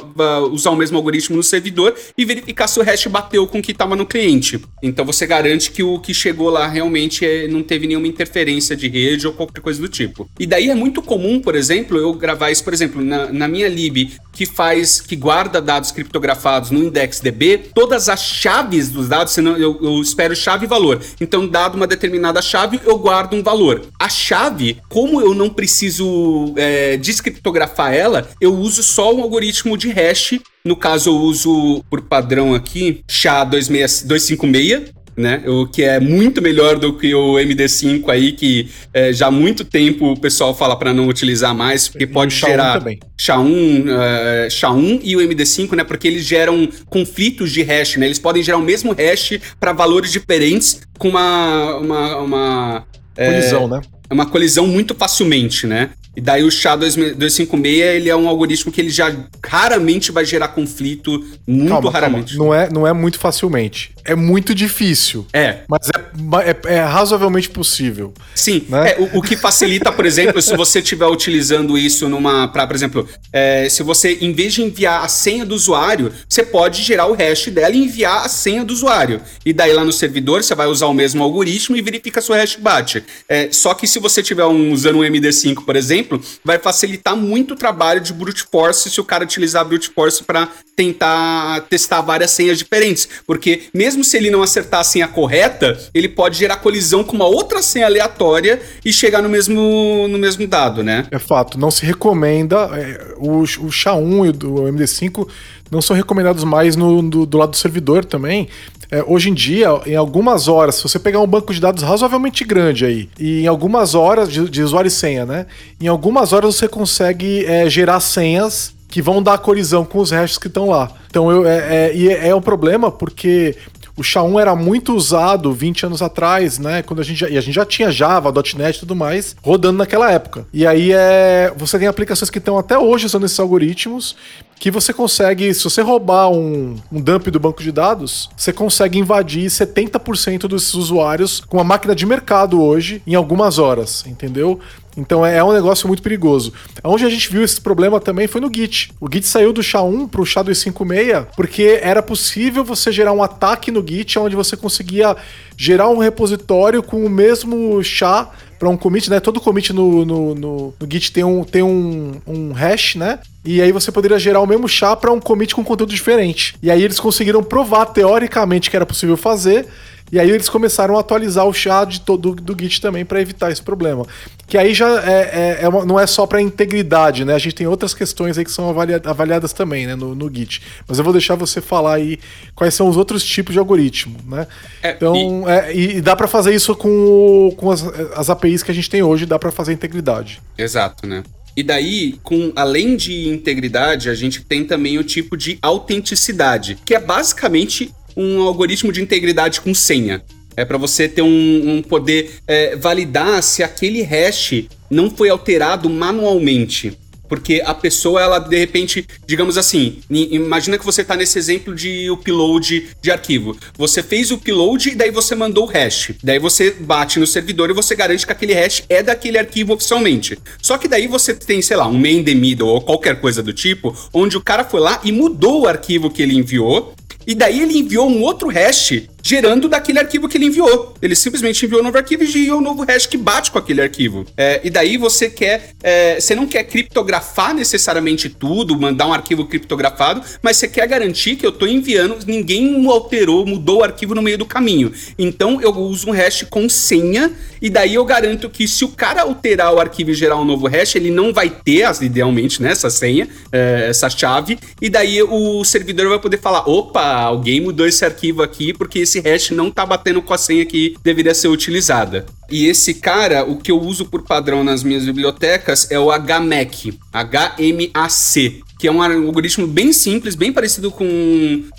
usar 0.53 0.71
o 0.71 0.77
mesmo 0.77 0.97
algoritmo 0.97 1.37
no 1.37 1.43
servidor 1.43 1.95
e 2.17 2.25
verificar 2.25 2.69
se 2.69 2.79
o 2.79 2.83
hash 2.83 3.07
bateu 3.09 3.47
com 3.47 3.59
o 3.59 3.63
que 3.63 3.73
estava 3.73 3.97
no 3.97 4.07
cliente. 4.07 4.61
Então 4.83 5.05
você 5.05 5.27
garante 5.27 5.71
que 5.71 5.83
o 5.83 5.99
que 5.99 6.15
chegou 6.15 6.49
lá 6.49 6.67
realmente 6.69 7.27
é, 7.27 7.49
não 7.49 7.63
teve 7.63 7.87
nenhuma 7.87 8.07
interferência 8.07 8.77
de 8.77 8.89
rede 8.89 9.27
ou 9.27 9.33
qualquer 9.33 9.61
coisa 9.61 9.81
do 9.81 9.89
tipo. 9.89 10.29
E 10.39 10.47
daí 10.47 10.71
é 10.71 10.75
muito 10.75 11.03
comum, 11.03 11.41
por 11.41 11.57
exemplo, 11.57 11.99
eu 11.99 12.13
gravar 12.15 12.51
isso, 12.51 12.63
por 12.63 12.73
exemplo, 12.73 13.03
na, 13.03 13.33
na 13.33 13.49
minha 13.49 13.69
lib 13.69 14.13
que 14.33 14.47
faz, 14.47 15.01
que 15.01 15.17
guarda 15.17 15.61
dados 15.61 15.91
criptografados 15.91 16.71
no 16.71 16.83
IndexDB, 16.85 17.71
todas 17.75 18.09
as 18.09 18.23
chaves 18.23 18.91
dos 18.91 19.09
dados, 19.09 19.33
senão 19.33 19.57
eu, 19.57 19.79
eu 19.83 20.01
espero 20.01 20.35
chave 20.35 20.67
e 20.67 20.69
valor. 20.69 21.01
Então, 21.21 21.47
dado 21.47 21.77
uma 21.77 21.87
determinada 21.87 22.43
chave, 22.43 22.81
eu 22.85 22.99
guardo 22.99 23.35
um 23.35 23.43
valor. 23.43 23.83
A 23.99 24.09
chave, 24.09 24.79
como 24.89 25.21
eu 25.21 25.35
não 25.35 25.51
preciso 25.51 26.53
é, 26.57 26.97
descriptografar 26.97 27.93
ela, 27.93 28.29
eu 28.41 28.55
uso 28.55 28.83
só 28.83 29.15
um 29.15 29.23
algoritmo 29.23 29.77
de 29.77 29.91
hash. 29.91 30.39
No 30.65 30.77
caso, 30.77 31.11
eu 31.11 31.17
uso 31.17 31.85
por 31.91 32.03
padrão 32.03 32.55
aqui, 32.55 33.03
SHA-256, 33.09 34.93
né? 35.17 35.43
O 35.47 35.67
que 35.67 35.83
é 35.83 36.01
muito 36.01 36.43
melhor 36.43 36.79
do 36.79 36.93
que 36.97 37.15
o 37.15 37.35
MD5 37.35 38.09
aí, 38.09 38.33
que 38.33 38.69
é, 38.93 39.13
já 39.13 39.29
há 39.29 39.31
muito 39.31 39.65
tempo 39.65 40.13
o 40.13 40.19
pessoal 40.19 40.55
fala 40.55 40.77
para 40.77 40.93
não 40.93 41.09
utilizar 41.09 41.55
mais, 41.55 41.89
porque 41.89 42.07
pode 42.07 42.35
gerar 42.35 42.83
SHA-1, 43.19 43.87
uh, 43.87 44.47
SHA-1 44.49 45.01
e 45.03 45.17
o 45.17 45.21
MD5, 45.21 45.77
né? 45.77 45.85
Porque 45.85 46.09
eles 46.09 46.25
geram 46.25 46.69
conflitos 46.87 47.51
de 47.51 47.63
hash, 47.63 47.97
né? 47.97 48.07
Eles 48.07 48.19
podem 48.19 48.43
gerar 48.43 48.59
o 48.59 48.63
mesmo 48.63 48.93
hash 48.93 49.39
para 49.61 49.73
valores 49.73 50.13
diferentes 50.13 50.83
com 50.99 51.09
uma 51.09 51.77
uma, 51.77 52.17
uma 52.19 52.87
é, 53.17 53.31
colisão, 53.31 53.69
né? 54.09 54.15
Uma 54.15 54.27
colisão 54.27 54.67
muito 54.67 54.95
facilmente, 54.95 55.67
né? 55.67 55.91
E 56.17 56.21
daí 56.21 56.45
o 56.45 56.49
SHA-256, 56.49 57.67
ele 57.67 58.09
é 58.09 58.15
um 58.15 58.29
algoritmo 58.29 58.71
que 58.71 58.81
ele 58.81 58.91
já 58.91 59.15
raramente 59.45 60.13
vai 60.13 60.25
gerar 60.25 60.49
conflito, 60.49 61.25
muito 61.47 61.69
calma, 61.69 61.91
raramente. 61.91 62.37
Calma. 62.37 62.45
Não, 62.45 62.55
é, 62.55 62.71
não 62.71 62.87
é 62.87 62.93
muito 62.93 63.19
facilmente. 63.19 63.93
É 64.05 64.15
muito 64.15 64.55
difícil. 64.55 65.27
É. 65.33 65.61
Mas 65.67 65.89
é, 65.89 66.51
é, 66.51 66.75
é 66.75 66.81
razoavelmente 66.85 67.49
possível. 67.49 68.13
Sim. 68.35 68.65
Né? 68.69 68.93
É, 68.93 68.97
o, 69.01 69.19
o, 69.19 69.23
que 69.23 69.37
facilita, 69.37 69.91
por 69.91 70.07
exemplo, 70.07 70.41
se 70.41 70.55
você 70.57 70.79
estiver 70.79 71.07
utilizando 71.07 71.77
isso 71.77 72.09
numa. 72.09 72.47
Pra, 72.49 72.67
por 72.67 72.77
exemplo, 72.77 73.09
é, 73.33 73.67
se 73.69 73.83
você, 73.83 74.19
em 74.21 74.33
vez 74.33 74.53
de 74.53 74.63
enviar 74.63 75.03
a 75.03 75.09
senha 75.09 75.45
do 75.45 75.55
usuário, 75.55 76.13
você 76.29 76.45
pode 76.45 76.83
gerar 76.83 77.07
o 77.07 77.15
hash 77.15 77.47
dela 77.47 77.75
e 77.75 77.83
enviar 77.83 78.25
a 78.25 78.29
senha 78.29 78.65
do 78.65 78.73
usuário. 78.73 79.21
E 79.45 79.53
daí 79.53 79.73
lá 79.73 79.85
no 79.85 79.93
servidor, 79.93 80.45
você 80.45 80.55
vai 80.55 80.67
usar 80.67 80.87
o 80.87 80.95
mesmo 80.95 81.23
algoritmo 81.23 81.77
e 81.77 81.83
verifica 81.83 82.21
se 82.21 82.31
o 82.31 82.35
hash 82.35 82.57
bate. 82.57 83.03
É, 83.29 83.49
só 83.51 83.75
que 83.75 83.87
se 83.95 83.99
você 83.99 84.21
estiver 84.21 84.45
um, 84.45 84.73
usando 84.73 84.99
um 84.99 85.03
MD5, 85.03 85.65
por 85.65 85.77
exemplo, 85.77 85.95
exemplo, 85.95 86.21
vai 86.45 86.59
facilitar 86.59 87.17
muito 87.17 87.55
o 87.55 87.57
trabalho 87.57 88.01
de 88.01 88.13
brute 88.13 88.45
force 88.51 88.91
se 88.91 89.01
o 89.01 89.05
cara 89.05 89.25
utilizar 89.25 89.65
brute 89.65 89.91
force 89.91 90.23
para 90.23 90.49
tentar 90.77 91.61
testar 91.71 92.01
várias 92.01 92.33
senhas 92.33 92.59
diferentes, 92.59 93.09
porque 93.27 93.65
mesmo 93.73 94.03
se 94.03 94.17
ele 94.17 94.31
não 94.31 94.43
acertar 94.43 94.81
a 94.81 94.85
senha 94.85 95.07
correta, 95.07 95.79
ele 95.95 96.09
pode 96.09 96.37
gerar 96.37 96.57
colisão 96.57 97.05
com 97.05 97.15
uma 97.15 97.27
outra 97.27 97.63
senha 97.63 97.87
aleatória 97.87 98.61
e 98.85 98.93
chegar 98.93 99.23
no 99.23 99.29
mesmo 99.29 100.09
no 100.09 100.19
mesmo 100.19 100.47
dado, 100.47 100.83
né? 100.83 101.07
É 101.11 101.19
fato, 101.19 101.59
não 101.59 101.71
se 101.71 101.87
recomenda 101.87 102.57
é, 102.73 103.15
o, 103.17 103.41
o 103.41 103.71
SHA-1 103.71 104.43
e 104.43 104.47
o 104.47 104.55
MD5 104.65 105.29
não 105.71 105.81
são 105.81 105.97
recomendados 105.97 106.45
mais 106.45 106.77
no, 106.77 107.03
do, 107.03 107.25
do 107.25 107.39
lado 107.39 107.51
do 107.51 107.57
servidor 107.57 108.05
também, 108.05 108.49
é, 108.95 109.05
hoje 109.09 109.29
em 109.29 109.35
dia, 109.35 109.69
em 109.87 109.97
algumas 109.97 110.47
horas, 110.47 110.77
se 110.77 110.83
você 110.85 111.01
pegar 111.01 111.19
um 111.19 111.27
banco 111.27 111.53
de 111.53 111.61
dados 111.61 111.83
razoavelmente 111.83 112.45
grande 112.45 112.85
aí, 112.85 113.09
e 113.19 113.41
em 113.41 113.47
algumas 113.49 113.97
horas 113.97 114.31
de, 114.31 114.49
de 114.49 114.63
usuário 114.63 114.87
e 114.87 114.91
senha, 114.91 115.27
né? 115.27 115.47
Em 115.81 115.89
algumas 115.89 116.33
horas 116.33 116.55
você 116.55 116.69
consegue 116.69 117.45
é, 117.45 117.69
gerar 117.69 117.99
senhas 117.99 118.73
que 118.87 119.03
vão 119.03 119.21
dar 119.21 119.39
colisão 119.39 119.85
com 119.85 119.99
os 119.99 120.13
hashes 120.13 120.39
que 120.39 120.47
estão 120.47 120.69
lá. 120.69 120.93
Então, 121.11 121.29
eu, 121.29 121.45
é, 121.45 121.89
é, 121.89 122.07
é, 122.07 122.29
é 122.29 122.35
um 122.37 122.41
problema 122.41 122.93
porque 122.93 123.57
o 123.97 124.03
SHA-1 124.03 124.41
era 124.41 124.55
muito 124.55 124.95
usado 124.95 125.53
20 125.53 125.87
anos 125.87 126.01
atrás, 126.01 126.61
né? 126.61 126.81
Quando 126.83 127.01
a 127.01 127.05
gente 127.05 127.19
já, 127.19 127.29
e 127.29 127.37
a 127.37 127.41
gente 127.41 127.55
já 127.55 127.65
tinha 127.65 127.91
Java, 127.91 128.33
.NET 128.57 128.77
e 128.77 128.81
tudo 128.81 128.95
mais 128.95 129.35
rodando 129.43 129.79
naquela 129.79 130.13
época. 130.13 130.47
E 130.53 130.65
aí 130.65 130.93
é, 130.93 131.53
você 131.57 131.81
tem 131.81 131.89
aplicações 131.89 132.31
que 132.31 132.39
estão 132.39 132.57
até 132.59 132.79
hoje 132.79 133.07
usando 133.07 133.27
esses 133.27 133.41
algoritmos 133.41 134.17
que 134.65 134.71
você 134.71 134.95
consegue, 134.95 135.53
se 135.53 135.63
você 135.63 135.83
roubar 135.83 136.31
um, 136.31 136.77
um 136.91 136.99
dump 136.99 137.27
do 137.31 137.39
banco 137.39 137.63
de 137.63 137.71
dados, 137.71 138.31
você 138.35 138.51
consegue 138.51 138.99
invadir 138.99 139.45
70% 139.45 140.49
dos 140.49 140.73
usuários 140.73 141.41
com 141.41 141.59
uma 141.59 141.65
máquina 141.65 141.95
de 141.95 142.07
mercado 142.07 142.63
hoje 142.63 143.03
em 143.07 143.15
algumas 143.15 143.59
horas, 143.59 144.07
entendeu? 144.07 144.59
Então 144.97 145.27
é, 145.27 145.37
é 145.37 145.45
um 145.45 145.53
negócio 145.53 145.87
muito 145.87 146.03
perigoso. 146.03 146.51
Onde 146.83 147.05
a 147.05 147.11
gente 147.11 147.31
viu 147.31 147.43
esse 147.43 147.61
problema 147.61 148.01
também 148.01 148.27
foi 148.27 148.41
no 148.41 148.51
Git. 148.51 148.91
O 148.99 149.07
Git 149.13 149.27
saiu 149.27 149.53
do 149.53 149.61
SHA-1 149.61 150.09
para 150.09 150.23
o 150.23 150.25
SHA-256 150.25 151.27
porque 151.37 151.79
era 151.83 152.03
possível 152.03 152.65
você 152.65 152.91
gerar 152.91 153.13
um 153.13 153.23
ataque 153.23 153.71
no 153.71 153.87
Git 153.87 154.19
onde 154.19 154.35
você 154.35 154.57
conseguia 154.57 155.15
gerar 155.59 155.91
um 155.91 155.99
repositório 155.99 156.83
com 156.83 157.05
o 157.05 157.11
mesmo 157.11 157.83
chá 157.83 158.31
para 158.65 158.71
um 158.71 158.77
commit, 158.79 159.11
né? 159.11 159.21
Todo 159.21 159.43
commit 159.43 159.75
no, 159.75 160.07
no, 160.07 160.35
no, 160.35 160.75
no, 160.81 160.91
Git 160.91 161.13
tem, 161.13 161.23
um, 161.23 161.45
tem 161.45 161.63
um, 161.63 162.15
um 162.27 162.53
hash, 162.53 162.95
né? 162.95 163.19
E 163.45 163.61
aí 163.61 163.71
você 163.71 163.93
poderia 163.93 164.19
gerar 164.19 164.41
o 164.41 164.47
mesmo 164.47 164.67
chá 164.67 164.97
para 164.97 165.13
um 165.13 165.21
commit 165.21 165.55
com 165.55 165.63
conteúdo 165.63 165.93
diferente. 165.93 166.57
E 166.63 166.71
aí 166.71 166.83
eles 166.83 166.99
conseguiram 166.99 167.43
provar 167.43 167.85
teoricamente 167.87 168.71
que 168.71 168.77
era 168.77 168.87
possível 168.87 169.19
fazer. 169.19 169.67
E 170.13 170.21
aí 170.21 170.31
eles 170.31 170.49
começaram 170.49 170.97
a 170.97 171.01
atualizar 171.01 171.47
o 171.47 171.53
chá 171.53 171.85
de 171.85 172.01
todo, 172.01 172.35
do 172.35 172.57
Git 172.59 172.81
também 172.81 173.05
para 173.05 173.21
evitar 173.21 173.51
esse 173.51 173.63
problema. 173.63 174.07
Que 174.47 174.59
aí 174.59 174.75
já 174.75 175.03
é, 175.03 175.13
é, 175.13 175.59
é 175.63 175.69
uma, 175.69 175.85
não 175.85 175.99
é 175.99 176.07
só 176.07 176.27
para 176.27 176.41
integridade, 176.41 177.25
né? 177.25 177.35
A 177.35 177.39
gente 177.39 177.55
tem 177.55 177.67
outras 177.67 177.95
questões 177.95 178.37
aí 178.37 178.45
que 178.45 178.51
são 178.51 178.69
avaliadas, 178.69 179.11
avaliadas 179.11 179.53
também, 179.53 179.87
né, 179.87 179.95
no, 179.95 180.15
no, 180.15 180.33
Git. 180.33 180.63
Mas 180.87 180.99
eu 180.99 181.05
vou 181.05 181.13
deixar 181.13 181.35
você 181.35 181.61
falar 181.61 181.95
aí 181.95 182.19
quais 182.55 182.75
são 182.75 182.89
os 182.89 182.97
outros 182.97 183.25
tipos 183.25 183.55
de 183.55 183.59
algoritmo, 183.59 184.19
né? 184.27 184.47
É, 184.83 184.93
então, 184.93 185.45
e... 185.47 185.51
É, 185.51 185.77
e, 185.77 186.01
dá 186.01 186.15
para 186.15 186.29
fazer 186.29 186.55
isso 186.55 186.77
com, 186.77 187.53
com 187.57 187.71
as, 187.71 187.83
as 188.15 188.31
APIs 188.31 188.63
que 188.63 188.71
a 188.71 188.75
gente 188.75 188.91
tem 188.91 189.03
hoje, 189.03 189.27
dá 189.27 189.39
para 189.39 189.51
fazer 189.51 189.73
integridade. 189.73 190.41
Exato, 190.57 191.07
né? 191.07 191.25
E 191.57 191.63
daí, 191.63 192.19
com 192.23 192.53
além 192.57 192.97
de 192.97 193.29
integridade, 193.29 194.09
a 194.09 194.15
gente 194.15 194.43
tem 194.43 194.65
também 194.65 194.99
o 194.99 195.05
tipo 195.05 195.37
de 195.37 195.59
autenticidade, 195.63 196.77
que 196.85 196.95
é 196.95 197.01
basicamente 197.01 197.95
um 198.17 198.43
algoritmo 198.43 198.93
de 198.93 199.03
integridade 199.03 199.61
com 199.61 199.75
senha. 199.75 200.23
É 200.57 200.65
para 200.65 200.79
você 200.79 201.09
ter 201.09 201.23
um, 201.23 201.77
um 201.77 201.83
poder 201.83 202.31
é, 202.47 202.77
validar 202.77 203.43
se 203.43 203.63
aquele 203.63 204.03
hash 204.03 204.65
não 204.89 205.11
foi 205.11 205.29
alterado 205.29 205.91
manualmente. 205.91 206.97
Porque 207.29 207.63
a 207.65 207.75
pessoa, 207.75 208.21
ela 208.21 208.39
de 208.39 208.57
repente, 208.57 209.07
digamos 209.27 209.57
assim, 209.57 209.99
imagina 210.11 210.79
que 210.79 210.85
você 210.85 211.03
está 211.03 211.17
nesse 211.17 211.39
exemplo 211.39 211.75
de 211.75 212.11
upload 212.11 212.91
de 213.01 213.11
arquivo. 213.11 213.57
Você 213.77 214.03
fez 214.03 214.31
o 214.31 214.35
upload 214.35 214.91
e 214.91 214.95
daí 214.95 215.11
você 215.11 215.35
mandou 215.35 215.65
o 215.65 215.67
hash. 215.67 216.13
Daí 216.23 216.39
você 216.39 216.71
bate 216.71 217.19
no 217.19 217.27
servidor 217.27 217.71
e 217.71 217.73
você 217.73 217.97
garante 217.97 218.27
que 218.27 218.33
aquele 218.33 218.55
hash 218.55 218.85
é 218.89 219.03
daquele 219.03 219.39
arquivo 219.39 219.73
oficialmente. 219.73 220.39
Só 220.61 220.77
que 220.77 220.87
daí 220.87 221.07
você 221.07 221.35
tem, 221.35 221.63
sei 221.63 221.77
lá, 221.77 221.89
um 221.89 221.99
main 221.99 222.23
the 222.23 222.35
middle 222.35 222.69
ou 222.69 222.81
qualquer 222.81 223.21
coisa 223.21 223.43
do 223.43 223.53
tipo, 223.53 223.97
onde 224.13 224.37
o 224.37 224.41
cara 224.41 224.65
foi 224.65 224.81
lá 224.81 225.01
e 225.03 225.11
mudou 225.11 225.63
o 225.63 225.67
arquivo 225.67 226.11
que 226.11 226.23
ele 226.23 226.37
enviou 226.37 226.95
e 227.27 227.35
daí 227.35 227.61
ele 227.61 227.79
enviou 227.79 228.09
um 228.09 228.23
outro 228.23 228.49
hash 228.49 229.09
gerando 229.25 229.71
daquele 229.71 229.99
arquivo 229.99 230.29
que 230.29 230.37
ele 230.37 230.45
enviou. 230.45 230.95
Ele 231.01 231.17
simplesmente 231.17 231.65
enviou 231.65 231.81
um 231.81 231.85
novo 231.85 231.97
arquivo 231.97 232.23
e 232.23 232.29
enviou 232.29 232.59
um 232.59 232.61
novo 232.61 232.85
hash 232.85 233.07
que 233.07 233.17
bate 233.17 233.51
com 233.51 233.59
aquele 233.59 233.81
arquivo. 233.81 234.27
É, 234.37 234.61
e 234.63 234.69
daí 234.69 234.99
você 234.99 235.31
quer. 235.31 235.71
É, 235.83 236.21
você 236.21 236.35
não 236.35 236.47
quer 236.47 236.65
criptografar 236.65 237.55
necessariamente 237.55 238.29
tudo, 238.29 238.79
mandar 238.79 239.07
um 239.07 239.15
arquivo 239.15 239.47
criptografado, 239.47 240.23
mas 240.43 240.59
você 240.59 240.69
quer 240.69 240.87
garantir 240.87 241.37
que 241.37 241.47
eu 241.47 241.51
estou 241.51 241.67
enviando, 241.67 242.19
ninguém 242.27 242.87
alterou, 242.87 243.47
mudou 243.47 243.79
o 243.79 243.85
arquivo 243.85 244.15
no 244.15 244.21
meio 244.21 244.37
do 244.37 244.45
caminho. 244.45 244.93
Então 245.19 245.59
eu 245.61 245.71
uso 245.71 246.11
um 246.11 246.13
hash 246.13 246.45
com 246.51 246.69
senha, 246.69 247.33
e 247.63 247.71
daí 247.71 247.95
eu 247.95 248.05
garanto 248.05 248.51
que 248.51 248.69
se 248.69 248.85
o 248.85 248.89
cara 248.89 249.23
alterar 249.23 249.73
o 249.73 249.81
arquivo 249.81 250.11
e 250.11 250.15
gerar 250.15 250.37
um 250.37 250.45
novo 250.45 250.67
hash, 250.67 250.97
ele 250.97 251.11
não 251.11 251.33
vai 251.33 251.49
ter, 251.49 251.85
idealmente, 252.03 252.63
né, 252.63 252.73
essa 252.73 252.91
senha, 252.91 253.27
é, 253.51 253.87
essa 253.89 254.11
chave, 254.11 254.59
e 254.83 254.91
daí 254.91 255.23
o 255.23 255.65
servidor 255.65 256.09
vai 256.11 256.19
poder 256.19 256.39
falar: 256.39 256.69
opa, 256.69 257.14
alguém 257.23 257.61
mudou 257.61 257.87
esse 257.87 258.05
arquivo 258.05 258.43
aqui 258.43 258.73
porque 258.73 259.01
esse 259.01 259.21
hash 259.21 259.51
não 259.51 259.71
tá 259.71 259.85
batendo 259.85 260.23
com 260.23 260.35
a 260.35 260.39
senha 260.39 260.65
que 260.65 260.97
deveria 261.03 261.35
ser 261.35 261.49
utilizada. 261.49 262.27
E 262.51 262.67
esse 262.67 262.95
cara, 262.95 263.45
o 263.45 263.57
que 263.57 263.71
eu 263.71 263.81
uso 263.81 264.07
por 264.07 264.23
padrão 264.23 264.63
nas 264.63 264.83
minhas 264.83 265.05
bibliotecas 265.05 265.91
é 265.91 265.99
o 265.99 266.11
HMAC, 266.11 266.99
H-M-A-C, 267.13 268.63
que 268.85 268.89
é 268.89 268.93
um 268.93 269.01
algoritmo 269.01 269.67
bem 269.67 269.95
simples, 269.95 270.35
bem 270.35 270.53
parecido 270.53 270.91
com 270.91 271.07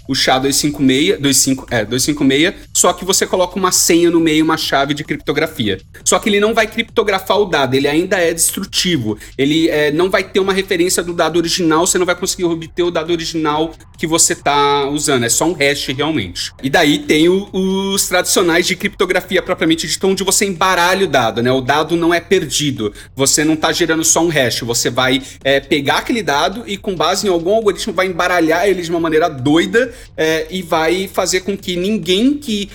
o 0.07 0.13
SHA-256, 0.13 1.21
25, 1.21 1.67
é, 1.69 1.85
256, 1.85 2.55
só 2.73 2.91
que 2.93 3.05
você 3.05 3.27
coloca 3.27 3.59
uma 3.59 3.71
senha 3.71 4.09
no 4.09 4.19
meio, 4.19 4.43
uma 4.43 4.57
chave 4.57 4.95
de 4.95 5.03
criptografia. 5.03 5.79
Só 6.03 6.17
que 6.17 6.29
ele 6.29 6.39
não 6.39 6.51
vai 6.51 6.65
criptografar 6.65 7.37
o 7.39 7.45
dado, 7.45 7.75
ele 7.75 7.87
ainda 7.87 8.17
é 8.17 8.33
destrutivo. 8.33 9.19
Ele 9.37 9.69
é, 9.69 9.91
não 9.91 10.09
vai 10.09 10.23
ter 10.23 10.39
uma 10.39 10.51
referência 10.51 11.03
do 11.03 11.13
dado 11.13 11.37
original, 11.37 11.85
você 11.85 11.99
não 11.99 12.07
vai 12.07 12.15
conseguir 12.15 12.45
obter 12.45 12.81
o 12.81 12.89
dado 12.89 13.11
original 13.11 13.71
que 13.99 14.07
você 14.07 14.33
está 14.33 14.87
usando, 14.89 15.25
é 15.25 15.29
só 15.29 15.45
um 15.45 15.53
hash 15.53 15.85
realmente. 15.95 16.51
E 16.63 16.71
daí 16.71 16.97
tem 16.97 17.29
o, 17.29 17.47
os 17.53 18.07
tradicionais 18.07 18.65
de 18.65 18.75
criptografia 18.75 19.43
propriamente 19.43 19.87
dito, 19.87 20.07
onde 20.07 20.23
você 20.23 20.45
embaralha 20.45 21.05
o 21.05 21.07
dado, 21.07 21.43
né? 21.43 21.51
O 21.51 21.61
dado 21.61 21.95
não 21.95 22.11
é 22.11 22.19
perdido, 22.19 22.91
você 23.15 23.43
não 23.43 23.53
está 23.53 23.71
gerando 23.71 24.03
só 24.03 24.23
um 24.23 24.29
hash, 24.29 24.61
você 24.61 24.89
vai 24.89 25.21
é, 25.43 25.59
pegar 25.59 25.97
aquele 25.97 26.23
dado 26.23 26.63
e 26.65 26.77
com 26.77 26.94
base 26.95 27.27
em 27.27 27.29
algum 27.29 27.53
algoritmo 27.53 27.93
vai 27.93 28.07
embaralhar 28.07 28.67
ele 28.67 28.81
de 28.81 28.89
uma 28.89 28.99
maneira 28.99 29.29
doida 29.29 29.93
é, 30.15 30.47
e 30.49 30.61
vai 30.61 31.07
fazer 31.07 31.41
com 31.41 31.57
que 31.57 31.75
ninguém 31.75 32.37
que 32.37 32.69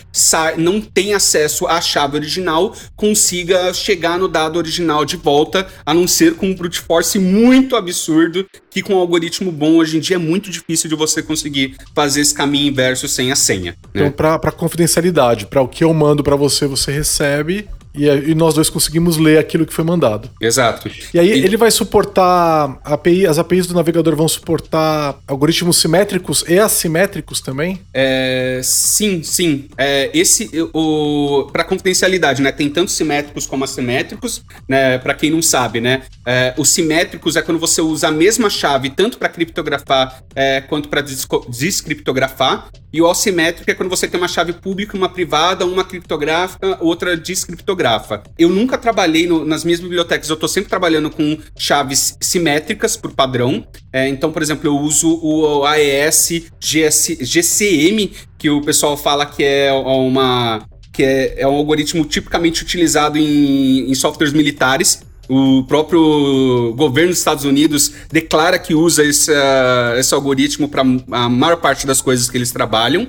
não 0.56 0.80
tem 0.80 1.14
acesso 1.14 1.66
à 1.66 1.80
chave 1.80 2.16
original 2.16 2.74
consiga 2.96 3.72
chegar 3.72 4.18
no 4.18 4.28
dado 4.28 4.56
original 4.56 5.04
de 5.04 5.16
volta, 5.16 5.66
a 5.84 5.94
não 5.94 6.06
ser 6.06 6.34
com 6.34 6.46
um 6.46 6.54
brute 6.54 6.80
force 6.80 7.18
muito 7.18 7.76
absurdo, 7.76 8.46
que 8.70 8.82
com 8.82 8.94
um 8.94 8.98
algoritmo 8.98 9.50
bom 9.50 9.76
hoje 9.76 9.96
em 9.96 10.00
dia 10.00 10.16
é 10.16 10.18
muito 10.18 10.50
difícil 10.50 10.88
de 10.88 10.94
você 10.94 11.22
conseguir 11.22 11.76
fazer 11.94 12.20
esse 12.20 12.34
caminho 12.34 12.68
inverso 12.68 13.08
sem 13.08 13.32
a 13.32 13.36
senha. 13.36 13.76
Né? 13.94 14.06
Então, 14.06 14.12
para 14.12 14.52
confidencialidade, 14.52 15.46
para 15.46 15.62
o 15.62 15.68
que 15.68 15.84
eu 15.84 15.92
mando 15.92 16.22
para 16.22 16.36
você, 16.36 16.66
você 16.66 16.92
recebe 16.92 17.68
e, 17.94 18.06
e, 18.06 18.34
nós 18.34 18.54
dois 18.54 18.70
conseguimos 18.70 19.16
ler 19.16 19.38
aquilo 19.38 19.66
que 19.66 19.72
foi 19.72 19.84
mandado. 19.84 20.30
Exato. 20.40 20.90
E 21.12 21.18
aí 21.18 21.28
e... 21.28 21.44
ele 21.44 21.56
vai 21.56 21.70
suportar 21.70 22.78
API, 22.84 23.26
as 23.26 23.38
APIs 23.38 23.66
do 23.66 23.74
navegador 23.74 24.14
vão 24.14 24.28
suportar 24.28 25.18
algoritmos 25.26 25.76
simétricos 25.76 26.44
e 26.48 26.58
assimétricos 26.58 27.40
também? 27.40 27.80
É, 27.92 28.60
sim, 28.62 29.22
sim. 29.22 29.68
É, 29.76 30.10
esse 30.14 30.50
o 30.72 31.48
para 31.52 31.64
confidencialidade, 31.64 32.42
né? 32.42 32.52
Tem 32.52 32.68
tanto 32.68 32.90
simétricos 32.90 33.46
como 33.46 33.64
assimétricos, 33.64 34.44
né? 34.68 34.98
Para 34.98 35.14
quem 35.14 35.30
não 35.30 35.42
sabe, 35.42 35.80
né? 35.80 36.02
É, 36.26 36.54
os 36.56 36.68
simétricos 36.70 37.36
é 37.36 37.42
quando 37.42 37.58
você 37.58 37.80
usa 37.80 38.08
a 38.08 38.12
mesma 38.12 38.48
chave 38.48 38.90
tanto 38.90 39.18
para 39.18 39.28
criptografar 39.28 40.22
é, 40.34 40.60
quanto 40.60 40.88
para 40.88 41.00
descriptografar. 41.00 42.68
E 42.92 43.00
o 43.00 43.08
assimétrico 43.08 43.70
é 43.70 43.74
quando 43.74 43.88
você 43.88 44.08
tem 44.08 44.18
uma 44.18 44.28
chave 44.28 44.52
pública, 44.52 44.96
uma 44.96 45.08
privada, 45.08 45.64
uma 45.64 45.84
criptográfica, 45.84 46.78
outra 46.80 47.16
descriptografa. 47.80 48.22
Eu 48.38 48.50
nunca 48.50 48.76
trabalhei 48.76 49.26
no, 49.26 49.44
nas 49.44 49.64
minhas 49.64 49.80
bibliotecas, 49.80 50.28
eu 50.28 50.34
estou 50.34 50.48
sempre 50.48 50.68
trabalhando 50.68 51.10
com 51.10 51.38
chaves 51.58 52.16
simétricas 52.20 52.96
por 52.96 53.12
padrão. 53.12 53.66
É, 53.92 54.08
então, 54.08 54.30
por 54.30 54.42
exemplo, 54.42 54.68
eu 54.68 54.78
uso 54.78 55.18
o 55.22 55.64
AES 55.64 56.44
GS, 56.60 57.18
GCM, 57.20 58.12
que 58.38 58.50
o 58.50 58.60
pessoal 58.60 58.96
fala 58.96 59.26
que 59.26 59.42
é 59.42 59.72
uma 59.72 60.66
que 60.92 61.04
é, 61.04 61.42
é 61.42 61.46
um 61.46 61.54
algoritmo 61.54 62.04
tipicamente 62.04 62.62
utilizado 62.62 63.16
em, 63.16 63.90
em 63.90 63.94
softwares 63.94 64.34
militares, 64.34 65.02
o 65.28 65.62
próprio 65.62 66.74
governo 66.76 67.10
dos 67.10 67.18
Estados 67.18 67.44
Unidos 67.44 67.92
declara 68.10 68.58
que 68.58 68.74
usa 68.74 69.04
esse, 69.04 69.30
uh, 69.30 69.96
esse 69.96 70.12
algoritmo 70.12 70.68
para 70.68 70.82
a 70.82 71.28
maior 71.28 71.58
parte 71.58 71.86
das 71.86 72.02
coisas 72.02 72.28
que 72.28 72.36
eles 72.36 72.50
trabalham. 72.50 73.06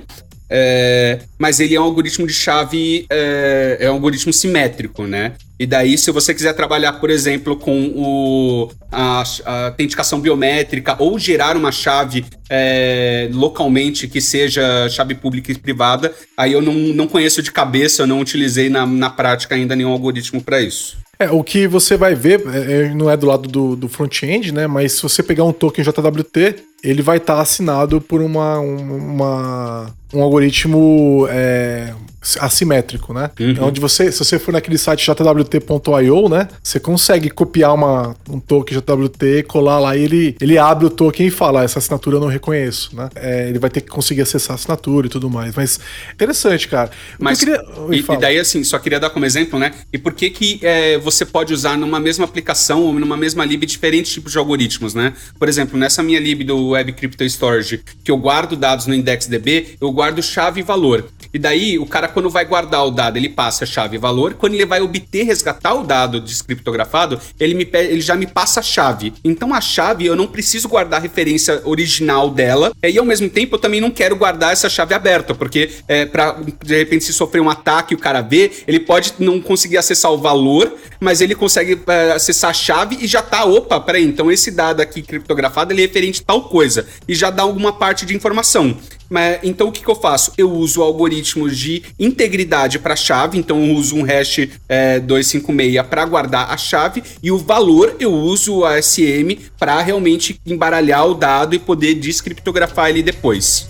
É, 0.54 1.20
mas 1.38 1.60
ele 1.60 1.74
é 1.74 1.80
um 1.80 1.84
algoritmo 1.84 2.26
de 2.26 2.34
chave, 2.34 3.06
é, 3.08 3.78
é, 3.80 3.90
um 3.90 3.94
algoritmo 3.94 4.34
simétrico, 4.34 5.06
né? 5.06 5.32
E 5.58 5.64
daí, 5.64 5.96
se 5.96 6.10
você 6.10 6.34
quiser 6.34 6.52
trabalhar, 6.52 6.92
por 6.94 7.08
exemplo, 7.08 7.56
com 7.56 7.86
o, 7.96 8.70
a, 8.90 9.22
a 9.46 9.66
autenticação 9.68 10.20
biométrica 10.20 10.94
ou 10.98 11.18
gerar 11.18 11.56
uma 11.56 11.72
chave 11.72 12.26
é, 12.50 13.30
localmente 13.32 14.06
que 14.06 14.20
seja 14.20 14.90
chave 14.90 15.14
pública 15.14 15.50
e 15.50 15.58
privada, 15.58 16.12
aí 16.36 16.52
eu 16.52 16.60
não, 16.60 16.74
não 16.74 17.08
conheço 17.08 17.42
de 17.42 17.50
cabeça, 17.50 18.02
eu 18.02 18.06
não 18.06 18.20
utilizei 18.20 18.68
na, 18.68 18.84
na 18.84 19.08
prática 19.08 19.54
ainda 19.54 19.74
nenhum 19.74 19.92
algoritmo 19.92 20.42
para 20.42 20.60
isso. 20.60 20.98
É, 21.22 21.30
o 21.30 21.42
que 21.44 21.66
você 21.66 21.96
vai 21.96 22.14
ver 22.14 22.42
é, 22.46 22.72
é, 22.72 22.94
não 22.94 23.10
é 23.10 23.16
do 23.16 23.26
lado 23.26 23.48
do, 23.48 23.76
do 23.76 23.88
front-end, 23.88 24.52
né? 24.52 24.66
Mas 24.66 24.92
se 24.92 25.02
você 25.02 25.22
pegar 25.22 25.44
um 25.44 25.52
token 25.52 25.84
JWT, 25.84 26.56
ele 26.82 27.02
vai 27.02 27.18
estar 27.18 27.36
tá 27.36 27.42
assinado 27.42 28.00
por 28.00 28.20
uma, 28.20 28.58
uma, 28.58 29.94
um 30.12 30.22
algoritmo 30.22 31.26
é, 31.30 31.94
assimétrico, 32.40 33.12
né? 33.12 33.30
Uhum. 33.38 33.68
Onde 33.68 33.80
você, 33.80 34.10
se 34.12 34.18
você 34.18 34.38
for 34.38 34.52
naquele 34.52 34.78
site 34.78 35.04
jwt.io, 35.04 36.28
né? 36.28 36.48
Você 36.62 36.78
consegue 36.78 37.28
copiar 37.28 37.74
uma, 37.74 38.14
um 38.30 38.38
token 38.38 38.78
JWT, 38.78 39.44
colar 39.48 39.78
lá 39.78 39.96
e 39.96 40.02
ele, 40.02 40.36
ele 40.40 40.56
abre 40.56 40.86
o 40.86 40.90
token 40.90 41.26
e 41.26 41.30
fala: 41.30 41.64
essa 41.64 41.78
assinatura 41.78 42.16
eu 42.16 42.20
não 42.20 42.28
reconheço, 42.28 42.94
né? 42.94 43.08
É, 43.16 43.48
ele 43.48 43.58
vai 43.58 43.70
ter 43.70 43.80
que 43.80 43.88
conseguir 43.88 44.22
acessar 44.22 44.52
a 44.52 44.54
assinatura 44.54 45.06
e 45.06 45.10
tudo 45.10 45.28
mais. 45.28 45.54
Mas 45.54 45.80
interessante, 46.12 46.68
cara. 46.68 46.90
Mas 47.18 47.40
queria... 47.40 47.60
e, 47.90 47.98
e, 47.98 48.16
daí, 48.16 48.38
assim, 48.38 48.62
só 48.62 48.78
queria 48.78 49.00
dar 49.00 49.10
como 49.10 49.24
exemplo, 49.24 49.58
né? 49.58 49.72
E 49.92 49.98
por 49.98 50.12
que 50.12 50.30
que 50.30 50.60
é, 50.62 50.98
você 50.98 51.24
pode 51.24 51.52
usar 51.52 51.76
numa 51.76 51.98
mesma 51.98 52.24
aplicação 52.24 52.82
ou 52.82 52.92
numa 52.94 53.16
mesma 53.16 53.44
lib 53.44 53.66
diferentes 53.66 54.12
tipos 54.12 54.32
de 54.32 54.38
algoritmos, 54.38 54.94
né? 54.94 55.12
Por 55.38 55.48
exemplo, 55.48 55.78
nessa 55.78 56.02
minha 56.02 56.20
lib 56.20 56.44
do 56.44 56.68
Web 56.68 56.92
Crypto 56.92 57.24
Storage, 57.24 57.82
que 58.04 58.10
eu 58.10 58.16
guardo 58.16 58.56
dados 58.56 58.86
no 58.86 58.94
IndexDB, 58.94 59.76
eu 59.80 59.90
guardo 59.90 60.22
chave 60.22 60.60
e 60.60 60.62
valor. 60.62 61.08
E 61.32 61.38
daí, 61.38 61.78
o 61.78 61.86
cara, 61.86 62.08
quando 62.08 62.28
vai 62.28 62.44
guardar 62.44 62.84
o 62.84 62.90
dado, 62.90 63.16
ele 63.16 63.28
passa 63.28 63.64
a 63.64 63.66
chave 63.66 63.96
e 63.96 63.98
valor. 63.98 64.34
Quando 64.34 64.54
ele 64.54 64.66
vai 64.66 64.80
obter, 64.80 65.24
resgatar 65.24 65.74
o 65.74 65.84
dado 65.84 66.20
descriptografado, 66.20 67.18
ele, 67.40 67.54
me, 67.54 67.68
ele 67.72 68.00
já 68.00 68.14
me 68.14 68.26
passa 68.26 68.60
a 68.60 68.62
chave. 68.62 69.14
Então, 69.24 69.54
a 69.54 69.60
chave, 69.60 70.04
eu 70.04 70.14
não 70.14 70.26
preciso 70.26 70.68
guardar 70.68 71.00
a 71.00 71.02
referência 71.02 71.62
original 71.64 72.30
dela. 72.30 72.72
E, 72.82 72.98
ao 72.98 73.04
mesmo 73.04 73.28
tempo, 73.30 73.54
eu 73.54 73.58
também 73.58 73.80
não 73.80 73.90
quero 73.90 74.16
guardar 74.16 74.52
essa 74.52 74.68
chave 74.68 74.94
aberta, 74.94 75.34
porque 75.34 75.70
é, 75.88 76.04
pra, 76.04 76.36
de 76.64 76.76
repente, 76.76 77.04
se 77.04 77.12
sofrer 77.12 77.40
um 77.40 77.48
ataque 77.48 77.94
e 77.94 77.96
o 77.96 78.00
cara 78.00 78.20
vê, 78.20 78.50
ele 78.66 78.80
pode 78.80 79.14
não 79.18 79.40
conseguir 79.40 79.78
acessar 79.78 80.12
o 80.12 80.18
valor, 80.18 80.74
mas 81.00 81.20
ele 81.20 81.34
consegue 81.34 81.80
é, 81.86 82.12
acessar 82.12 82.50
a 82.50 82.54
chave 82.54 82.98
e 83.00 83.06
já 83.06 83.22
tá, 83.22 83.44
opa, 83.44 83.80
peraí, 83.80 84.04
então 84.04 84.30
esse 84.30 84.50
dado 84.50 84.80
aqui 84.80 85.02
criptografado, 85.02 85.72
ele 85.72 85.82
é 85.82 85.86
referente 85.86 86.22
a 86.22 86.24
tal 86.24 86.42
coisa. 86.42 86.86
E 87.08 87.14
já 87.14 87.30
dá 87.30 87.42
alguma 87.42 87.72
parte 87.72 88.04
de 88.04 88.14
informação. 88.14 88.76
Mas, 89.12 89.40
então 89.42 89.68
o 89.68 89.72
que, 89.72 89.82
que 89.82 89.90
eu 89.90 89.94
faço? 89.94 90.32
Eu 90.38 90.50
uso 90.50 90.80
algoritmos 90.80 91.58
de 91.58 91.82
integridade 91.98 92.78
para 92.78 92.94
a 92.94 92.96
chave, 92.96 93.38
então 93.38 93.62
eu 93.62 93.74
uso 93.74 93.94
um 93.94 94.02
hash 94.02 94.48
é, 94.66 94.98
256 95.00 95.86
para 95.86 96.06
guardar 96.06 96.50
a 96.50 96.56
chave 96.56 97.02
e 97.22 97.30
o 97.30 97.36
valor 97.36 97.94
eu 98.00 98.10
uso 98.10 98.64
a 98.64 98.80
SM 98.80 99.36
para 99.58 99.82
realmente 99.82 100.40
embaralhar 100.46 101.06
o 101.06 101.12
dado 101.12 101.54
e 101.54 101.58
poder 101.58 101.96
descriptografar 101.96 102.88
ele 102.88 103.02
depois. 103.02 103.68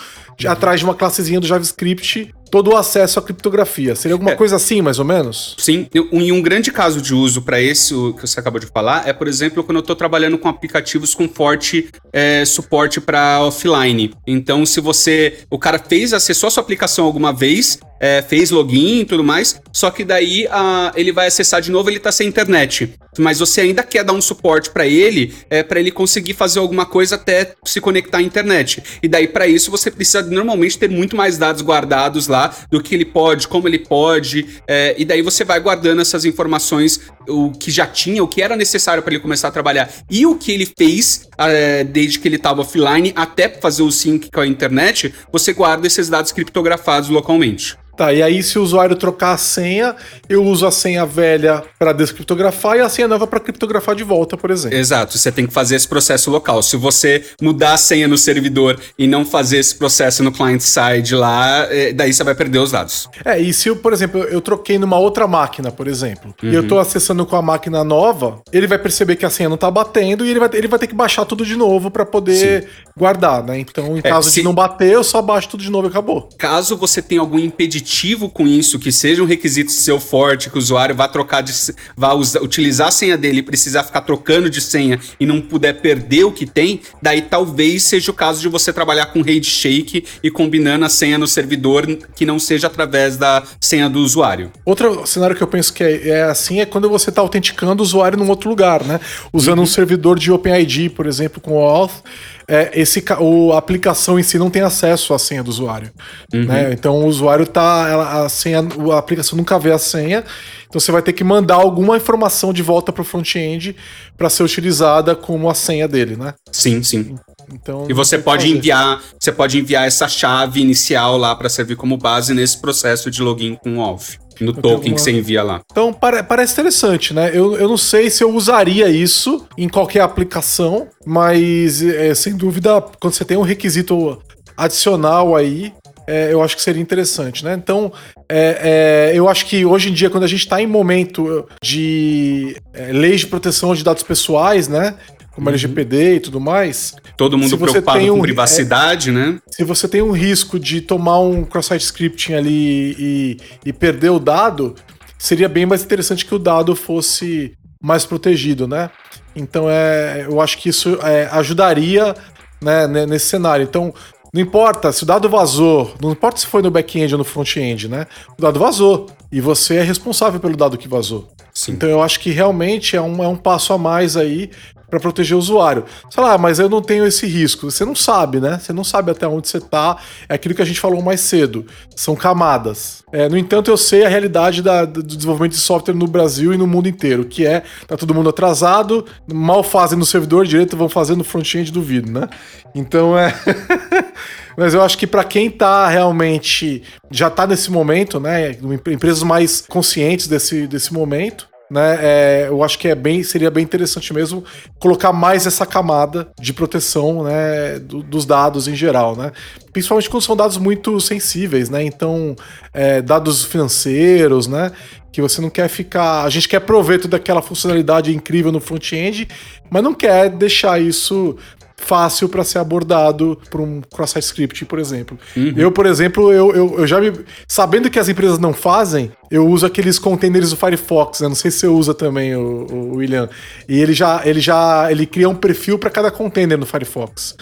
atrás 0.45 0.79
de 0.79 0.85
uma 0.85 0.93
classezinha 0.93 1.39
do 1.39 1.47
JavaScript 1.47 2.33
todo 2.49 2.71
o 2.71 2.77
acesso 2.77 3.19
à 3.19 3.21
criptografia. 3.21 3.95
Seria 3.95 4.15
alguma 4.15 4.31
é. 4.31 4.35
coisa 4.35 4.55
assim, 4.55 4.81
mais 4.81 4.99
ou 4.99 5.05
menos? 5.05 5.55
Sim. 5.57 5.87
E 5.93 6.31
um 6.31 6.41
grande 6.41 6.71
caso 6.71 7.01
de 7.01 7.13
uso 7.13 7.41
para 7.41 7.61
esse 7.61 7.93
que 8.13 8.21
você 8.21 8.39
acabou 8.39 8.59
de 8.59 8.67
falar 8.67 9.07
é, 9.07 9.13
por 9.13 9.27
exemplo, 9.27 9.63
quando 9.63 9.77
eu 9.77 9.81
estou 9.81 9.95
trabalhando 9.95 10.37
com 10.37 10.47
aplicativos 10.47 11.13
com 11.13 11.27
forte 11.27 11.89
é, 12.11 12.43
suporte 12.45 12.99
para 12.99 13.41
offline. 13.41 14.13
Então, 14.25 14.65
se 14.65 14.79
você. 14.79 15.39
O 15.49 15.59
cara 15.59 15.79
fez, 15.79 16.13
acessou 16.13 16.47
a 16.47 16.51
sua 16.51 16.63
aplicação 16.63 17.05
alguma 17.05 17.33
vez, 17.33 17.79
é, 17.99 18.21
fez 18.21 18.51
login 18.51 19.01
e 19.01 19.05
tudo 19.05 19.23
mais, 19.23 19.61
só 19.71 19.89
que 19.91 20.03
daí 20.03 20.47
a, 20.49 20.91
ele 20.95 21.11
vai 21.11 21.27
acessar 21.27 21.61
de 21.61 21.71
novo, 21.71 21.89
ele 21.89 21.97
está 21.97 22.11
sem 22.11 22.27
internet. 22.27 22.93
Mas 23.17 23.39
você 23.39 23.61
ainda 23.61 23.83
quer 23.83 24.03
dar 24.03 24.13
um 24.13 24.21
suporte 24.21 24.69
para 24.69 24.85
ele, 24.85 25.33
é, 25.49 25.63
para 25.63 25.79
ele 25.79 25.91
conseguir 25.91 26.33
fazer 26.33 26.59
alguma 26.59 26.85
coisa 26.85 27.15
até 27.15 27.53
se 27.65 27.81
conectar 27.81 28.19
à 28.19 28.21
internet. 28.21 28.83
E 29.01 29.07
daí, 29.07 29.27
para 29.27 29.47
isso, 29.47 29.71
você 29.71 29.89
precisa 29.89 30.21
normalmente 30.21 30.77
ter 30.77 30.89
muito 30.89 31.15
mais 31.15 31.37
dados 31.37 31.61
guardados 31.61 32.27
lá 32.27 32.53
do 32.69 32.81
que 32.81 32.93
ele 32.93 33.05
pode, 33.05 33.47
como 33.47 33.67
ele 33.67 33.79
pode. 33.79 34.45
É, 34.67 34.95
e 34.97 35.05
daí 35.05 35.21
você 35.21 35.43
vai 35.43 35.59
guardando 35.59 36.01
essas 36.01 36.25
informações, 36.25 37.01
o 37.27 37.51
que 37.51 37.71
já 37.71 37.87
tinha, 37.87 38.23
o 38.23 38.27
que 38.27 38.41
era 38.41 38.55
necessário 38.55 39.01
para 39.01 39.13
ele 39.13 39.21
começar 39.21 39.47
a 39.47 39.51
trabalhar 39.51 39.89
e 40.09 40.25
o 40.25 40.35
que 40.35 40.51
ele 40.51 40.71
fez 40.77 41.27
é, 41.37 41.83
desde 41.83 42.19
que 42.19 42.27
ele 42.27 42.35
estava 42.35 42.61
offline 42.61 43.11
até 43.15 43.49
fazer 43.49 43.83
o 43.83 43.91
sync 43.91 44.29
com 44.31 44.41
a 44.41 44.47
internet, 44.47 45.13
você 45.31 45.53
guarda 45.53 45.87
esses 45.87 46.09
dados 46.09 46.31
criptografados 46.31 47.09
localmente. 47.09 47.77
Tá, 47.97 48.13
e 48.13 48.21
aí 48.21 48.43
se 48.43 48.59
o 48.59 48.61
usuário 48.61 48.95
trocar 48.95 49.33
a 49.33 49.37
senha, 49.37 49.95
eu 50.29 50.45
uso 50.45 50.67
a 50.67 50.71
senha 50.71 51.03
velha 51.03 51.63
para 51.79 51.91
descriptografar 51.91 52.77
e 52.77 52.81
a 52.81 52.89
senha 52.89 53.07
nova 53.07 53.25
para 53.25 53.39
criptografar 53.39 53.95
de 53.95 54.03
volta, 54.03 54.37
por 54.37 54.51
exemplo. 54.51 54.77
Exato, 54.77 55.17
você 55.17 55.31
tem 55.31 55.47
que 55.47 55.53
fazer 55.53 55.75
esse 55.75 55.87
processo 55.87 56.29
local. 56.29 56.61
Se 56.61 56.77
você 56.77 57.25
mudar 57.41 57.73
a 57.73 57.77
senha 57.77 58.07
no 58.07 58.15
servidor 58.15 58.79
e 58.99 59.07
não 59.07 59.25
fazer 59.25 59.57
esse 59.57 59.73
processo 59.73 60.21
no 60.21 60.31
client 60.31 60.61
side 60.61 61.15
lá, 61.15 61.65
é, 61.71 61.91
daí 61.91 62.13
você 62.13 62.23
vai 62.23 62.35
perder 62.35 62.59
os 62.59 62.69
dados. 62.69 63.09
É, 63.25 63.39
e 63.39 63.51
se, 63.51 63.73
por 63.73 63.91
exemplo, 63.91 64.21
eu 64.25 64.41
troquei 64.41 64.77
numa 64.77 64.99
outra 64.99 65.25
máquina, 65.25 65.71
por 65.71 65.87
exemplo, 65.87 66.35
uhum. 66.43 66.51
e 66.51 66.53
eu 66.53 66.61
estou 66.61 66.77
uhum. 66.77 66.83
acessando 66.83 67.25
com 67.25 67.35
a 67.35 67.41
máquina 67.41 67.83
nova, 67.83 68.43
ele 68.53 68.67
vai 68.67 68.77
perceber 68.77 69.15
que 69.15 69.25
a 69.25 69.29
senha 69.31 69.49
não 69.49 69.55
está 69.55 69.71
batendo 69.71 70.23
e 70.23 70.29
ele 70.29 70.39
vai, 70.39 70.49
ele 70.53 70.67
vai 70.67 70.77
ter 70.77 70.85
que 70.85 70.93
baixar 70.93 71.25
tudo 71.25 71.43
de 71.43 71.55
novo 71.55 71.89
para 71.89 72.05
poder 72.05 72.61
Sim. 72.61 72.67
guardar, 72.95 73.43
né? 73.43 73.57
Então, 73.57 73.97
em 73.97 73.99
é, 73.99 74.03
caso 74.03 74.29
se... 74.29 74.35
de 74.35 74.43
não 74.43 74.53
bater, 74.53 74.93
eu 74.93 75.03
só 75.03 75.19
baixo 75.19 75.49
tudo 75.49 75.63
de 75.63 75.71
novo 75.71 75.87
e 75.87 75.89
acabou. 75.89 76.29
Caso 76.37 76.77
você 76.77 77.01
tenha 77.01 77.21
algum 77.21 77.39
impeditivo 77.39 77.86
impeditivo 77.87 78.29
com 78.29 78.45
isso, 78.45 78.77
que 78.77 78.91
seja 78.91 79.23
um 79.23 79.25
requisito 79.25 79.71
seu 79.71 79.99
forte, 79.99 80.49
que 80.49 80.57
o 80.57 80.59
usuário 80.59 80.93
vá 80.93 81.07
trocar 81.07 81.41
de 81.41 81.53
vá 81.95 82.13
usar, 82.13 82.41
utilizar 82.41 82.89
a 82.89 82.91
senha 82.91 83.17
dele 83.17 83.39
e 83.39 83.43
precisar 83.43 83.83
ficar 83.83 84.01
trocando 84.01 84.49
de 84.49 84.59
senha 84.59 84.99
e 85.19 85.25
não 85.25 85.39
puder 85.39 85.79
perder 85.79 86.25
o 86.25 86.31
que 86.31 86.45
tem, 86.45 86.81
daí 87.01 87.21
talvez 87.21 87.83
seja 87.83 88.11
o 88.11 88.13
caso 88.13 88.41
de 88.41 88.49
você 88.49 88.73
trabalhar 88.73 89.07
com 89.07 89.23
shake 89.41 90.03
e 90.21 90.29
combinando 90.29 90.85
a 90.85 90.89
senha 90.89 91.17
no 91.17 91.27
servidor 91.27 91.85
que 92.15 92.25
não 92.25 92.39
seja 92.39 92.67
através 92.67 93.15
da 93.15 93.43
senha 93.61 93.89
do 93.89 93.99
usuário. 93.99 94.51
Outro 94.65 95.05
cenário 95.05 95.35
que 95.35 95.43
eu 95.43 95.47
penso 95.47 95.71
que 95.71 95.83
é, 95.83 96.09
é 96.09 96.23
assim 96.23 96.59
é 96.59 96.65
quando 96.65 96.89
você 96.89 97.09
está 97.09 97.21
autenticando 97.21 97.81
o 97.81 97.85
usuário 97.85 98.17
num 98.17 98.29
outro 98.29 98.49
lugar, 98.49 98.83
né? 98.83 98.99
Usando 99.31 99.59
uhum. 99.59 99.63
um 99.63 99.67
servidor 99.67 100.19
de 100.19 100.31
OpenID, 100.31 100.89
por 100.89 101.05
exemplo, 101.05 101.39
com 101.39 101.53
o 101.53 101.61
auth 101.61 102.03
é, 102.49 102.71
esse, 102.79 103.03
o, 103.19 103.51
a 103.51 103.57
aplicação 103.57 104.17
em 104.17 104.23
si 104.23 104.39
não 104.39 104.49
tem 104.49 104.61
acesso 104.61 105.13
à 105.13 105.19
senha 105.19 105.43
do 105.43 105.49
usuário. 105.49 105.91
Uhum. 106.33 106.45
Né? 106.45 106.71
Então 106.71 106.95
o 107.03 107.05
usuário 107.05 107.45
tá. 107.45 107.87
Ela, 107.89 108.25
a, 108.25 108.29
senha, 108.29 108.59
a 108.59 108.97
aplicação 108.97 109.37
nunca 109.37 109.59
vê 109.59 109.71
a 109.71 109.77
senha. 109.77 110.23
Então 110.67 110.79
você 110.79 110.91
vai 110.91 111.01
ter 111.01 111.11
que 111.11 111.23
mandar 111.23 111.55
alguma 111.55 111.97
informação 111.97 112.53
de 112.53 112.63
volta 112.63 112.93
para 112.93 113.01
o 113.01 113.05
front-end 113.05 113.75
para 114.17 114.29
ser 114.29 114.43
utilizada 114.43 115.15
como 115.15 115.49
a 115.49 115.53
senha 115.53 115.87
dele, 115.87 116.15
né? 116.15 116.33
Sim, 116.51 116.81
sim. 116.83 117.15
Então, 117.53 117.85
e 117.89 117.93
você 117.93 118.17
pode 118.17 118.43
fazer. 118.43 118.57
enviar, 118.57 119.01
você 119.17 119.31
pode 119.31 119.57
enviar 119.57 119.87
essa 119.87 120.07
chave 120.07 120.61
inicial 120.61 121.17
lá 121.17 121.35
para 121.35 121.47
servir 121.47 121.75
como 121.75 121.97
base 121.97 122.33
nesse 122.33 122.59
processo 122.59 123.09
de 123.09 123.21
login 123.21 123.55
com 123.55 123.77
o 123.77 123.81
Auth 123.81 124.17
no 124.39 124.53
token 124.53 124.71
alguma... 124.71 124.95
que 124.95 125.01
você 125.01 125.11
envia 125.11 125.43
lá. 125.43 125.61
Então 125.71 125.93
pare 125.93 126.23
parece 126.23 126.53
interessante, 126.53 127.13
né? 127.13 127.31
Eu, 127.33 127.55
eu 127.55 127.67
não 127.67 127.77
sei 127.77 128.09
se 128.09 128.23
eu 128.23 128.33
usaria 128.33 128.89
isso 128.89 129.45
em 129.57 129.67
qualquer 129.67 130.01
aplicação, 130.01 130.87
mas 131.05 131.81
é, 131.81 132.13
sem 132.13 132.35
dúvida, 132.35 132.81
quando 132.99 133.13
você 133.13 133.25
tem 133.25 133.37
um 133.37 133.41
requisito 133.41 134.21
adicional 134.55 135.35
aí, 135.35 135.71
é, 136.07 136.31
eu 136.31 136.41
acho 136.41 136.55
que 136.55 136.61
seria 136.61 136.81
interessante, 136.81 137.43
né? 137.43 137.53
Então, 137.53 137.91
é, 138.29 139.11
é, 139.11 139.17
eu 139.17 139.27
acho 139.27 139.45
que 139.45 139.65
hoje 139.65 139.89
em 139.89 139.93
dia, 139.93 140.09
quando 140.09 140.23
a 140.23 140.27
gente 140.27 140.39
está 140.39 140.61
em 140.61 140.65
momento 140.65 141.45
de 141.61 142.55
é, 142.73 142.93
leis 142.93 143.21
de 143.21 143.27
proteção 143.27 143.75
de 143.75 143.83
dados 143.83 144.03
pessoais, 144.03 144.69
né? 144.69 144.95
Como 145.37 145.49
uhum. 145.49 145.53
LGPD 145.53 146.15
e 146.15 146.19
tudo 146.19 146.41
mais. 146.41 146.95
Todo 147.15 147.37
mundo 147.37 147.55
preocupado 147.59 147.99
um, 147.99 148.15
com 148.15 148.21
privacidade, 148.21 149.11
é, 149.11 149.13
né? 149.13 149.39
Se 149.51 149.63
você 149.63 149.87
tem 149.87 150.01
um 150.01 150.11
risco 150.11 150.59
de 150.59 150.81
tomar 150.81 151.19
um 151.19 151.43
cross-site 151.43 151.83
scripting 151.83 152.33
ali 152.33 152.95
e, 152.97 153.37
e 153.67 153.71
perder 153.71 154.09
o 154.09 154.17
dado, 154.17 154.73
seria 155.15 155.47
bem 155.47 155.67
mais 155.67 155.83
interessante 155.83 156.25
que 156.25 156.33
o 156.33 156.39
dado 156.39 156.75
fosse 156.75 157.53
mais 157.79 158.03
protegido, 158.03 158.67
né? 158.67 158.89
Então 159.35 159.69
é, 159.69 160.25
eu 160.27 160.41
acho 160.41 160.57
que 160.57 160.69
isso 160.69 160.97
é, 161.03 161.29
ajudaria 161.31 162.15
né, 162.59 162.87
nesse 163.05 163.27
cenário. 163.27 163.63
Então, 163.63 163.93
Não 164.33 164.41
importa 164.41 164.91
se 164.91 165.03
o 165.03 165.05
dado 165.05 165.29
vazou, 165.29 165.93
não 166.01 166.11
importa 166.11 166.39
se 166.39 166.47
foi 166.47 166.63
no 166.63 166.71
back-end 166.71 167.13
ou 167.13 167.19
no 167.19 167.23
front-end, 167.23 167.87
né? 167.87 168.07
O 168.35 168.41
dado 168.41 168.59
vazou. 168.59 169.05
E 169.31 169.39
você 169.39 169.75
é 169.75 169.83
responsável 169.83 170.39
pelo 170.39 170.57
dado 170.57 170.79
que 170.79 170.87
vazou. 170.87 171.29
Sim. 171.53 171.73
Então 171.73 171.87
eu 171.87 172.01
acho 172.01 172.19
que 172.19 172.31
realmente 172.31 172.95
é 172.95 173.01
um, 173.01 173.23
é 173.23 173.27
um 173.27 173.35
passo 173.35 173.71
a 173.73 173.77
mais 173.77 174.17
aí 174.17 174.49
para 174.89 174.99
proteger 174.99 175.35
o 175.35 175.39
usuário. 175.39 175.85
Sei 176.09 176.23
lá, 176.23 176.37
mas 176.37 176.59
eu 176.59 176.69
não 176.69 176.81
tenho 176.81 177.05
esse 177.05 177.25
risco. 177.25 177.69
Você 177.69 177.83
não 177.83 177.95
sabe, 177.95 178.39
né? 178.39 178.59
Você 178.59 178.71
não 178.71 178.83
sabe 178.83 179.11
até 179.11 179.27
onde 179.27 179.47
você 179.47 179.59
tá. 179.59 179.97
É 180.29 180.35
aquilo 180.35 180.55
que 180.55 180.61
a 180.61 180.65
gente 180.65 180.79
falou 180.79 181.01
mais 181.01 181.21
cedo. 181.21 181.65
São 181.95 182.15
camadas. 182.15 183.03
É, 183.11 183.27
no 183.27 183.37
entanto, 183.37 183.69
eu 183.69 183.77
sei 183.77 184.05
a 184.05 184.09
realidade 184.09 184.61
da, 184.61 184.85
do 184.85 185.03
desenvolvimento 185.03 185.53
de 185.53 185.59
software 185.59 185.93
no 185.93 186.07
Brasil 186.07 186.53
e 186.53 186.57
no 186.57 186.67
mundo 186.67 186.87
inteiro, 186.87 187.25
que 187.25 187.45
é 187.45 187.63
tá 187.85 187.97
todo 187.97 188.13
mundo 188.13 188.29
atrasado, 188.29 189.05
mal 189.31 189.63
fazem 189.63 189.97
no 189.97 190.05
servidor 190.05 190.45
direito, 190.45 190.77
vão 190.77 190.89
fazer 190.89 191.15
no 191.15 191.23
front-end 191.23 191.71
do 191.71 191.81
vídeo, 191.81 192.11
né? 192.11 192.27
Então 192.73 193.17
é. 193.17 193.33
Mas 194.57 194.73
eu 194.73 194.81
acho 194.81 194.97
que 194.97 195.05
para 195.05 195.23
quem 195.23 195.51
tá 195.51 195.87
realmente 195.87 196.81
já 197.11 197.29
tá 197.29 197.45
nesse 197.45 197.69
momento, 197.69 198.19
né, 198.19 198.57
empresas 198.91 199.21
mais 199.21 199.61
conscientes 199.61 200.27
desse, 200.27 200.65
desse 200.65 200.91
momento, 200.91 201.47
né? 201.69 201.97
É, 202.01 202.45
eu 202.47 202.63
acho 202.63 202.79
que 202.79 202.87
é 202.87 202.95
bem, 202.95 203.23
seria 203.23 203.51
bem 203.51 203.63
interessante 203.63 204.13
mesmo 204.13 204.43
colocar 204.79 205.11
mais 205.11 205.45
essa 205.45 205.65
camada 205.65 206.29
de 206.39 206.53
proteção, 206.53 207.23
né, 207.23 207.79
do, 207.79 208.01
dos 208.01 208.25
dados 208.25 208.67
em 208.67 208.75
geral, 208.75 209.15
né? 209.15 209.31
Principalmente 209.73 210.09
quando 210.09 210.23
são 210.23 210.35
dados 210.35 210.57
muito 210.57 210.99
sensíveis, 210.99 211.69
né? 211.69 211.83
Então, 211.83 212.35
é, 212.73 213.01
dados 213.01 213.43
financeiros, 213.43 214.47
né? 214.47 214.71
Que 215.11 215.21
você 215.21 215.41
não 215.41 215.49
quer 215.49 215.67
ficar. 215.67 216.23
A 216.23 216.29
gente 216.29 216.47
quer 216.47 216.59
proveito 216.61 217.07
daquela 217.07 217.41
funcionalidade 217.41 218.15
incrível 218.15 218.51
no 218.51 218.59
front-end, 218.59 219.27
mas 219.69 219.83
não 219.83 219.93
quer 219.93 220.29
deixar 220.29 220.81
isso 220.81 221.35
fácil 221.77 222.27
para 222.27 222.43
ser 222.43 222.57
abordado 222.57 223.39
por 223.51 223.61
um 223.61 223.81
cross-site 223.81 224.25
script, 224.25 224.65
por 224.65 224.79
exemplo. 224.79 225.17
Uhum. 225.35 225.53
Eu, 225.55 225.71
por 225.71 225.85
exemplo, 225.85 226.33
eu, 226.33 226.53
eu, 226.53 226.79
eu, 226.79 226.87
já 226.87 226.99
me. 226.99 227.13
Sabendo 227.47 227.89
que 227.89 227.99
as 227.99 228.09
empresas 228.09 228.39
não 228.39 228.51
fazem, 228.51 229.11
eu 229.29 229.47
uso 229.47 229.65
aqueles 229.65 229.99
containers 229.99 230.49
do 230.49 230.57
Firefox, 230.57 231.21
né? 231.21 231.27
Não 231.27 231.35
sei 231.35 231.51
se 231.51 231.59
você 231.59 231.67
usa 231.67 231.93
também, 231.93 232.35
o, 232.35 232.65
o 232.65 232.95
William. 232.95 233.29
E 233.69 233.79
ele 233.79 233.93
já, 233.93 234.21
ele 234.25 234.39
já 234.39 234.91
ele 234.91 235.05
cria 235.05 235.29
um 235.29 235.35
perfil 235.35 235.77
para 235.77 235.89
cada 235.89 236.09
container 236.09 236.57
no 236.57 236.65
Firefox. 236.65 237.35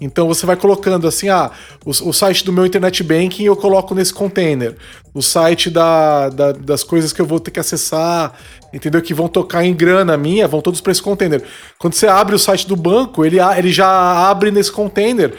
Então 0.00 0.28
você 0.28 0.44
vai 0.44 0.56
colocando 0.56 1.06
assim, 1.06 1.28
ah, 1.28 1.50
o, 1.84 1.90
o, 1.90 2.12
site 2.12 2.44
do 2.44 2.52
meu 2.52 2.66
internet 2.66 3.02
banking 3.02 3.44
eu 3.44 3.56
coloco 3.56 3.94
nesse 3.94 4.12
container. 4.12 4.76
O 5.14 5.22
site 5.22 5.70
da, 5.70 6.28
da, 6.28 6.52
das 6.52 6.84
coisas 6.84 7.12
que 7.12 7.20
eu 7.20 7.26
vou 7.26 7.40
ter 7.40 7.50
que 7.50 7.58
acessar, 7.58 8.34
entendeu? 8.72 9.00
Que 9.00 9.14
vão 9.14 9.28
tocar 9.28 9.64
em 9.64 9.74
grana 9.74 10.16
minha, 10.16 10.46
vão 10.46 10.60
todos 10.60 10.80
para 10.80 10.92
esse 10.92 11.02
container. 11.02 11.42
Quando 11.78 11.94
você 11.94 12.06
abre 12.06 12.34
o 12.34 12.38
site 12.38 12.66
do 12.66 12.76
banco, 12.76 13.24
ele, 13.24 13.38
ele 13.40 13.72
já 13.72 14.28
abre 14.28 14.50
nesse 14.50 14.70
container. 14.70 15.34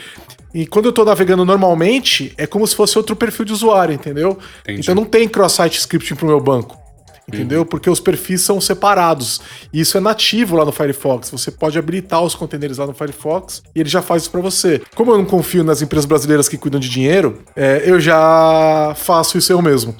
E 0.53 0.65
quando 0.65 0.85
eu 0.85 0.89
estou 0.89 1.05
navegando 1.05 1.45
normalmente, 1.45 2.33
é 2.35 2.47
como 2.47 2.65
se 2.65 2.75
fosse 2.75 2.97
outro 2.97 3.15
perfil 3.15 3.45
de 3.45 3.53
usuário, 3.53 3.93
entendeu? 3.93 4.39
Entendi. 4.61 4.81
Então 4.81 4.95
não 4.95 5.05
tem 5.05 5.27
cross-site 5.27 5.77
scripting 5.77 6.15
para 6.15 6.25
o 6.25 6.29
meu 6.29 6.39
banco. 6.39 6.86
Entendeu? 7.30 7.65
Porque 7.65 7.89
os 7.89 7.99
perfis 7.99 8.39
são 8.39 8.61
separados. 8.61 9.41
E 9.73 9.82
isso 9.82 9.97
é 9.97 9.99
nativo 9.99 10.55
lá 10.55 10.63
no 10.63 10.71
Firefox. 10.71 11.30
Você 11.30 11.51
pode 11.51 11.78
habilitar 11.78 12.23
os 12.23 12.34
containers 12.34 12.78
lá 12.78 12.88
no 12.88 12.93
Firefox 12.93 13.61
e 13.75 13.82
ele 13.82 13.89
já 13.89 14.01
faz 14.01 14.21
isso 14.23 14.32
para 14.32 14.39
você. 14.39 14.82
Como 14.95 15.11
eu 15.11 15.17
não 15.17 15.25
confio 15.25 15.61
nas 15.61 15.82
empresas 15.82 16.05
brasileiras 16.05 16.47
que 16.47 16.57
cuidam 16.57 16.80
de 16.80 16.88
dinheiro, 16.88 17.41
é, 17.53 17.84
eu 17.86 17.99
já 17.99 18.93
faço 18.95 19.38
isso 19.38 19.51
eu 19.51 19.61
mesmo. 19.61 19.93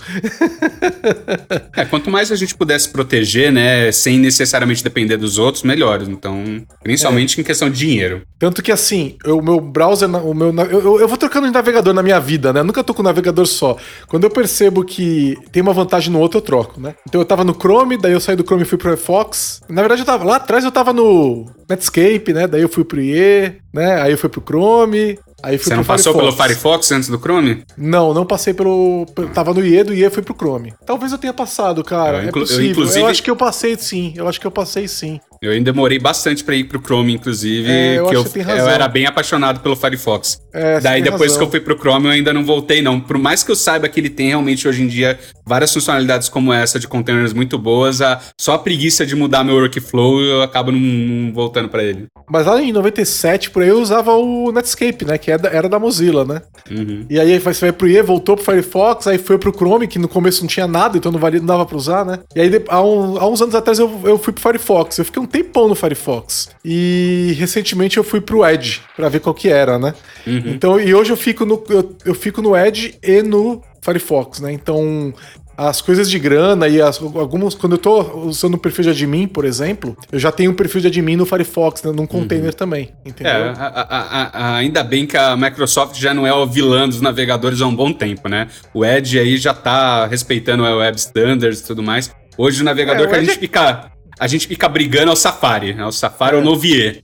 é, 1.76 1.84
quanto 1.84 2.10
mais 2.10 2.32
a 2.32 2.36
gente 2.38 2.56
pudesse 2.56 2.90
proteger, 2.90 3.52
né, 3.52 3.92
sem 3.92 4.18
necessariamente 4.18 4.82
depender 4.82 5.18
dos 5.18 5.38
outros, 5.38 5.64
melhor. 5.64 6.02
Então, 6.04 6.66
principalmente 6.82 7.38
é. 7.38 7.42
em 7.42 7.44
questão 7.44 7.70
de 7.70 7.78
dinheiro. 7.78 8.22
Tanto 8.40 8.64
que 8.64 8.72
assim, 8.72 9.18
o 9.26 9.42
meu 9.42 9.60
browser, 9.60 10.10
o 10.10 10.34
meu, 10.34 10.54
eu, 10.70 11.02
eu 11.02 11.08
vou 11.10 11.18
trocando 11.18 11.48
de 11.48 11.54
navegador 11.54 11.94
na 11.94 12.02
minha 12.02 12.22
vida, 12.22 12.54
né? 12.54 12.62
Eu 12.62 12.64
nunca 12.64 12.86
tô 12.86 12.94
com 12.94 13.02
um 13.02 13.06
navegador 13.06 13.46
só. 13.46 13.76
Quando 14.08 14.24
eu 14.24 14.30
percebo 14.30 14.86
que 14.86 15.38
tem 15.52 15.62
uma 15.62 15.74
vantagem 15.74 16.10
no 16.10 16.20
outro, 16.20 16.38
eu 16.38 16.42
troco, 16.42 16.80
né? 16.80 16.96
Então 17.06 17.17
eu 17.18 17.26
tava 17.26 17.44
no 17.44 17.54
Chrome, 17.54 17.98
daí 17.98 18.14
eu 18.14 18.20
saí 18.20 18.36
do 18.36 18.44
Chrome 18.44 18.64
e 18.64 18.66
fui 18.66 18.78
pro 18.78 18.90
Firefox. 18.90 19.62
Na 19.70 19.82
verdade, 19.82 20.02
eu 20.02 20.06
tava 20.06 20.24
lá 20.24 20.38
atrás, 20.38 20.64
eu 20.64 20.72
tava 20.72 20.94
no 20.94 21.46
Netscape, 21.70 22.34
né? 22.34 22.48
Daí 22.48 22.62
eu 22.62 22.70
fui 22.70 22.84
pro 22.84 23.02
IE, 23.02 23.54
né? 23.74 24.02
Aí 24.02 24.12
eu 24.12 24.18
fui 24.18 24.30
pro 24.30 24.42
Chrome. 24.42 25.20
Aí 25.44 25.58
Você 25.58 25.76
não 25.76 25.84
passou 25.84 26.14
Firefox. 26.14 26.36
pelo 26.36 26.48
Firefox 26.50 26.92
antes 26.92 27.10
do 27.10 27.20
Chrome? 27.20 27.64
Não, 27.78 28.14
não 28.14 28.26
passei 28.26 28.54
pelo. 28.54 29.06
Tava 29.34 29.54
no 29.54 29.64
IE, 29.64 29.84
do 29.84 29.94
IE 29.94 30.10
fui 30.10 30.24
pro 30.24 30.36
Chrome. 30.36 30.74
Talvez 30.86 31.12
eu 31.12 31.18
tenha 31.18 31.34
passado, 31.34 31.84
cara. 31.84 32.24
Eu, 32.24 32.30
é 32.30 32.32
possível. 32.32 32.64
Eu, 32.64 32.72
inclusive... 32.72 33.02
eu 33.02 33.08
acho 33.08 33.24
que 33.24 33.30
eu 33.30 33.36
passei 33.36 33.78
sim. 33.78 34.14
Eu 34.16 34.28
acho 34.28 34.40
que 34.40 34.48
eu 34.48 34.52
passei 34.52 34.88
sim. 34.88 35.20
Eu 35.42 35.52
ainda 35.52 35.72
demorei 35.72 36.00
bastante 36.00 36.44
para 36.44 36.56
ir 36.56 36.64
pro 36.64 36.82
Chrome, 36.82 37.14
inclusive, 37.14 37.70
é, 37.70 38.00
eu 38.00 38.08
que 38.08 38.16
eu, 38.16 38.24
que 38.24 38.40
eu, 38.40 38.68
era 38.68 38.88
bem 38.88 39.06
apaixonado 39.06 39.60
pelo 39.60 39.76
Firefox. 39.76 40.42
É, 40.54 40.80
Daí 40.80 41.02
depois 41.02 41.32
razão. 41.32 41.38
que 41.38 41.44
eu 41.44 41.50
fui 41.52 41.60
pro 41.60 41.78
Chrome, 41.78 42.06
eu 42.06 42.12
ainda 42.12 42.34
não 42.34 42.44
voltei 42.44 42.82
não. 42.82 43.00
Por 43.00 43.18
mais 43.18 43.44
que 43.44 43.52
eu 43.52 43.56
saiba 43.56 43.88
que 43.88 44.00
ele 44.00 44.10
tem 44.10 44.30
realmente 44.30 44.68
hoje 44.68 44.82
em 44.82 44.88
dia 44.88 45.20
várias 45.46 45.74
funcionalidades 45.74 46.30
como 46.30 46.52
essa 46.52 46.80
de 46.80 46.88
containers 46.88 47.34
muito 47.34 47.58
boas, 47.58 48.02
a, 48.02 48.20
só 48.40 48.54
a 48.54 48.60
preguiça 48.60 49.06
de 49.06 49.16
mudar 49.16 49.44
meu 49.44 49.56
workflow, 49.56 50.22
eu 50.22 50.42
acabo 50.42 50.72
não, 50.72 50.80
não 50.80 51.34
voltando 51.34 51.70
para 51.70 51.84
ele. 51.84 52.08
Mas 52.30 52.46
lá 52.46 52.62
em 52.62 52.72
97, 52.72 53.52
por 53.52 53.62
aí, 53.62 53.70
eu 53.70 53.80
usava 53.80 54.14
o 54.14 54.52
Netscape, 54.52 55.06
né, 55.06 55.18
que 55.18 55.32
era, 55.32 55.48
é 55.50 55.58
era 55.58 55.70
da 55.70 55.80
Mozilla, 55.80 56.24
né? 56.24 56.42
Uhum. 56.72 57.06
E 57.10 57.20
aí 57.20 57.38
você 57.40 57.66
vai 57.66 57.72
pro 57.72 57.88
IE, 57.88 58.02
voltou 58.02 58.36
pro 58.36 58.46
Firefox, 58.46 59.08
aí 59.08 59.18
foi 59.18 59.38
pro 59.38 59.54
Chrome, 59.54 59.88
que 59.88 60.00
no 60.00 60.08
começo 60.08 60.42
não 60.42 60.48
tinha 60.48 60.68
nada, 60.68 60.98
então 60.98 61.12
não, 61.12 61.20
valia, 61.20 61.40
não 61.40 61.48
dava 61.48 61.66
pra 61.66 61.78
usar, 61.78 62.06
né? 62.06 62.20
E 62.36 62.42
aí 62.42 62.50
há, 62.70 62.82
um, 62.82 63.18
há 63.18 63.28
uns 63.28 63.42
anos 63.42 63.56
atrás 63.56 63.78
eu, 63.80 64.00
eu 64.04 64.18
fui 64.18 64.32
pro 64.32 64.42
Firefox. 64.42 64.98
Eu 64.98 65.06
fiquei 65.06 65.22
um 65.22 65.26
tempão 65.28 65.68
no 65.68 65.76
Firefox. 65.76 66.50
E 66.64 67.36
recentemente 67.38 67.98
eu 67.98 68.04
fui 68.04 68.22
pro 68.22 68.46
Edge 68.46 68.82
para 68.96 69.10
ver 69.10 69.20
qual 69.20 69.36
que 69.36 69.50
era, 69.50 69.78
né? 69.78 69.94
Uhum. 70.26 70.44
Então, 70.48 70.80
e 70.80 70.94
hoje 70.94 71.12
eu 71.12 71.18
fico 71.18 71.46
no 71.46 71.64
eu, 71.70 71.96
eu 72.06 72.16
fico 72.16 72.42
no 72.42 72.56
Edge 72.58 72.98
e 73.04 73.22
no 73.22 73.62
Firefox, 73.82 74.40
né? 74.40 74.52
Então, 74.52 75.14
as 75.58 75.82
coisas 75.82 76.08
de 76.08 76.20
grana 76.20 76.68
e 76.68 76.80
as, 76.80 77.02
algumas. 77.02 77.56
Quando 77.56 77.74
eu 77.74 77.78
tô 77.80 78.00
usando 78.28 78.54
o 78.54 78.58
perfil 78.60 78.84
de 78.84 78.90
admin, 78.92 79.28
por 79.28 79.44
exemplo, 79.44 79.98
eu 80.12 80.20
já 80.20 80.32
tenho 80.32 80.52
um 80.52 80.54
perfil 80.54 80.82
de 80.82 80.88
admin 80.88 81.16
no 81.16 81.26
Firefox, 81.26 81.82
né, 81.82 81.92
num 81.92 82.06
container 82.06 82.52
uhum. 82.52 82.52
também. 82.52 82.94
Entendeu? 83.04 83.34
É, 83.34 83.54
a, 83.58 83.88
a, 83.90 84.30
a, 84.34 84.56
ainda 84.58 84.84
bem 84.84 85.08
que 85.08 85.18
a 85.18 85.36
Microsoft 85.36 86.00
já 86.00 86.14
não 86.14 86.28
é 86.28 86.34
o 86.34 86.46
vilã 86.46 86.88
dos 86.88 87.02
navegadores 87.02 87.60
há 87.60 87.66
um 87.66 87.76
bom 87.76 87.92
tempo, 87.92 88.30
né? 88.30 88.48
O 88.72 88.86
Edge 88.86 89.18
aí 89.18 89.38
já 89.38 89.54
tá 89.54 90.06
respeitando 90.06 90.64
o 90.64 90.78
Web 90.78 90.98
Standards 90.98 91.62
e 91.62 91.66
tudo 91.66 91.82
mais. 91.82 92.14
Hoje 92.38 92.62
o 92.62 92.64
navegador 92.64 93.06
é, 93.06 93.08
o 93.08 93.10
que 93.10 93.16
a 93.16 93.24
gente 93.24 93.40
fica 93.40 93.92
a 94.20 94.28
gente 94.28 94.48
fica 94.48 94.68
brigando 94.68 95.12
é 95.12 95.14
o 95.14 95.16
Safari. 95.16 95.74
Né? 95.74 95.86
O 95.86 95.92
Safari 95.92 96.36
é, 96.36 96.40
é 96.40 96.42
o 96.42 96.46
Novier. 96.46 97.02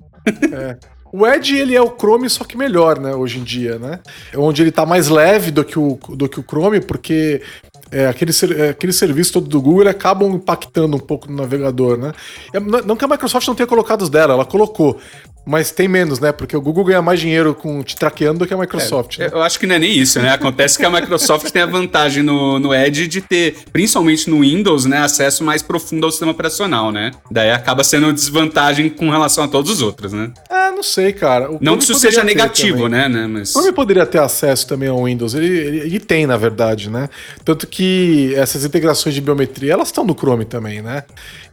É. 0.51 0.78
O 1.11 1.28
Edge, 1.28 1.55
ele 1.55 1.76
é 1.76 1.82
o 1.82 1.95
Chrome, 1.95 2.28
só 2.28 2.43
que 2.43 2.57
melhor, 2.57 2.99
né, 2.99 3.14
hoje 3.14 3.38
em 3.38 3.43
dia, 3.43 3.78
né? 3.78 3.99
Onde 4.36 4.64
ele 4.64 4.72
tá 4.72 4.84
mais 4.84 5.09
leve 5.09 5.51
do 5.51 5.64
que 5.64 5.78
o, 5.78 5.99
do 6.09 6.28
que 6.28 6.39
o 6.39 6.43
Chrome, 6.43 6.82
porque 6.82 7.39
é, 7.93 8.07
aquele, 8.07 8.31
é, 8.57 8.69
aquele 8.69 8.91
serviço 8.91 9.33
todo 9.33 9.47
do 9.47 9.61
Google 9.61 9.87
acabam 9.87 10.33
impactando 10.33 10.97
um 10.97 10.99
pouco 10.99 11.29
no 11.29 11.37
navegador, 11.37 11.97
né? 11.97 12.11
É, 12.51 12.59
não 12.59 12.95
que 12.95 13.05
a 13.05 13.07
Microsoft 13.07 13.47
não 13.47 13.55
tenha 13.55 13.67
colocado 13.67 14.01
os 14.01 14.09
dela, 14.09 14.33
ela 14.33 14.45
colocou. 14.45 14.99
Mas 15.45 15.71
tem 15.71 15.89
menos, 15.89 16.19
né? 16.19 16.31
Porque 16.31 16.55
o 16.55 16.61
Google 16.61 16.85
ganha 16.85 17.01
mais 17.01 17.19
dinheiro 17.19 17.53
com 17.53 17.83
te 17.83 17.97
traqueando 17.97 18.39
do 18.39 18.47
que 18.47 18.53
a 18.53 18.57
Microsoft. 18.57 19.19
É, 19.19 19.23
né? 19.23 19.29
Eu 19.33 19.41
acho 19.41 19.59
que 19.59 19.67
não 19.67 19.75
é 19.75 19.79
nem 19.79 19.91
isso, 19.91 20.19
né? 20.21 20.31
Acontece 20.31 20.77
que 20.77 20.85
a 20.85 20.89
Microsoft 20.89 21.51
tem 21.51 21.61
a 21.61 21.65
vantagem 21.65 22.23
no, 22.23 22.59
no 22.59 22.73
Edge 22.73 23.07
de 23.07 23.21
ter, 23.21 23.57
principalmente 23.71 24.29
no 24.29 24.39
Windows, 24.39 24.85
né, 24.85 24.99
acesso 24.99 25.43
mais 25.43 25.61
profundo 25.61 26.05
ao 26.05 26.11
sistema 26.11 26.31
operacional, 26.31 26.91
né? 26.91 27.11
Daí 27.29 27.51
acaba 27.51 27.83
sendo 27.83 28.13
desvantagem 28.13 28.89
com 28.89 29.09
relação 29.09 29.43
a 29.43 29.47
todos 29.47 29.69
os 29.69 29.81
outros, 29.81 30.13
né? 30.13 30.31
Ah, 30.64 30.72
não 30.72 30.84
sei, 30.84 31.11
cara. 31.11 31.51
O 31.51 31.57
não 31.59 31.78
que 31.78 31.84
isso 31.84 31.95
seja 31.95 32.24
negativo, 32.24 32.88
né, 32.88 33.09
né? 33.09 33.28
Mas... 33.28 33.49
O 33.49 33.59
Chrome 33.59 33.74
poderia 33.74 34.05
ter 34.05 34.20
acesso 34.20 34.66
também 34.66 34.88
ao 34.88 35.03
Windows. 35.03 35.34
Ele, 35.34 35.47
ele, 35.47 35.80
ele, 35.80 35.99
tem, 35.99 36.26
na 36.26 36.38
verdade, 36.38 36.89
né? 36.89 37.09
Tanto 37.43 37.68
que 37.68 38.34
essas 38.36 38.64
integrações 38.64 39.14
de 39.14 39.20
biometria, 39.20 39.74
elas 39.74 39.89
estão 39.89 40.05
no 40.05 40.14
Chrome 40.14 40.45
também, 40.45 40.82
né? 40.82 41.03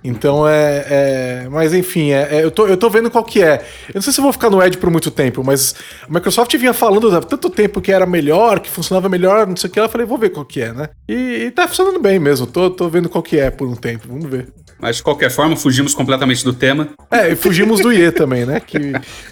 Então 0.03 0.49
é. 0.49 0.85
é 0.89 1.49
mas 1.51 1.75
enfim, 1.75 2.11
é, 2.11 2.37
é, 2.37 2.45
eu, 2.45 2.51
tô, 2.51 2.67
eu 2.67 2.77
tô 2.77 2.89
vendo 2.89 3.11
qual 3.11 3.25
que 3.25 3.43
é. 3.43 3.65
Eu 3.89 3.95
não 3.97 4.03
sei 4.03 4.13
se 4.13 4.21
eu 4.21 4.23
vou 4.23 4.33
ficar 4.33 4.49
no 4.49 4.63
Edge 4.63 4.79
por 4.79 4.91
muito 4.91 5.11
tempo, 5.11 5.43
mas 5.43 5.75
a 6.09 6.13
Microsoft 6.13 6.57
vinha 6.57 6.73
falando 6.73 7.15
há 7.15 7.21
tanto 7.21 7.51
tempo 7.51 7.81
que 7.81 7.91
era 7.91 8.07
melhor, 8.07 8.61
que 8.61 8.71
funcionava 8.71 9.09
melhor, 9.09 9.47
não 9.47 9.57
sei 9.57 9.69
o 9.69 9.73
que. 9.73 9.79
Ela 9.79 9.89
falei, 9.89 10.07
vou 10.07 10.19
ver 10.19 10.31
qual 10.31 10.45
que 10.45 10.61
é, 10.61 10.73
né? 10.73 10.89
E, 11.09 11.47
e 11.47 11.51
tá 11.51 11.67
funcionando 11.67 12.01
bem 12.01 12.19
mesmo. 12.19 12.47
Tô, 12.47 12.71
tô 12.71 12.89
vendo 12.89 13.09
qual 13.09 13.23
que 13.23 13.39
é 13.39 13.51
por 13.51 13.67
um 13.67 13.75
tempo. 13.75 14.07
Vamos 14.09 14.31
ver. 14.31 14.49
Mas 14.81 14.97
de 14.97 15.03
qualquer 15.03 15.31
forma, 15.31 15.55
fugimos 15.57 15.95
completamente 15.95 16.43
do 16.43 16.55
tema. 16.55 16.89
É, 17.11 17.33
e 17.33 17.37
fugimos 17.37 17.81
do 17.81 17.93
IE 17.93 18.11
também, 18.13 18.47
né? 18.47 18.61
Que 18.61 18.79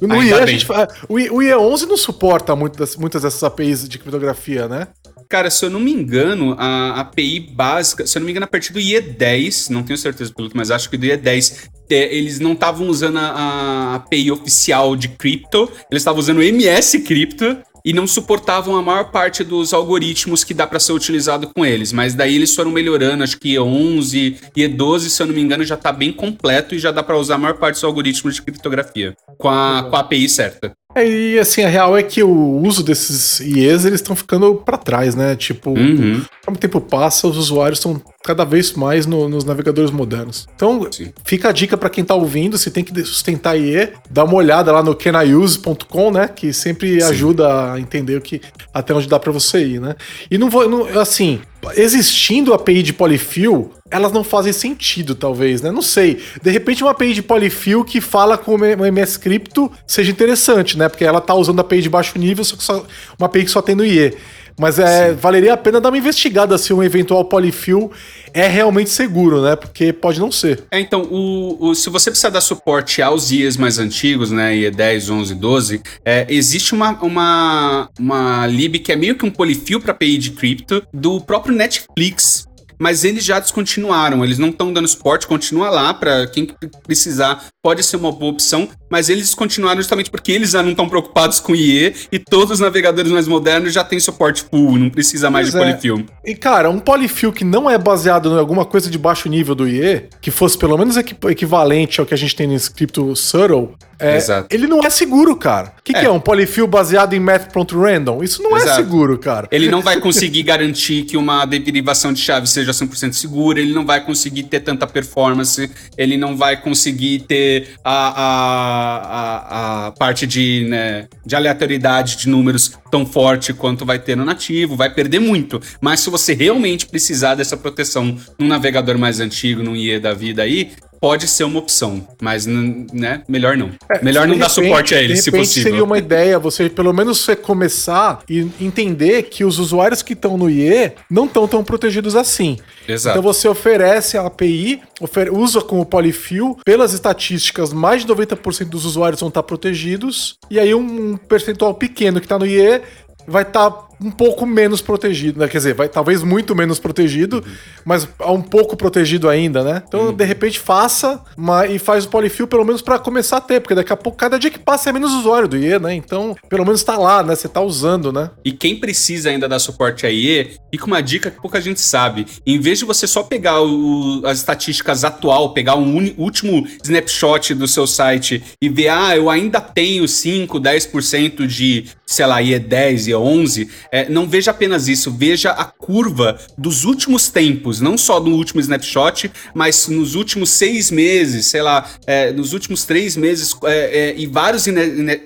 no 0.00 0.14
Ainda 0.14 0.36
IE 0.36 0.42
a 0.42 0.46
gente 0.46 0.66
fala, 0.66 0.88
o, 1.08 1.18
IE, 1.18 1.30
o 1.30 1.42
IE 1.42 1.54
11 1.54 1.86
não 1.86 1.96
suporta 1.96 2.54
muito 2.54 2.78
das, 2.78 2.96
muitas 2.96 3.22
dessas 3.22 3.42
APIs 3.42 3.88
de 3.88 3.98
criptografia, 3.98 4.68
né? 4.68 4.88
Cara, 5.28 5.50
se 5.50 5.62
eu 5.64 5.68
não 5.68 5.78
me 5.78 5.92
engano, 5.92 6.56
a 6.58 7.00
API 7.00 7.40
básica, 7.40 8.06
se 8.06 8.16
eu 8.16 8.20
não 8.20 8.24
me 8.24 8.32
engano, 8.32 8.44
a 8.44 8.48
partir 8.48 8.72
do 8.72 8.78
IE10, 8.78 9.68
não 9.68 9.82
tenho 9.82 9.98
certeza 9.98 10.32
pelo 10.34 10.48
mas 10.54 10.70
acho 10.70 10.88
que 10.88 10.96
do 10.96 11.06
IE10, 11.06 11.68
é, 11.90 12.14
eles 12.14 12.40
não 12.40 12.52
estavam 12.52 12.88
usando 12.88 13.18
a, 13.18 13.22
a, 13.22 13.94
API 13.96 14.30
oficial 14.30 14.96
de 14.96 15.08
cripto, 15.08 15.70
eles 15.90 16.00
estavam 16.00 16.18
usando 16.18 16.38
o 16.38 16.42
MS 16.42 17.00
Crypto 17.00 17.58
e 17.84 17.92
não 17.92 18.06
suportavam 18.06 18.76
a 18.76 18.82
maior 18.82 19.10
parte 19.10 19.42
dos 19.44 19.72
algoritmos 19.72 20.44
que 20.44 20.54
dá 20.54 20.66
para 20.66 20.80
ser 20.80 20.92
utilizado 20.92 21.50
com 21.54 21.64
eles. 21.64 21.92
Mas 21.92 22.14
daí 22.14 22.34
eles 22.34 22.54
foram 22.54 22.70
melhorando, 22.70 23.24
acho 23.24 23.38
que 23.38 23.54
E11 23.54 24.38
e 24.56 24.62
E12, 24.68 25.00
se 25.08 25.22
eu 25.22 25.26
não 25.26 25.34
me 25.34 25.40
engano, 25.40 25.64
já 25.64 25.76
tá 25.76 25.92
bem 25.92 26.12
completo 26.12 26.74
e 26.74 26.78
já 26.78 26.90
dá 26.90 27.02
para 27.02 27.16
usar 27.16 27.36
a 27.36 27.38
maior 27.38 27.54
parte 27.54 27.74
dos 27.74 27.84
algoritmos 27.84 28.34
de 28.36 28.42
criptografia 28.42 29.14
com 29.36 29.48
a, 29.48 29.86
com 29.88 29.96
a 29.96 30.00
API 30.00 30.28
certa. 30.28 30.72
É, 30.94 31.06
e 31.06 31.38
assim, 31.38 31.62
a 31.62 31.68
real 31.68 31.96
é 31.98 32.02
que 32.02 32.22
o 32.22 32.30
uso 32.62 32.82
desses 32.82 33.40
IEs, 33.40 33.84
eles 33.84 34.00
estão 34.00 34.16
ficando 34.16 34.54
para 34.54 34.78
trás, 34.78 35.14
né? 35.14 35.36
Tipo, 35.36 35.70
Uhum. 35.70 36.22
como 36.46 36.56
o 36.56 36.58
tempo 36.58 36.80
passa, 36.80 37.26
os 37.28 37.36
usuários 37.36 37.78
estão 37.78 38.00
cada 38.24 38.42
vez 38.42 38.72
mais 38.72 39.04
no- 39.04 39.28
nos 39.28 39.44
navegadores 39.44 39.90
modernos. 39.90 40.48
Então, 40.56 40.88
Sim. 40.90 41.12
fica 41.24 41.50
a 41.50 41.52
dica 41.52 41.76
para 41.76 41.90
quem 41.90 42.02
tá 42.02 42.14
ouvindo, 42.14 42.56
se 42.56 42.70
tem 42.70 42.82
que 42.82 43.04
sustentar 43.04 43.54
IE, 43.58 43.90
dá 44.10 44.24
uma 44.24 44.34
olhada 44.34 44.72
lá 44.72 44.82
no 44.82 44.94
caniuse.com, 44.94 46.10
né? 46.10 46.26
Que 46.26 46.54
sempre 46.54 47.02
ajuda 47.02 47.72
a 47.74 47.78
entender 47.78 48.16
o 48.16 48.20
que 48.22 48.40
até 48.72 48.94
onde 48.94 49.06
dá 49.08 49.18
para 49.20 49.30
você 49.30 49.62
ir, 49.64 49.80
né? 49.82 49.94
E 50.30 50.38
não 50.38 50.48
vou, 50.48 50.66
não- 50.68 50.98
assim, 50.98 51.38
existindo 51.76 52.52
a 52.52 52.56
API 52.56 52.82
de 52.82 52.92
polyfill, 52.92 53.72
elas 53.90 54.12
não 54.12 54.22
fazem 54.22 54.52
sentido, 54.52 55.14
talvez, 55.14 55.62
né? 55.62 55.70
Não 55.70 55.82
sei. 55.82 56.22
De 56.42 56.50
repente, 56.50 56.82
uma 56.82 56.92
API 56.92 57.14
de 57.14 57.22
polyfill 57.22 57.84
que 57.84 58.00
fala 58.00 58.38
com 58.38 58.54
o 58.54 58.86
MS 58.86 59.18
Crypto 59.18 59.70
seja 59.86 60.10
interessante, 60.10 60.78
né? 60.78 60.88
Porque 60.88 61.04
ela 61.04 61.20
tá 61.20 61.34
usando 61.34 61.58
a 61.58 61.62
API 61.62 61.82
de 61.82 61.90
baixo 61.90 62.18
nível, 62.18 62.44
só 62.44 62.56
que 62.56 62.62
só, 62.62 62.86
uma 63.18 63.26
API 63.26 63.44
que 63.44 63.50
só 63.50 63.62
tem 63.62 63.74
no 63.74 63.84
IE. 63.84 64.16
Mas 64.58 64.78
é, 64.78 65.12
valeria 65.12 65.54
a 65.54 65.56
pena 65.56 65.80
dar 65.80 65.88
uma 65.88 65.98
investigada 65.98 66.58
se 66.58 66.72
um 66.72 66.82
eventual 66.82 67.24
polyfill 67.24 67.92
é 68.34 68.46
realmente 68.48 68.90
seguro, 68.90 69.40
né? 69.40 69.54
Porque 69.54 69.92
pode 69.92 70.18
não 70.18 70.32
ser. 70.32 70.64
É, 70.70 70.80
então, 70.80 71.02
o, 71.02 71.68
o- 71.68 71.74
se 71.74 71.88
você 71.88 72.10
precisar 72.10 72.30
dar 72.30 72.40
suporte 72.40 73.00
aos 73.00 73.30
IEs 73.30 73.56
mais 73.56 73.78
antigos, 73.78 74.30
né, 74.32 74.56
IE 74.56 74.70
10, 74.70 75.10
11, 75.10 75.34
12, 75.34 75.82
é, 76.04 76.26
existe 76.28 76.74
uma, 76.74 76.90
uma, 77.02 77.88
uma 77.98 78.46
lib 78.46 78.80
que 78.80 78.90
é 78.92 78.96
meio 78.96 79.14
que 79.16 79.24
um 79.24 79.30
polifil 79.30 79.80
para 79.80 79.92
API 79.92 80.18
de 80.18 80.30
cripto 80.32 80.82
do 80.92 81.20
próprio 81.20 81.54
Netflix. 81.54 82.46
Mas 82.80 83.02
eles 83.02 83.24
já 83.24 83.40
descontinuaram, 83.40 84.24
eles 84.24 84.38
não 84.38 84.50
estão 84.50 84.72
dando 84.72 84.86
suporte, 84.86 85.26
continua 85.26 85.68
lá 85.68 85.92
para 85.92 86.28
quem 86.28 86.46
precisar, 86.86 87.46
pode 87.60 87.82
ser 87.82 87.96
uma 87.96 88.12
boa 88.12 88.30
opção, 88.30 88.68
mas 88.90 89.08
eles 89.08 89.24
descontinuaram 89.26 89.80
justamente 89.80 90.10
porque 90.10 90.32
eles 90.32 90.50
já 90.50 90.62
não 90.62 90.70
estão 90.70 90.88
preocupados 90.88 91.40
com 91.40 91.54
IE 91.54 91.94
e 92.10 92.18
todos 92.18 92.52
os 92.52 92.60
navegadores 92.60 93.10
mais 93.10 93.26
modernos 93.28 93.72
já 93.72 93.84
têm 93.84 94.00
suporte 94.00 94.44
full, 94.50 94.78
não 94.78 94.90
precisa 94.90 95.30
mais 95.30 95.50
Pois 95.50 95.62
de 95.64 95.68
é. 95.68 95.72
polifil. 95.72 96.06
E, 96.24 96.34
cara, 96.34 96.70
um 96.70 96.78
polyfill 96.78 97.32
que 97.32 97.44
não 97.44 97.68
é 97.68 97.76
baseado 97.78 98.30
em 98.30 98.38
alguma 98.38 98.64
coisa 98.64 98.90
de 98.90 98.98
baixo 98.98 99.28
nível 99.28 99.54
do 99.54 99.68
IE, 99.68 100.04
que 100.20 100.30
fosse 100.30 100.56
pelo 100.58 100.76
menos 100.76 100.96
equi- 100.96 101.16
equivalente 101.28 102.00
ao 102.00 102.06
que 102.06 102.14
a 102.14 102.16
gente 102.18 102.34
tem 102.36 102.46
no 102.46 102.54
script 102.54 102.98
Subtle, 103.16 103.70
é, 104.00 104.16
Exato. 104.16 104.46
ele 104.54 104.66
não 104.68 104.80
é 104.84 104.90
seguro, 104.90 105.34
cara. 105.36 105.72
O 105.78 105.82
que, 105.82 105.92
que 105.92 105.98
É. 105.98 106.04
é 106.04 106.10
um 106.10 106.20
polyfill 106.20 106.66
baseado 106.68 107.14
em 107.14 107.20
math.random? 107.20 108.22
Isso 108.22 108.42
não 108.42 108.56
é 108.56 108.60
Exato. 108.60 108.76
seguro, 108.76 109.18
cara. 109.18 109.48
Ele 109.50 109.68
não 109.68 109.80
vai 109.82 110.00
conseguir 110.00 110.42
garantir 110.44 111.02
que 111.02 111.16
uma 111.16 111.44
derivação 111.44 112.12
de 112.12 112.20
chave 112.20 112.46
seja 112.46 112.72
100% 112.72 113.12
segura, 113.14 113.58
ele 113.60 113.72
não 113.72 113.84
vai 113.84 114.04
conseguir 114.04 114.44
ter 114.44 114.60
tanta 114.60 114.86
performance, 114.86 115.68
ele 115.96 116.16
não 116.16 116.36
vai 116.36 116.56
conseguir 116.60 117.20
ter 117.20 117.70
a, 117.84 118.12
a, 118.22 118.77
a, 118.78 119.86
a 119.86 119.92
parte 119.92 120.26
de, 120.26 120.66
né, 120.68 121.08
de 121.24 121.36
aleatoriedade 121.36 122.16
de 122.16 122.28
números 122.28 122.72
tão 122.90 123.04
forte 123.04 123.52
quanto 123.52 123.84
vai 123.84 123.98
ter 123.98 124.16
no 124.16 124.24
nativo, 124.24 124.76
vai 124.76 124.92
perder 124.92 125.18
muito. 125.20 125.60
Mas 125.80 126.00
se 126.00 126.10
você 126.10 126.34
realmente 126.34 126.86
precisar 126.86 127.34
dessa 127.34 127.56
proteção 127.56 128.16
num 128.38 128.48
navegador 128.48 128.98
mais 128.98 129.20
antigo, 129.20 129.62
num 129.62 129.76
IE 129.76 129.98
da 129.98 130.14
vida 130.14 130.42
aí, 130.42 130.72
pode 131.00 131.26
ser 131.28 131.44
uma 131.44 131.58
opção, 131.58 132.06
mas 132.20 132.46
né, 132.46 133.22
melhor 133.28 133.56
não. 133.56 133.70
melhor 134.02 134.26
De 134.26 134.32
não 134.32 134.38
dar 134.38 134.48
repente- 134.48 134.66
suporte 134.66 134.94
a 134.94 135.02
ele, 135.02 135.14
de 135.14 135.22
se 135.22 135.30
possível. 135.30 135.70
seria 135.70 135.84
uma 135.84 135.98
ideia 135.98 136.38
você 136.38 136.68
pelo 136.68 136.92
menos 136.92 137.18
você 137.18 137.34
começar 137.36 138.20
e 138.28 138.46
entender 138.60 139.24
que 139.24 139.44
os 139.44 139.58
usuários 139.58 140.02
que 140.02 140.12
estão 140.12 140.36
no 140.36 140.48
IE 140.50 140.92
não 141.10 141.24
estão 141.26 141.46
tão 141.48 141.62
protegidos 141.64 142.14
assim. 142.16 142.58
Exato. 142.88 143.18
Então 143.18 143.22
você 143.22 143.48
oferece 143.48 144.16
a 144.18 144.26
API, 144.26 144.80
ofer- 145.00 145.32
usa 145.32 145.60
como 145.60 145.84
polyfill, 145.84 146.58
pelas 146.64 146.92
estatísticas, 146.92 147.72
mais 147.72 148.02
de 148.02 148.08
90% 148.08 148.68
dos 148.68 148.84
usuários 148.84 149.20
vão 149.20 149.28
estar 149.28 149.42
protegidos, 149.42 150.38
e 150.50 150.58
aí 150.58 150.74
um, 150.74 151.12
um 151.12 151.16
percentual 151.16 151.74
pequeno 151.74 152.20
que 152.20 152.26
está 152.26 152.38
no 152.38 152.46
IE 152.46 152.80
vai 153.26 153.42
estar 153.42 153.87
um 154.00 154.10
pouco 154.10 154.46
menos 154.46 154.80
protegido, 154.80 155.40
né? 155.40 155.48
Quer 155.48 155.58
dizer, 155.58 155.74
vai 155.74 155.88
talvez 155.88 156.22
muito 156.22 156.54
menos 156.54 156.78
protegido, 156.78 157.44
mas 157.84 158.08
um 158.26 158.40
pouco 158.42 158.76
protegido 158.76 159.28
ainda, 159.28 159.62
né? 159.64 159.82
Então, 159.86 160.12
de 160.12 160.24
repente, 160.24 160.58
faça 160.58 161.20
uma, 161.36 161.66
e 161.66 161.78
faz 161.78 162.04
o 162.04 162.08
polyfill 162.08 162.46
pelo 162.46 162.64
menos 162.64 162.80
para 162.82 162.98
começar 162.98 163.38
a 163.38 163.40
ter, 163.40 163.60
porque 163.60 163.74
daqui 163.74 163.92
a 163.92 163.96
pouco, 163.96 164.16
cada 164.18 164.38
dia 164.38 164.50
que 164.50 164.58
passa 164.58 164.90
é 164.90 164.92
menos 164.92 165.12
usuário 165.12 165.48
do 165.48 165.56
IE, 165.56 165.78
né? 165.78 165.94
Então, 165.94 166.36
pelo 166.48 166.64
menos 166.64 166.82
tá 166.82 166.96
lá, 166.96 167.22
né? 167.22 167.34
Você 167.34 167.48
tá 167.48 167.60
usando, 167.60 168.12
né? 168.12 168.30
E 168.44 168.52
quem 168.52 168.76
precisa 168.76 169.30
ainda 169.30 169.48
dar 169.48 169.58
suporte 169.58 170.06
a 170.06 170.10
IE, 170.10 170.52
fica 170.70 170.86
uma 170.86 171.02
dica 171.02 171.30
que 171.30 171.40
pouca 171.40 171.60
gente 171.60 171.80
sabe. 171.80 172.26
Em 172.46 172.58
vez 172.60 172.78
de 172.78 172.84
você 172.84 173.06
só 173.06 173.22
pegar 173.22 173.60
o- 173.62 174.22
as 174.24 174.38
estatísticas 174.38 175.04
atual, 175.04 175.52
pegar 175.52 175.74
um 175.76 175.96
uni- 175.96 176.14
último 176.16 176.66
snapshot 176.84 177.54
do 177.54 177.66
seu 177.66 177.86
site 177.86 178.42
e 178.62 178.68
ver, 178.68 178.88
ah, 178.88 179.16
eu 179.16 179.28
ainda 179.28 179.60
tenho 179.60 180.06
5, 180.06 180.58
10% 180.60 181.46
de, 181.46 181.86
sei 182.06 182.26
lá, 182.26 182.40
IE 182.42 182.58
10, 182.58 183.06
IE 183.08 183.14
11, 183.14 183.68
é, 183.92 184.08
não 184.08 184.28
veja 184.28 184.50
apenas 184.50 184.88
isso, 184.88 185.10
veja 185.10 185.50
a 185.50 185.64
curva 185.64 186.38
dos 186.56 186.84
últimos 186.84 187.28
tempos, 187.28 187.80
não 187.80 187.96
só 187.98 188.18
do 188.20 188.30
último 188.30 188.60
snapshot, 188.60 189.30
mas 189.54 189.88
nos 189.88 190.14
últimos 190.14 190.50
seis 190.50 190.90
meses, 190.90 191.46
sei 191.46 191.62
lá, 191.62 191.86
é, 192.06 192.32
nos 192.32 192.52
últimos 192.52 192.84
três 192.84 193.16
meses 193.16 193.54
é, 193.64 194.10
é, 194.10 194.14
e 194.16 194.26
vários 194.26 194.66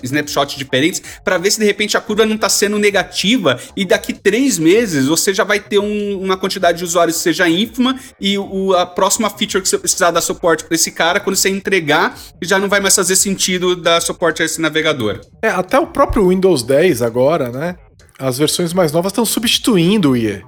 snapshots 0.03 0.57
diferentes, 0.57 1.03
para 1.25 1.39
ver 1.39 1.51
se 1.51 1.59
de 1.59 1.65
repente 1.67 1.97
a 1.97 2.01
curva 2.01 2.25
não 2.27 2.37
está 2.37 2.49
sendo 2.49 2.79
negativa 2.79 3.59
e 3.77 3.85
daqui 3.85 4.13
três 4.13 4.59
meses 4.59 5.07
você 5.07 5.33
já 5.35 5.45
vai 5.45 5.61
ter 5.61 5.79
um- 5.79 6.21
uma 6.21 6.37
quantidade 6.37 6.79
de 6.79 6.85
usuários 6.85 7.17
que 7.17 7.23
seja 7.23 7.49
ínfima 7.49 7.99
e 8.21 8.39
o- 8.39 8.75
a 8.75 8.87
próxima 8.87 9.29
feature 9.31 9.63
que 9.63 9.69
você 9.69 9.79
precisar 9.79 10.11
dar 10.11 10.21
suporte 10.21 10.65
para 10.65 10.75
esse 10.75 10.91
cara, 10.91 11.21
quando 11.21 11.37
você 11.37 11.49
entregar, 11.49 12.17
já 12.43 12.59
não 12.59 12.69
vai 12.69 12.81
mais 12.81 12.95
fazer 12.95 13.17
sentido 13.17 13.75
dar 13.77 14.01
suporte 14.01 14.43
a 14.43 14.45
esse 14.45 14.61
navegador. 14.61 15.21
É, 15.43 15.49
até 15.49 15.79
o 15.79 15.87
próprio 15.87 16.29
Windows 16.29 16.63
10 16.63 17.03
agora, 17.03 17.51
né? 17.51 17.77
As 18.23 18.39
versões 18.39 18.73
mais 18.73 18.93
novas 18.93 19.11
estão 19.11 19.25
substituindo 19.25 20.13
o 20.13 20.17
IE. 20.17 20.45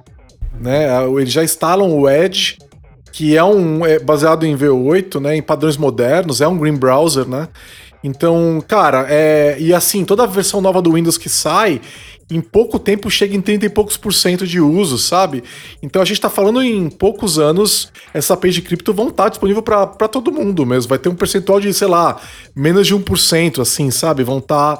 Né? 0.59 0.87
Eles 1.19 1.33
já 1.33 1.43
instalam 1.43 1.91
o 1.91 2.09
Edge, 2.09 2.57
que 3.11 3.35
é 3.35 3.43
um 3.43 3.85
é 3.85 3.99
baseado 3.99 4.45
em 4.45 4.55
V8, 4.55 5.19
né? 5.19 5.35
Em 5.35 5.41
padrões 5.41 5.75
modernos, 5.75 6.39
é 6.39 6.47
um 6.47 6.57
green 6.57 6.77
browser, 6.77 7.27
né? 7.27 7.49
Então, 8.01 8.63
cara, 8.65 9.07
é, 9.09 9.57
e 9.59 9.73
assim, 9.73 10.05
toda 10.05 10.25
versão 10.25 10.61
nova 10.61 10.81
do 10.81 10.93
Windows 10.93 11.17
que 11.17 11.27
sai, 11.27 11.81
em 12.31 12.39
pouco 12.39 12.79
tempo 12.79 13.09
chega 13.09 13.35
em 13.35 13.41
30 13.41 13.65
e 13.65 13.69
poucos 13.69 13.97
por 13.97 14.13
cento 14.13 14.47
de 14.47 14.61
uso, 14.61 14.97
sabe? 14.97 15.43
Então 15.81 16.01
a 16.01 16.05
gente 16.05 16.21
tá 16.21 16.29
falando 16.29 16.61
em 16.61 16.89
poucos 16.89 17.37
anos, 17.37 17.91
essa 18.13 18.35
API 18.35 18.51
de 18.51 18.61
cripto 18.61 18.93
vão 18.93 19.09
estar 19.09 19.29
disponível 19.29 19.61
para 19.61 20.07
todo 20.07 20.31
mundo 20.31 20.65
mesmo. 20.65 20.87
Vai 20.87 20.99
ter 20.99 21.09
um 21.09 21.15
percentual 21.15 21.59
de, 21.59 21.73
sei 21.73 21.87
lá, 21.87 22.21
menos 22.55 22.87
de 22.87 22.95
1%, 22.95 23.61
assim, 23.61 23.91
sabe? 23.91 24.23
Vão 24.23 24.37
estar 24.37 24.79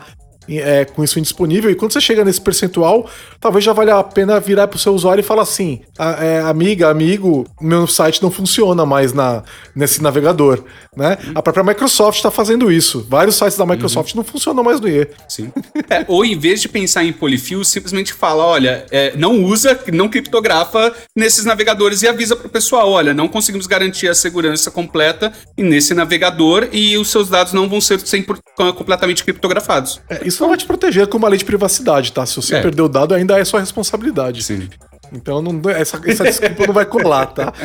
é, 0.49 0.85
com 0.85 1.03
isso 1.03 1.19
indisponível. 1.19 1.69
E 1.69 1.75
quando 1.75 1.91
você 1.93 2.01
chega 2.01 2.23
nesse 2.23 2.41
percentual, 2.41 3.09
talvez 3.39 3.63
já 3.63 3.73
valha 3.73 3.95
a 3.97 4.03
pena 4.03 4.39
virar 4.39 4.67
pro 4.67 4.79
seu 4.79 4.93
usuário 4.93 5.21
e 5.21 5.23
falar 5.23 5.43
assim: 5.43 5.81
"A- 5.97 6.23
é, 6.23 6.41
amiga, 6.41 6.89
amigo, 6.89 7.45
meu 7.61 7.87
site 7.87 8.21
não 8.21 8.31
funciona 8.31 8.85
mais 8.85 9.13
na, 9.13 9.43
nesse 9.75 10.01
navegador. 10.01 10.63
Né? 10.95 11.17
A 11.33 11.41
própria 11.41 11.63
Microsoft 11.63 12.17
está 12.17 12.31
fazendo 12.31 12.71
isso. 12.71 13.05
Vários 13.09 13.35
sites 13.35 13.57
da 13.57 13.65
Microsoft 13.65 14.15
não 14.15 14.23
funcionam 14.23 14.63
mais 14.63 14.79
no 14.79 14.87
IE. 14.87 15.07
Sim. 15.27 15.51
É, 15.87 16.03
ou 16.07 16.25
em 16.25 16.37
vez 16.37 16.61
de 16.61 16.67
pensar 16.67 17.03
em 17.03 17.13
polifil, 17.13 17.63
simplesmente 17.63 18.11
fala: 18.11 18.43
olha, 18.43 18.85
é, 18.89 19.15
não 19.15 19.43
usa, 19.43 19.79
não 19.93 20.09
criptografa 20.09 20.91
nesses 21.15 21.45
navegadores 21.45 22.01
e 22.01 22.07
avisa 22.07 22.35
pro 22.35 22.49
pessoal: 22.49 22.89
olha, 22.89 23.13
não 23.13 23.27
conseguimos 23.27 23.67
garantir 23.67 24.07
a 24.07 24.15
segurança 24.15 24.71
completa 24.71 25.31
nesse 25.57 25.93
navegador 25.93 26.67
e 26.71 26.97
os 26.97 27.09
seus 27.09 27.29
dados 27.29 27.53
não 27.53 27.69
vão 27.69 27.79
ser 27.79 27.99
100% 27.99 28.73
completamente 28.73 29.23
criptografados. 29.23 30.01
É, 30.09 30.25
isso 30.27 30.34
não 30.41 30.49
vai 30.49 30.57
te 30.57 30.65
proteger 30.65 31.07
com 31.07 31.17
uma 31.17 31.27
lei 31.29 31.37
de 31.37 31.45
privacidade, 31.45 32.11
tá? 32.11 32.25
Se 32.25 32.35
você 32.35 32.55
É. 32.55 32.61
perder 32.61 32.81
o 32.81 32.89
dado, 32.89 33.13
ainda 33.13 33.37
é 33.39 33.45
sua 33.45 33.59
responsabilidade. 33.59 34.43
Sim. 34.43 34.69
Então 35.13 35.41
não- 35.41 35.69
essa, 35.69 36.01
essa 36.05 36.23
desculpa 36.23 36.67
não 36.67 36.73
vai 36.73 36.85
colar, 36.85 37.27
tá? 37.27 37.53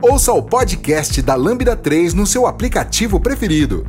Ouça 0.00 0.32
o 0.32 0.42
podcast 0.42 1.22
da 1.22 1.34
Lambda 1.36 1.76
3 1.76 2.12
no 2.12 2.26
seu 2.26 2.46
aplicativo 2.46 3.20
preferido. 3.20 3.86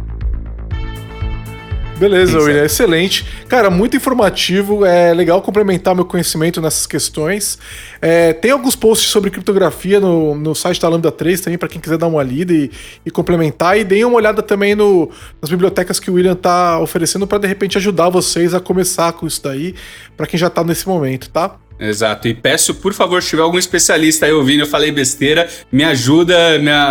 Beleza. 1.98 2.40
William, 2.40 2.66
excelente. 2.66 3.26
Cara, 3.48 3.70
muito 3.70 3.96
informativo. 3.96 4.86
É 4.86 5.14
legal 5.14 5.42
complementar 5.42 5.96
meu 5.96 6.06
conhecimento 6.06 6.62
nessas 6.62 6.86
questões. 6.86 7.58
É, 8.02 8.34
tem 8.34 8.52
alguns 8.52 8.76
posts 8.76 9.10
sobre 9.10 9.30
criptografia 9.30 10.00
no, 10.00 10.36
no 10.36 10.56
site 10.56 10.82
da 10.82 10.90
Lambda 10.90 11.12
3 11.12 11.42
também, 11.42 11.58
para 11.58 11.70
quem 11.70 11.80
quiser 11.80 11.98
dar 11.98 12.08
uma 12.08 12.24
lida 12.24 12.54
e, 12.54 12.72
e 13.06 13.12
complementar. 13.12 13.78
E 13.78 13.84
deem 13.84 14.06
uma 14.06 14.18
olhada 14.18 14.42
também 14.42 14.76
no, 14.76 15.10
nas 15.42 15.50
bibliotecas 15.50 16.00
que 16.00 16.10
o 16.10 16.16
William 16.16 16.36
tá 16.36 16.80
oferecendo 16.80 17.28
para 17.28 17.38
de 17.38 17.48
repente 17.48 17.78
ajudar 17.78 18.10
vocês 18.10 18.54
a 18.54 18.60
começar 18.60 19.14
com 19.14 19.28
isso 19.28 19.42
daí, 19.44 19.76
para 20.18 20.28
quem 20.28 20.40
já 20.40 20.50
tá 20.50 20.64
nesse 20.64 20.88
momento, 20.88 21.30
tá? 21.30 21.58
Exato. 21.84 22.30
E 22.30 22.34
peço, 22.34 22.76
por 22.76 22.94
favor, 22.94 23.22
se 23.22 23.30
tiver 23.30 23.42
algum 23.42 23.60
especialista 23.60 24.26
aí 24.26 24.32
ouvindo, 24.32 24.62
eu 24.62 24.68
falei 24.68 24.92
besteira, 24.92 25.50
me 25.70 25.84
ajuda 25.84 26.36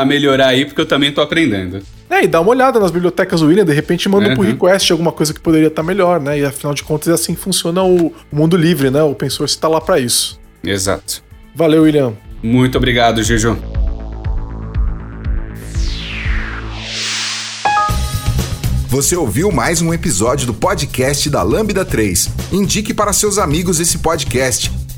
a 0.01 0.05
melhorar 0.05 0.49
aí, 0.49 0.67
porque 0.67 0.83
eu 0.83 0.87
também 0.87 1.11
tô 1.11 1.23
aprendendo. 1.23 1.83
É, 2.11 2.25
e 2.25 2.27
dá 2.27 2.43
uma 2.43 2.51
olhada 2.51 2.79
nas 2.79 2.91
bibliotecas 2.91 3.41
do 3.41 3.47
William, 3.47 3.65
de 3.65 3.73
repente 3.73 4.07
manda 4.07 4.29
uhum. 4.29 4.35
pull 4.35 4.45
request 4.45 4.93
alguma 4.93 5.11
coisa 5.11 5.33
que 5.33 5.41
poderia 5.41 5.69
estar 5.69 5.83
tá 5.83 5.87
melhor, 5.87 6.21
né? 6.21 6.41
E 6.41 6.45
afinal 6.45 6.75
de 6.75 6.85
contas 6.85 7.09
é 7.09 7.13
assim 7.13 7.35
funciona 7.35 7.83
o, 7.83 8.13
mundo 8.31 8.55
livre, 8.55 8.91
né? 8.91 9.03
O 9.03 9.15
pensor 9.15 9.47
está 9.47 9.67
lá 9.67 9.81
para 9.81 9.99
isso. 9.99 10.39
Exato. 10.63 11.25
Valeu, 11.55 11.85
William. 11.85 12.13
Muito 12.43 12.77
obrigado, 12.77 13.23
Juju. 13.23 13.57
Você 18.89 19.17
ouviu 19.17 19.51
mais 19.51 19.81
um 19.81 19.95
episódio 19.95 20.47
do 20.47 20.53
podcast 20.53 21.31
da 21.31 21.43
Lambda 21.43 21.83
3. 21.83 22.29
Indique 22.53 22.93
para 22.93 23.15
seus 23.15 23.39
amigos 23.39 23.81
esse 23.81 23.97
podcast 23.97 24.71